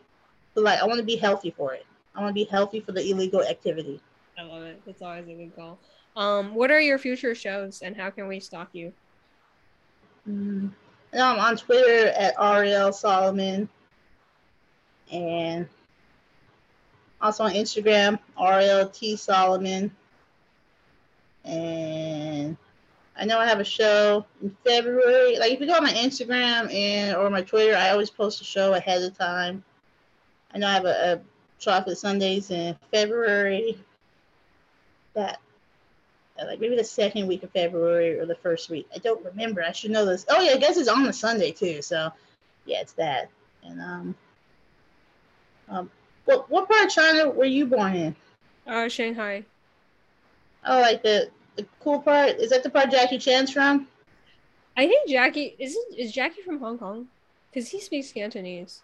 but 0.54 0.64
like 0.64 0.80
I 0.80 0.86
want 0.86 0.98
to 0.98 1.04
be 1.04 1.16
healthy 1.16 1.50
for 1.50 1.74
it. 1.74 1.84
I 2.14 2.20
want 2.20 2.30
to 2.30 2.34
be 2.34 2.44
healthy 2.44 2.80
for 2.80 2.92
the 2.92 3.08
illegal 3.10 3.42
activity. 3.42 4.00
I 4.38 4.42
love 4.42 4.62
it. 4.62 4.80
That's 4.86 5.02
always 5.02 5.26
a 5.28 5.32
good 5.32 5.54
goal. 5.56 5.78
Um, 6.16 6.54
what 6.54 6.70
are 6.70 6.80
your 6.80 6.98
future 6.98 7.34
shows 7.34 7.82
and 7.82 7.94
how 7.94 8.08
can 8.10 8.26
we 8.26 8.40
stalk 8.40 8.70
you? 8.72 8.92
Mm. 10.28 10.70
I'm 11.12 11.38
on 11.38 11.56
Twitter 11.56 12.08
at 12.08 12.34
Ariel 12.40 12.92
Solomon, 12.92 13.68
and 15.12 15.68
also 17.20 17.44
on 17.44 17.52
Instagram 17.52 18.18
Ariel 18.40 18.88
T 18.88 19.16
Solomon. 19.16 19.90
And 21.44 22.56
I 23.16 23.24
know 23.24 23.38
I 23.38 23.46
have 23.46 23.60
a 23.60 23.64
show 23.64 24.26
in 24.42 24.54
February. 24.64 25.38
Like 25.38 25.52
if 25.52 25.60
you 25.60 25.66
go 25.66 25.74
on 25.74 25.84
my 25.84 25.92
Instagram 25.92 26.72
and 26.74 27.16
or 27.16 27.30
my 27.30 27.42
Twitter, 27.42 27.76
I 27.76 27.90
always 27.90 28.10
post 28.10 28.40
a 28.40 28.44
show 28.44 28.74
ahead 28.74 29.02
of 29.02 29.16
time. 29.16 29.62
I 30.52 30.58
know 30.58 30.66
I 30.66 30.72
have 30.72 30.84
a, 30.86 31.12
a 31.12 31.20
chocolate 31.58 31.98
Sundaes 31.98 32.50
in 32.50 32.76
February. 32.90 33.78
That 35.14 35.38
like 36.44 36.60
maybe 36.60 36.76
the 36.76 36.84
second 36.84 37.26
week 37.26 37.42
of 37.42 37.50
February 37.50 38.18
or 38.18 38.26
the 38.26 38.34
first 38.34 38.68
week. 38.68 38.86
I 38.94 38.98
don't 38.98 39.24
remember. 39.24 39.62
I 39.62 39.72
should 39.72 39.90
know 39.90 40.04
this. 40.04 40.26
Oh 40.28 40.40
yeah, 40.40 40.52
I 40.52 40.58
guess 40.58 40.76
it's 40.76 40.88
on 40.88 41.04
the 41.04 41.12
Sunday 41.12 41.52
too. 41.52 41.82
So 41.82 42.10
yeah, 42.64 42.80
it's 42.80 42.92
that. 42.92 43.28
And 43.64 43.80
um, 43.80 44.14
um, 45.68 45.90
what 46.24 46.50
what 46.50 46.68
part 46.68 46.84
of 46.84 46.90
China 46.90 47.30
were 47.30 47.44
you 47.44 47.66
born 47.66 47.94
in? 47.94 48.16
Uh, 48.66 48.88
Shanghai. 48.88 49.44
Oh, 50.66 50.80
like 50.80 51.02
the 51.02 51.30
the 51.56 51.66
cool 51.80 52.00
part 52.00 52.36
is 52.36 52.50
that 52.50 52.62
the 52.62 52.70
part 52.70 52.90
Jackie 52.90 53.18
Chan's 53.18 53.52
from? 53.52 53.88
I 54.76 54.86
think 54.86 55.08
Jackie 55.08 55.56
is 55.58 55.76
is 55.96 56.12
Jackie 56.12 56.42
from 56.42 56.58
Hong 56.58 56.78
Kong, 56.78 57.08
because 57.50 57.70
he 57.70 57.80
speaks 57.80 58.12
Cantonese. 58.12 58.82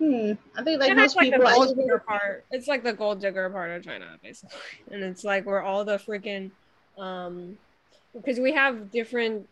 Hmm. 0.00 0.32
I 0.56 0.62
think 0.62 0.80
like 0.80 0.88
China's 0.88 1.14
most 1.14 1.16
like 1.16 1.30
people. 1.30 1.46
I 1.46 1.54
gold 1.54 1.76
digger 1.76 1.98
part. 1.98 2.46
It's 2.50 2.66
like 2.66 2.82
the 2.82 2.94
gold 2.94 3.20
digger 3.20 3.50
part 3.50 3.70
of 3.70 3.84
China, 3.84 4.06
basically, 4.22 4.58
and 4.90 5.04
it's 5.04 5.24
like 5.24 5.44
where 5.44 5.62
all 5.62 5.84
the 5.84 5.98
freaking, 5.98 6.50
um, 6.96 7.58
because 8.14 8.40
we 8.40 8.50
have 8.54 8.90
different 8.90 9.46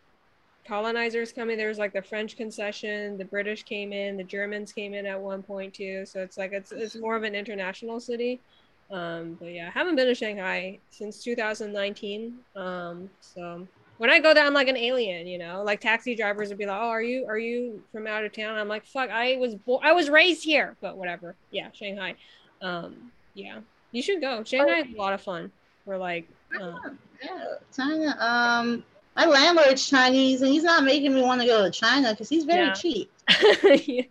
colonizers 0.66 1.32
coming. 1.32 1.58
There's 1.58 1.78
like 1.78 1.92
the 1.92 2.00
French 2.00 2.38
concession, 2.38 3.18
the 3.18 3.26
British 3.26 3.62
came 3.64 3.92
in, 3.92 4.16
the 4.16 4.24
Germans 4.24 4.72
came 4.72 4.94
in 4.94 5.04
at 5.04 5.20
one 5.20 5.42
point 5.42 5.74
too. 5.74 6.06
So 6.06 6.22
it's 6.22 6.38
like 6.38 6.52
it's 6.52 6.72
it's 6.72 6.96
more 6.96 7.14
of 7.14 7.24
an 7.24 7.34
international 7.34 8.00
city. 8.00 8.40
Um, 8.90 9.36
but 9.38 9.52
yeah, 9.52 9.66
I 9.66 9.70
haven't 9.70 9.96
been 9.96 10.06
to 10.06 10.14
Shanghai 10.14 10.78
since 10.88 11.22
2019. 11.22 12.38
Um, 12.56 13.10
so 13.20 13.68
when 13.98 14.10
I 14.10 14.20
go 14.20 14.32
there, 14.34 14.44
I'm 14.46 14.54
like 14.54 14.68
an 14.68 14.76
alien, 14.76 15.26
you 15.26 15.38
know. 15.38 15.62
Like 15.62 15.80
taxi 15.80 16.14
drivers 16.14 16.48
would 16.48 16.58
be 16.58 16.66
like, 16.66 16.80
"Oh, 16.80 16.88
are 16.88 17.02
you 17.02 17.26
are 17.26 17.38
you 17.38 17.82
from 17.92 18.06
out 18.06 18.24
of 18.24 18.32
town?" 18.32 18.56
I'm 18.56 18.68
like, 18.68 18.86
"Fuck, 18.86 19.10
I 19.10 19.36
was 19.36 19.54
bo- 19.54 19.80
I 19.82 19.92
was 19.92 20.08
raised 20.08 20.44
here." 20.44 20.76
But 20.80 20.96
whatever. 20.96 21.34
Yeah, 21.50 21.68
Shanghai. 21.72 22.14
Um, 22.62 23.12
yeah, 23.34 23.58
you 23.92 24.02
should 24.02 24.20
go. 24.20 24.42
Shanghai 24.44 24.80
is 24.80 24.94
a 24.94 24.96
lot 24.98 25.12
of 25.12 25.20
fun. 25.20 25.52
We're 25.84 25.96
like, 25.98 26.28
um, 26.60 26.98
Yeah, 27.22 27.44
China. 27.76 28.16
Um, 28.18 28.84
my 29.16 29.26
landlord's 29.26 29.88
Chinese, 29.88 30.42
and 30.42 30.50
he's 30.52 30.62
not 30.62 30.84
making 30.84 31.12
me 31.14 31.22
want 31.22 31.40
to 31.40 31.46
go 31.46 31.62
to 31.64 31.70
China 31.70 32.10
because 32.10 32.28
he's 32.28 32.44
very 32.44 32.66
Yeah. 32.66 32.72
cheap. 32.72 33.10
Yeah. 33.86 34.02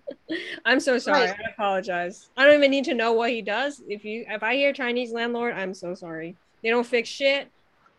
I'm 0.65 0.81
so 0.81 0.97
sorry. 0.97 1.27
Right. 1.27 1.35
I 1.39 1.49
apologize. 1.51 2.27
I 2.35 2.43
don't 2.45 2.55
even 2.55 2.69
need 2.71 2.83
to 2.85 2.93
know 2.93 3.13
what 3.13 3.29
he 3.29 3.41
does. 3.41 3.81
If 3.87 4.03
you 4.03 4.25
if 4.27 4.43
I 4.43 4.55
hear 4.55 4.73
Chinese 4.73 5.11
landlord, 5.13 5.53
I'm 5.53 5.73
so 5.73 5.93
sorry. 5.93 6.35
They 6.61 6.69
don't 6.69 6.85
fix 6.85 7.07
shit. 7.07 7.47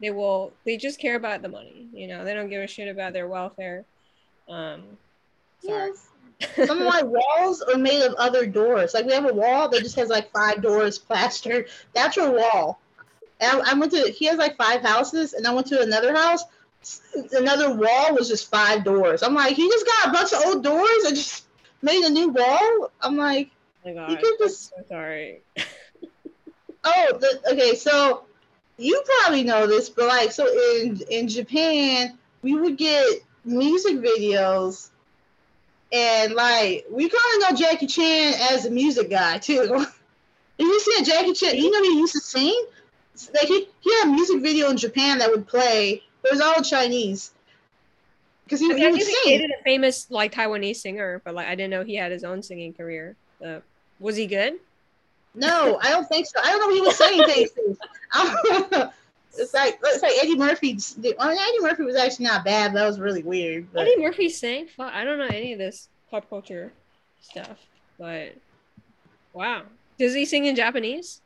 They 0.01 0.11
will 0.11 0.53
they 0.65 0.77
just 0.77 0.99
care 0.99 1.17
about 1.17 1.43
the 1.43 1.49
money. 1.49 1.89
You 1.93 2.09
know, 2.09 2.25
they 2.25 2.35
don't 2.35 2.49
give 2.49 2.63
a 2.63 2.67
shit 2.67 2.89
about 2.89 3.13
their 3.13 3.29
welfare. 3.29 3.85
Um 4.49 4.83
sorry. 5.65 5.91
Yes. 5.91 6.67
Some 6.67 6.81
of 6.81 6.87
my 6.87 7.03
walls 7.39 7.63
are 7.63 7.79
made 7.79 8.03
of 8.03 8.15
other 8.15 8.47
doors. 8.47 8.95
Like 8.95 9.07
we 9.07 9.13
have 9.13 9.29
a 9.29 9.35
wall 9.35 9.69
that 9.69 9.83
just 9.83 9.97
has 9.97 10.09
like 10.09 10.31
five 10.33 10.63
doors 10.63 10.99
plastered. 10.99 11.69
That's 11.95 12.17
your 12.17 12.31
wall. 12.31 12.81
And 13.41 13.63
I, 13.63 13.73
I 13.73 13.75
went 13.75 13.93
to 13.93 14.11
he 14.11 14.27
has 14.27 14.39
like 14.39 14.57
five 14.57 14.83
houses, 14.83 15.33
and 15.33 15.47
I 15.47 15.55
went 15.55 15.67
to 15.69 15.81
another 15.81 16.15
house. 16.15 16.45
Another 17.33 17.75
wall 17.75 18.15
was 18.15 18.29
just 18.29 18.51
five 18.51 18.85
doors. 18.85 19.23
I'm 19.23 19.35
like, 19.35 19.57
he 19.57 19.69
just 19.69 19.85
got 19.85 20.09
a 20.09 20.13
bunch 20.13 20.33
of 20.33 20.45
old 20.47 20.63
doors 20.63 21.05
and 21.07 21.17
just 21.17 21.45
made 21.83 22.05
a 22.05 22.11
new 22.11 22.29
wall. 22.29 22.91
I'm 23.01 23.17
like, 23.17 23.51
Oh 23.85 23.89
my 23.89 23.95
god. 23.95 24.11
You 24.11 24.17
could 24.17 24.43
I'm 24.43 24.49
so 24.49 24.77
sorry. 24.89 25.41
oh, 26.85 27.19
the, 27.21 27.41
okay, 27.53 27.75
so 27.75 28.25
you 28.79 29.03
probably 29.05 29.43
know 29.43 29.67
this, 29.67 29.89
but 29.89 30.07
like, 30.07 30.33
so 30.33 30.47
in 30.83 31.01
in 31.11 31.29
Japan, 31.29 32.17
we 32.43 32.55
would 32.55 32.79
get 32.79 33.05
music 33.45 33.97
videos, 33.97 34.91
and 35.93 36.35
like, 36.35 36.87
we 36.91 37.09
kind 37.09 37.43
of 37.43 37.51
know 37.51 37.57
Jackie 37.57 37.87
Chan 37.87 38.35
as 38.53 38.65
a 38.67 38.71
music 38.71 39.11
guy 39.11 39.39
too. 39.39 39.85
If 40.61 40.67
you 40.67 40.81
see 40.81 41.01
a 41.01 41.05
Jackie 41.05 41.35
Chan, 41.35 41.57
you 41.57 41.71
know 41.71 41.83
he 41.83 42.01
used 42.01 42.15
to 42.15 42.19
sing. 42.19 42.67
Like 43.33 43.47
he, 43.47 43.69
he 43.79 43.95
had 43.99 44.09
a 44.09 44.11
music 44.11 44.43
video 44.43 44.71
in 44.71 44.77
Japan 44.77 45.19
that 45.19 45.31
would 45.31 45.47
play. 45.47 46.03
It 46.25 46.33
was 46.33 46.41
all 46.41 46.63
Chinese. 46.63 47.31
Because 48.45 48.59
he, 48.59 48.67
I, 48.67 48.75
mean, 48.75 48.85
I 48.85 48.91
would 48.91 48.99
knew 48.99 49.07
he 49.07 49.13
sing. 49.13 49.39
dated 49.39 49.53
a 49.53 49.63
famous 49.63 50.11
like 50.11 50.35
Taiwanese 50.35 50.77
singer, 50.77 51.23
but 51.25 51.37
like 51.37 51.47
I 51.47 51.55
didn't 51.55 51.71
know 51.71 51.85
he 51.85 51.95
had 51.95 52.11
his 52.11 52.25
own 52.25 52.43
singing 52.43 52.73
career. 52.73 53.15
Uh, 53.45 53.61
was 54.01 54.17
he 54.17 54.27
good? 54.27 54.55
No, 55.35 55.79
I 55.83 55.91
don't 55.91 56.09
think 56.09 56.27
so. 56.27 56.41
I 56.43 56.51
don't 56.51 56.61
know. 56.61 56.67
What 56.67 56.75
he 56.75 56.81
was 56.81 56.97
saying 56.97 57.25
things. 57.25 57.79
I 58.13 58.37
don't 58.45 58.73
know. 58.73 58.91
It's 59.37 59.55
like 59.55 59.79
it's 59.85 60.03
like 60.03 60.15
Eddie 60.21 60.37
Murphy's. 60.37 60.97
I 60.99 61.29
mean, 61.29 61.39
Eddie 61.39 61.61
Murphy 61.61 61.85
was 61.85 61.97
actually 61.97 62.27
not 62.27 62.45
bad. 62.45 62.75
That 62.75 62.87
was 62.87 62.99
really 62.99 63.23
weird. 63.23 63.69
But 63.73 63.83
Eddie 63.83 64.03
Murphy 64.03 64.29
sang? 64.31 64.67
Fuck, 64.67 64.93
I 64.93 65.05
don't 65.05 65.19
know 65.19 65.27
any 65.27 65.53
of 65.53 65.59
this 65.59 65.89
pop 66.11 66.29
culture 66.29 66.73
stuff, 67.21 67.59
but 67.99 68.35
wow. 69.33 69.63
Does 69.99 70.15
he 70.15 70.25
sing 70.25 70.47
in 70.47 70.57
Japanese? 70.57 71.21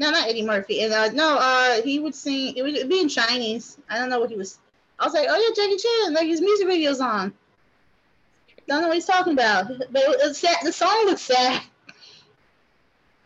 no, 0.00 0.10
not 0.10 0.28
Eddie 0.28 0.42
Murphy. 0.42 0.82
And 0.82 0.92
uh, 0.92 1.10
no, 1.10 1.36
uh, 1.38 1.82
he 1.82 1.98
would 1.98 2.14
sing. 2.14 2.56
It 2.56 2.62
would 2.62 2.88
be 2.88 3.00
in 3.00 3.08
Chinese. 3.08 3.76
I 3.88 3.98
don't 3.98 4.08
know 4.08 4.18
what 4.18 4.30
he 4.30 4.36
was. 4.36 4.58
I 4.98 5.04
was 5.04 5.12
like, 5.12 5.26
oh 5.28 5.36
yeah, 5.36 5.54
Jackie 5.54 5.76
Chan. 5.76 6.14
Like 6.14 6.26
his 6.26 6.40
music 6.40 6.66
videos 6.66 7.04
on. 7.04 7.34
Don't 8.66 8.80
know 8.80 8.88
what 8.88 8.94
he's 8.94 9.04
talking 9.04 9.34
about. 9.34 9.68
But 9.68 10.02
it, 10.02 10.36
sad. 10.36 10.56
The 10.64 10.72
song 10.72 11.04
looks 11.04 11.22
sad. 11.22 11.62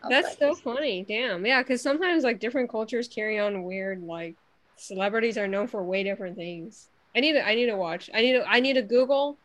That's 0.09 0.37
so 0.37 0.55
funny. 0.55 1.05
Damn. 1.07 1.45
Yeah, 1.45 1.61
because 1.61 1.81
sometimes 1.81 2.23
like 2.23 2.39
different 2.39 2.69
cultures 2.69 3.07
carry 3.07 3.39
on 3.39 3.63
weird 3.63 4.01
like 4.03 4.35
celebrities 4.77 5.37
are 5.37 5.47
known 5.47 5.67
for 5.67 5.83
way 5.83 6.03
different 6.03 6.35
things. 6.35 6.89
I 7.15 7.19
need 7.19 7.33
to 7.33 7.47
I 7.47 7.55
need 7.55 7.67
to 7.67 7.75
watch. 7.75 8.09
I 8.13 8.21
need 8.21 8.33
to 8.33 8.47
I 8.47 8.59
need 8.59 8.73
to 8.73 8.81
Google 8.81 9.37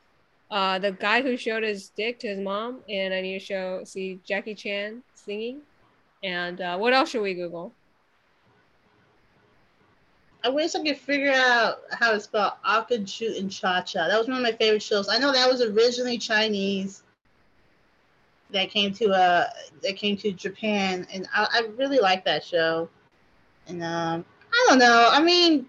uh 0.51 0.79
the 0.79 0.93
guy 0.93 1.23
who 1.23 1.37
showed 1.37 1.63
his 1.63 1.91
dick 1.91 2.19
to 2.21 2.29
his 2.29 2.39
mom 2.39 2.81
and 2.89 3.15
I 3.15 3.21
need 3.21 3.39
to 3.39 3.45
show 3.45 3.83
see 3.85 4.19
Jackie 4.27 4.55
Chan 4.55 5.03
singing. 5.15 5.61
And 6.23 6.61
uh 6.61 6.77
what 6.79 6.93
else 6.93 7.11
should 7.11 7.23
we 7.23 7.35
Google? 7.35 7.73
I 10.43 10.49
wish 10.49 10.75
I 10.75 10.83
could 10.83 10.97
figure 10.97 11.33
out 11.33 11.81
how 11.91 12.13
to 12.13 12.21
spell 12.21 12.59
Akaju 12.67 13.39
and 13.39 13.51
Cha 13.53 13.83
Cha. 13.83 14.09
That 14.09 14.19
was 14.19 14.27
one 14.27 14.39
of 14.39 14.43
my 14.43 14.53
favorite 14.53 14.83
shows. 14.83 15.09
I 15.09 15.19
know 15.19 15.33
that 15.33 15.51
was 15.51 15.61
originally 15.61 16.17
Chinese. 16.17 17.03
That 18.53 18.71
came 18.71 18.93
to 18.95 19.11
uh 19.13 19.47
that 19.83 19.97
came 19.97 20.17
to 20.19 20.33
Japan, 20.33 21.07
and 21.13 21.29
I, 21.35 21.47
I 21.53 21.61
really 21.77 21.99
like 21.99 22.25
that 22.25 22.45
show. 22.45 22.89
And 23.67 23.83
um, 23.83 24.25
I 24.53 24.67
don't 24.69 24.79
know. 24.79 25.09
I 25.11 25.23
mean, 25.23 25.67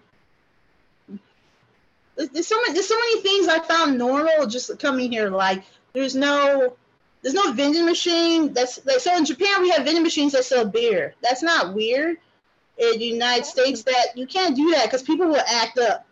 there's, 2.16 2.46
so 2.46 2.60
many 2.60 2.72
there's 2.74 2.88
so 2.88 2.98
many 2.98 3.20
things 3.20 3.48
I 3.48 3.60
found 3.60 3.98
normal 3.98 4.46
just 4.46 4.78
coming 4.78 5.12
here. 5.12 5.30
Like 5.30 5.62
there's 5.92 6.14
no 6.14 6.76
there's 7.22 7.34
no 7.34 7.52
vending 7.52 7.84
machine. 7.84 8.52
That's 8.52 8.84
like 8.84 9.00
so 9.00 9.16
in 9.16 9.24
Japan 9.24 9.62
we 9.62 9.70
have 9.70 9.84
vending 9.84 10.02
machines 10.02 10.32
that 10.32 10.44
sell 10.44 10.66
beer. 10.66 11.14
That's 11.22 11.42
not 11.42 11.74
weird 11.74 12.18
in 12.78 12.98
the 12.98 13.04
United 13.04 13.46
States 13.46 13.82
that 13.84 14.16
you 14.16 14.26
can't 14.26 14.56
do 14.56 14.72
that 14.72 14.84
because 14.84 15.02
people 15.02 15.28
will 15.28 15.42
act 15.46 15.78
up. 15.78 16.06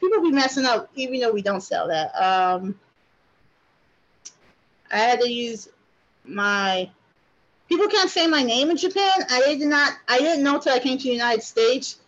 People 0.00 0.22
be 0.22 0.32
messing 0.32 0.64
up 0.64 0.90
even 0.94 1.20
though 1.20 1.32
we 1.32 1.42
don't 1.42 1.62
sell 1.62 1.88
that. 1.88 2.14
Um, 2.14 2.78
I 4.90 4.98
had 4.98 5.20
to 5.20 5.30
use 5.30 5.68
my. 6.24 6.90
People 7.68 7.88
can't 7.88 8.10
say 8.10 8.26
my 8.26 8.42
name 8.42 8.70
in 8.70 8.76
Japan. 8.76 9.24
I 9.30 9.54
did 9.56 9.68
not. 9.68 9.92
I 10.08 10.18
didn't 10.18 10.44
know 10.44 10.58
till 10.58 10.74
I 10.74 10.78
came 10.78 10.98
to 10.98 11.04
the 11.04 11.10
United 11.10 11.42
States 11.42 11.98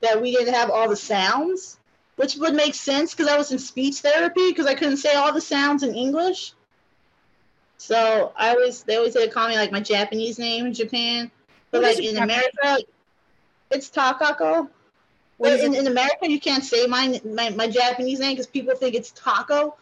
that 0.00 0.20
we 0.20 0.32
didn't 0.32 0.54
have 0.54 0.70
all 0.70 0.88
the 0.88 0.96
sounds, 0.96 1.78
which 2.16 2.36
would 2.36 2.54
make 2.54 2.74
sense 2.74 3.14
because 3.14 3.30
I 3.30 3.36
was 3.36 3.52
in 3.52 3.58
speech 3.58 3.96
therapy 3.98 4.50
because 4.50 4.66
I 4.66 4.74
couldn't 4.74 4.98
say 4.98 5.14
all 5.14 5.32
the 5.32 5.40
sounds 5.40 5.82
in 5.82 5.94
English. 5.94 6.52
So 7.78 8.32
I 8.36 8.50
always 8.50 8.82
they 8.84 8.96
always 8.96 9.14
had 9.14 9.24
to 9.24 9.30
call 9.30 9.48
me 9.48 9.56
like 9.56 9.72
my 9.72 9.80
Japanese 9.80 10.38
name 10.38 10.66
in 10.66 10.74
Japan. 10.74 11.30
But 11.70 11.82
What 11.82 11.96
like 11.96 11.98
in 12.04 12.14
Japanese? 12.14 12.46
America, 12.62 12.84
it's 13.70 13.90
Takako. 13.90 14.68
But 15.38 15.60
in, 15.60 15.74
in 15.74 15.86
America, 15.86 16.30
you 16.30 16.40
can't 16.40 16.64
say 16.64 16.86
my 16.86 17.20
my, 17.24 17.50
my 17.50 17.68
Japanese 17.68 18.20
name 18.20 18.32
because 18.32 18.46
people 18.46 18.74
think 18.74 18.94
it's 18.94 19.10
taco. 19.10 19.76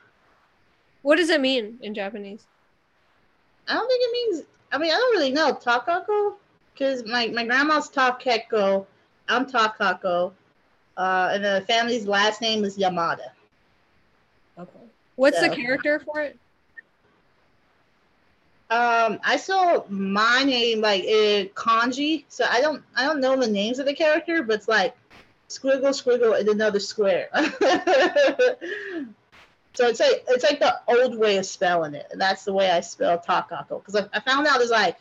What 1.05 1.16
does 1.16 1.28
it 1.28 1.42
mean 1.42 1.76
in 1.82 1.92
Japanese? 1.92 2.46
I 3.68 3.74
don't 3.74 3.86
think 3.86 4.00
it 4.02 4.12
means. 4.12 4.46
I 4.72 4.78
mean, 4.78 4.90
I 4.90 4.94
don't 4.94 5.14
really 5.14 5.32
know 5.32 5.52
takako 5.52 6.36
because 6.72 7.05
my 7.05 7.26
my 7.26 7.44
grandma's 7.44 7.90
Takeko. 7.90 8.86
I'm 9.28 9.44
Takako. 9.44 10.32
Uh, 10.96 11.30
and 11.34 11.44
the 11.44 11.62
family's 11.68 12.07
last 12.07 12.40
name 12.40 12.64
is 12.64 12.78
Yamada. 12.78 13.32
Okay. 14.59 14.70
What's 15.16 15.38
the 15.40 15.50
character 15.50 15.98
for 15.98 16.22
it? 16.22 16.38
Um, 18.70 19.20
I 19.22 19.36
saw 19.36 19.84
my 19.90 20.42
name 20.42 20.80
like 20.80 21.05
in 21.05 21.50
kanji, 21.50 22.24
so 22.28 22.46
I 22.48 22.62
don't 22.62 22.82
I 22.96 23.05
don't 23.05 23.20
know 23.20 23.36
the 23.36 23.46
names 23.46 23.78
of 23.78 23.84
the 23.84 23.94
character, 23.94 24.42
but 24.42 24.55
it's 24.55 24.68
like 24.68 24.96
squiggle 25.50 25.92
squiggle 25.92 26.40
and 26.40 26.48
another 26.48 26.80
square. 26.80 27.28
so 29.74 29.88
it's 29.88 30.00
like 30.00 30.24
it's 30.28 30.44
like 30.44 30.60
the 30.60 30.74
old 30.88 31.18
way 31.18 31.36
of 31.36 31.46
spelling 31.46 31.94
it, 31.94 32.06
and 32.10 32.20
that's 32.20 32.44
the 32.44 32.52
way 32.52 32.70
I 32.70 32.80
spell 32.80 33.18
Takako. 33.18 33.84
Because 33.84 33.96
I, 33.96 34.06
I 34.16 34.20
found 34.20 34.46
out 34.46 34.58
there's 34.58 34.70
like 34.70 34.96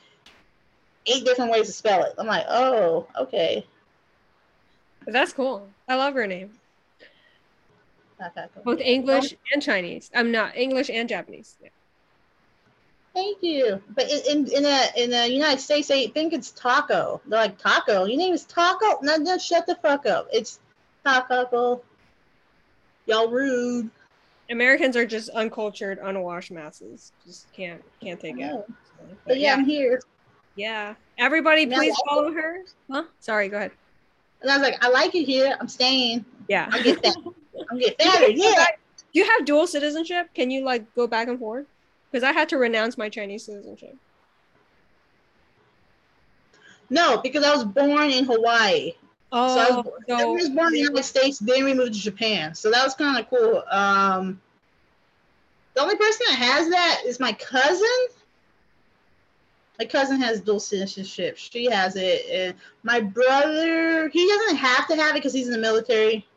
eight 1.06 1.26
different 1.26 1.52
ways 1.52 1.68
to 1.68 1.74
spell 1.74 2.04
it. 2.04 2.14
I'm 2.18 2.28
like, 2.28 2.46
oh, 2.50 3.08
okay, 3.20 3.66
That's 5.06 5.34
cool. 5.34 5.68
I 5.88 5.96
love 5.96 6.14
her 6.16 6.28
name. 6.28 6.52
Takako. 8.20 8.64
Both 8.64 8.80
English 8.80 9.36
and 9.54 9.62
Chinese. 9.62 10.10
I'm 10.16 10.32
not 10.32 10.56
English 10.56 10.90
and 10.90 11.08
Japanese. 11.10 11.56
Yeah. 11.62 11.70
Thank 13.14 13.44
you. 13.44 13.82
But 13.90 14.10
in 14.10 14.48
in 14.48 14.48
in 14.52 14.64
the, 14.64 15.04
in 15.04 15.10
the 15.12 15.32
United 15.32 15.60
States, 15.60 15.88
they 15.88 16.08
think 16.08 16.34
it's 16.34 16.52
taco. 16.52 17.22
They're 17.28 17.40
like 17.40 17.58
taco. 17.58 18.06
Your 18.06 18.18
name 18.18 18.34
is 18.34 18.44
taco. 18.46 19.00
No, 19.02 19.18
no, 19.18 19.38
shut 19.38 19.68
the 19.68 19.76
fuck 19.76 20.06
up. 20.06 20.30
It's 20.32 20.60
taco. 21.06 21.82
Y'all 23.06 23.30
rude. 23.30 23.92
Americans 24.54 24.96
are 24.96 25.06
just 25.06 25.30
uncultured, 25.30 25.98
unwashed 26.02 26.52
masses. 26.52 27.12
Just 27.26 27.52
can't 27.54 27.82
can't 28.00 28.20
take 28.20 28.36
it. 28.38 28.46
know. 28.46 28.66
But 28.68 29.18
But 29.28 29.40
yeah, 29.40 29.54
I'm 29.54 29.66
here. 29.66 30.02
yeah. 30.56 30.94
Everybody, 31.18 31.64
Yeah, 31.64 31.78
please 31.78 31.94
I- 31.94 32.10
follow 32.10 32.32
her. 32.32 32.60
Huh? 32.90 33.04
Sorry. 33.20 33.50
Go 33.50 33.58
ahead. 33.58 33.72
And 34.42 34.52
I 34.52 34.58
was 34.58 34.62
like, 34.68 34.84
I 34.84 34.90
like 34.90 35.16
it 35.16 35.24
here. 35.26 35.56
I'm 35.60 35.68
staying. 35.68 36.24
Yeah. 36.48 36.70
I'm 36.72 36.84
get 36.84 37.02
that. 37.04 37.18
I'm 37.70 37.80
get 37.80 38.02
fatter. 38.02 38.28
Yeah. 38.32 38.66
Do 39.14 39.20
you 39.20 39.30
have 39.30 39.46
dual 39.46 39.68
citizenship? 39.68 40.30
Can 40.34 40.50
you 40.52 40.64
like 40.64 40.94
go 40.96 41.06
back 41.08 41.28
and 41.28 41.38
forth? 41.40 41.66
Because 42.12 42.24
I 42.24 42.32
had 42.32 42.48
to 42.50 42.58
renounce 42.58 42.98
my 42.98 43.10
Chinese 43.10 43.44
citizenship. 43.46 43.96
No, 46.90 47.18
because 47.18 47.44
I 47.44 47.52
was 47.56 47.64
born 47.64 48.12
in 48.12 48.26
Hawaii. 48.26 48.94
So 49.34 49.40
I 49.40 49.72
Oh, 49.72 49.82
was, 49.82 50.04
I 50.10 50.26
was 50.26 50.50
born 50.50 50.68
in 50.68 50.74
the 50.74 50.80
United 50.80 51.04
States, 51.04 51.40
then 51.40 51.66
we 51.66 51.74
moved 51.74 51.94
to 51.96 52.00
Japan. 52.00 52.54
So 52.54 52.70
that 52.70 52.84
was 52.84 52.94
kind 52.94 53.18
of 53.18 53.28
cool. 53.30 53.64
Um, 53.72 54.40
the 55.74 55.82
only 55.82 55.96
person 55.98 56.28
that 56.30 56.36
has 56.38 56.70
that 56.70 57.02
is 57.06 57.20
my 57.20 57.34
cousin. 57.34 58.08
My 59.80 59.86
cousin 59.86 60.22
has 60.22 60.40
dual 60.40 60.60
citizenship. 60.60 61.36
She 61.38 61.66
has 61.66 61.96
it. 61.96 62.26
And 62.30 62.56
my 62.84 63.00
brother, 63.02 64.08
he 64.10 64.28
doesn't 64.28 64.58
have 64.58 64.88
to 64.88 64.96
have 64.96 65.12
it 65.16 65.20
because 65.20 65.34
he's 65.34 65.48
in 65.48 65.54
the 65.54 65.60
military. 65.60 66.28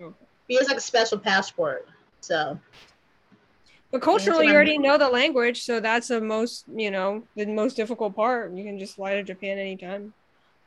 Okay. 0.00 0.14
He 0.48 0.56
has 0.56 0.68
like 0.68 0.78
a 0.78 0.80
special 0.80 1.18
passport. 1.18 1.86
So 2.22 2.58
But 3.92 4.00
culturally, 4.00 4.46
you 4.46 4.54
already 4.54 4.78
know 4.78 4.96
the 4.96 5.10
language, 5.10 5.62
so 5.62 5.78
that's 5.78 6.08
the 6.08 6.22
most, 6.22 6.64
you 6.74 6.90
know, 6.90 7.22
the 7.36 7.44
most 7.44 7.76
difficult 7.76 8.16
part. 8.16 8.54
You 8.54 8.64
can 8.64 8.78
just 8.78 8.94
fly 8.96 9.16
to 9.16 9.22
Japan 9.22 9.58
anytime. 9.58 10.14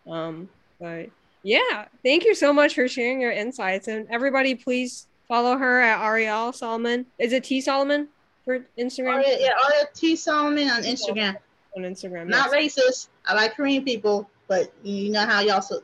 Um, 0.06 0.50
but 0.80 1.10
yeah, 1.44 1.86
thank 2.04 2.26
you 2.26 2.36
so 2.36 2.52
much 2.52 2.76
for 2.76 2.88
sharing 2.88 3.22
your 3.22 3.32
insights, 3.32 3.88
and 3.88 4.08
everybody, 4.10 4.56
please 4.56 5.08
follow 5.28 5.58
her 5.58 5.82
at 5.82 6.04
Ariel 6.04 6.54
Solomon. 6.54 7.06
Is 7.20 7.34
it 7.34 7.44
T 7.44 7.62
Solomon 7.62 8.08
for 8.46 8.66
Instagram? 8.78 9.24
Yeah, 9.26 9.48
Ariel 9.48 9.88
T 9.94 10.16
Solomon 10.16 10.70
on 10.70 10.84
Instagram. 10.84 11.38
On 11.76 11.84
Instagram, 11.84 12.28
Not 12.28 12.50
yes. 12.52 12.76
racist. 12.78 13.10
I 13.26 13.36
like 13.36 13.56
Korean 13.56 13.84
people, 13.84 14.30
but 14.48 14.72
you 14.84 15.12
know 15.12 15.26
how 15.26 15.42
y'all 15.42 15.62
so 15.62 15.82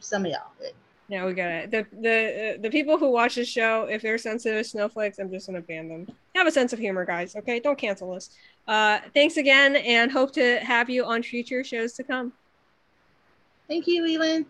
some 0.00 0.24
of 0.24 0.32
y'all. 0.32 0.72
Yeah, 1.08 1.26
we 1.26 1.34
got 1.34 1.50
it. 1.50 1.70
The 1.70 1.86
the 2.00 2.54
uh, 2.54 2.62
the 2.62 2.70
people 2.70 2.96
who 2.96 3.10
watch 3.10 3.34
this 3.34 3.48
show, 3.48 3.84
if 3.84 4.00
they're 4.00 4.16
sensitive 4.16 4.62
to 4.62 4.64
snowflakes, 4.64 5.18
I'm 5.18 5.30
just 5.30 5.46
gonna 5.46 5.60
ban 5.60 5.88
them. 5.88 6.06
Have 6.34 6.46
a 6.46 6.50
sense 6.50 6.72
of 6.72 6.78
humor, 6.78 7.04
guys. 7.04 7.36
Okay, 7.36 7.60
don't 7.60 7.76
cancel 7.76 8.12
us. 8.12 8.30
Uh, 8.66 9.00
thanks 9.12 9.36
again, 9.36 9.76
and 9.76 10.10
hope 10.10 10.32
to 10.32 10.58
have 10.60 10.88
you 10.88 11.04
on 11.04 11.22
future 11.22 11.62
shows 11.64 11.92
to 11.94 12.02
come. 12.02 12.32
Thank 13.72 13.86
you, 13.86 14.04
Leland. 14.04 14.44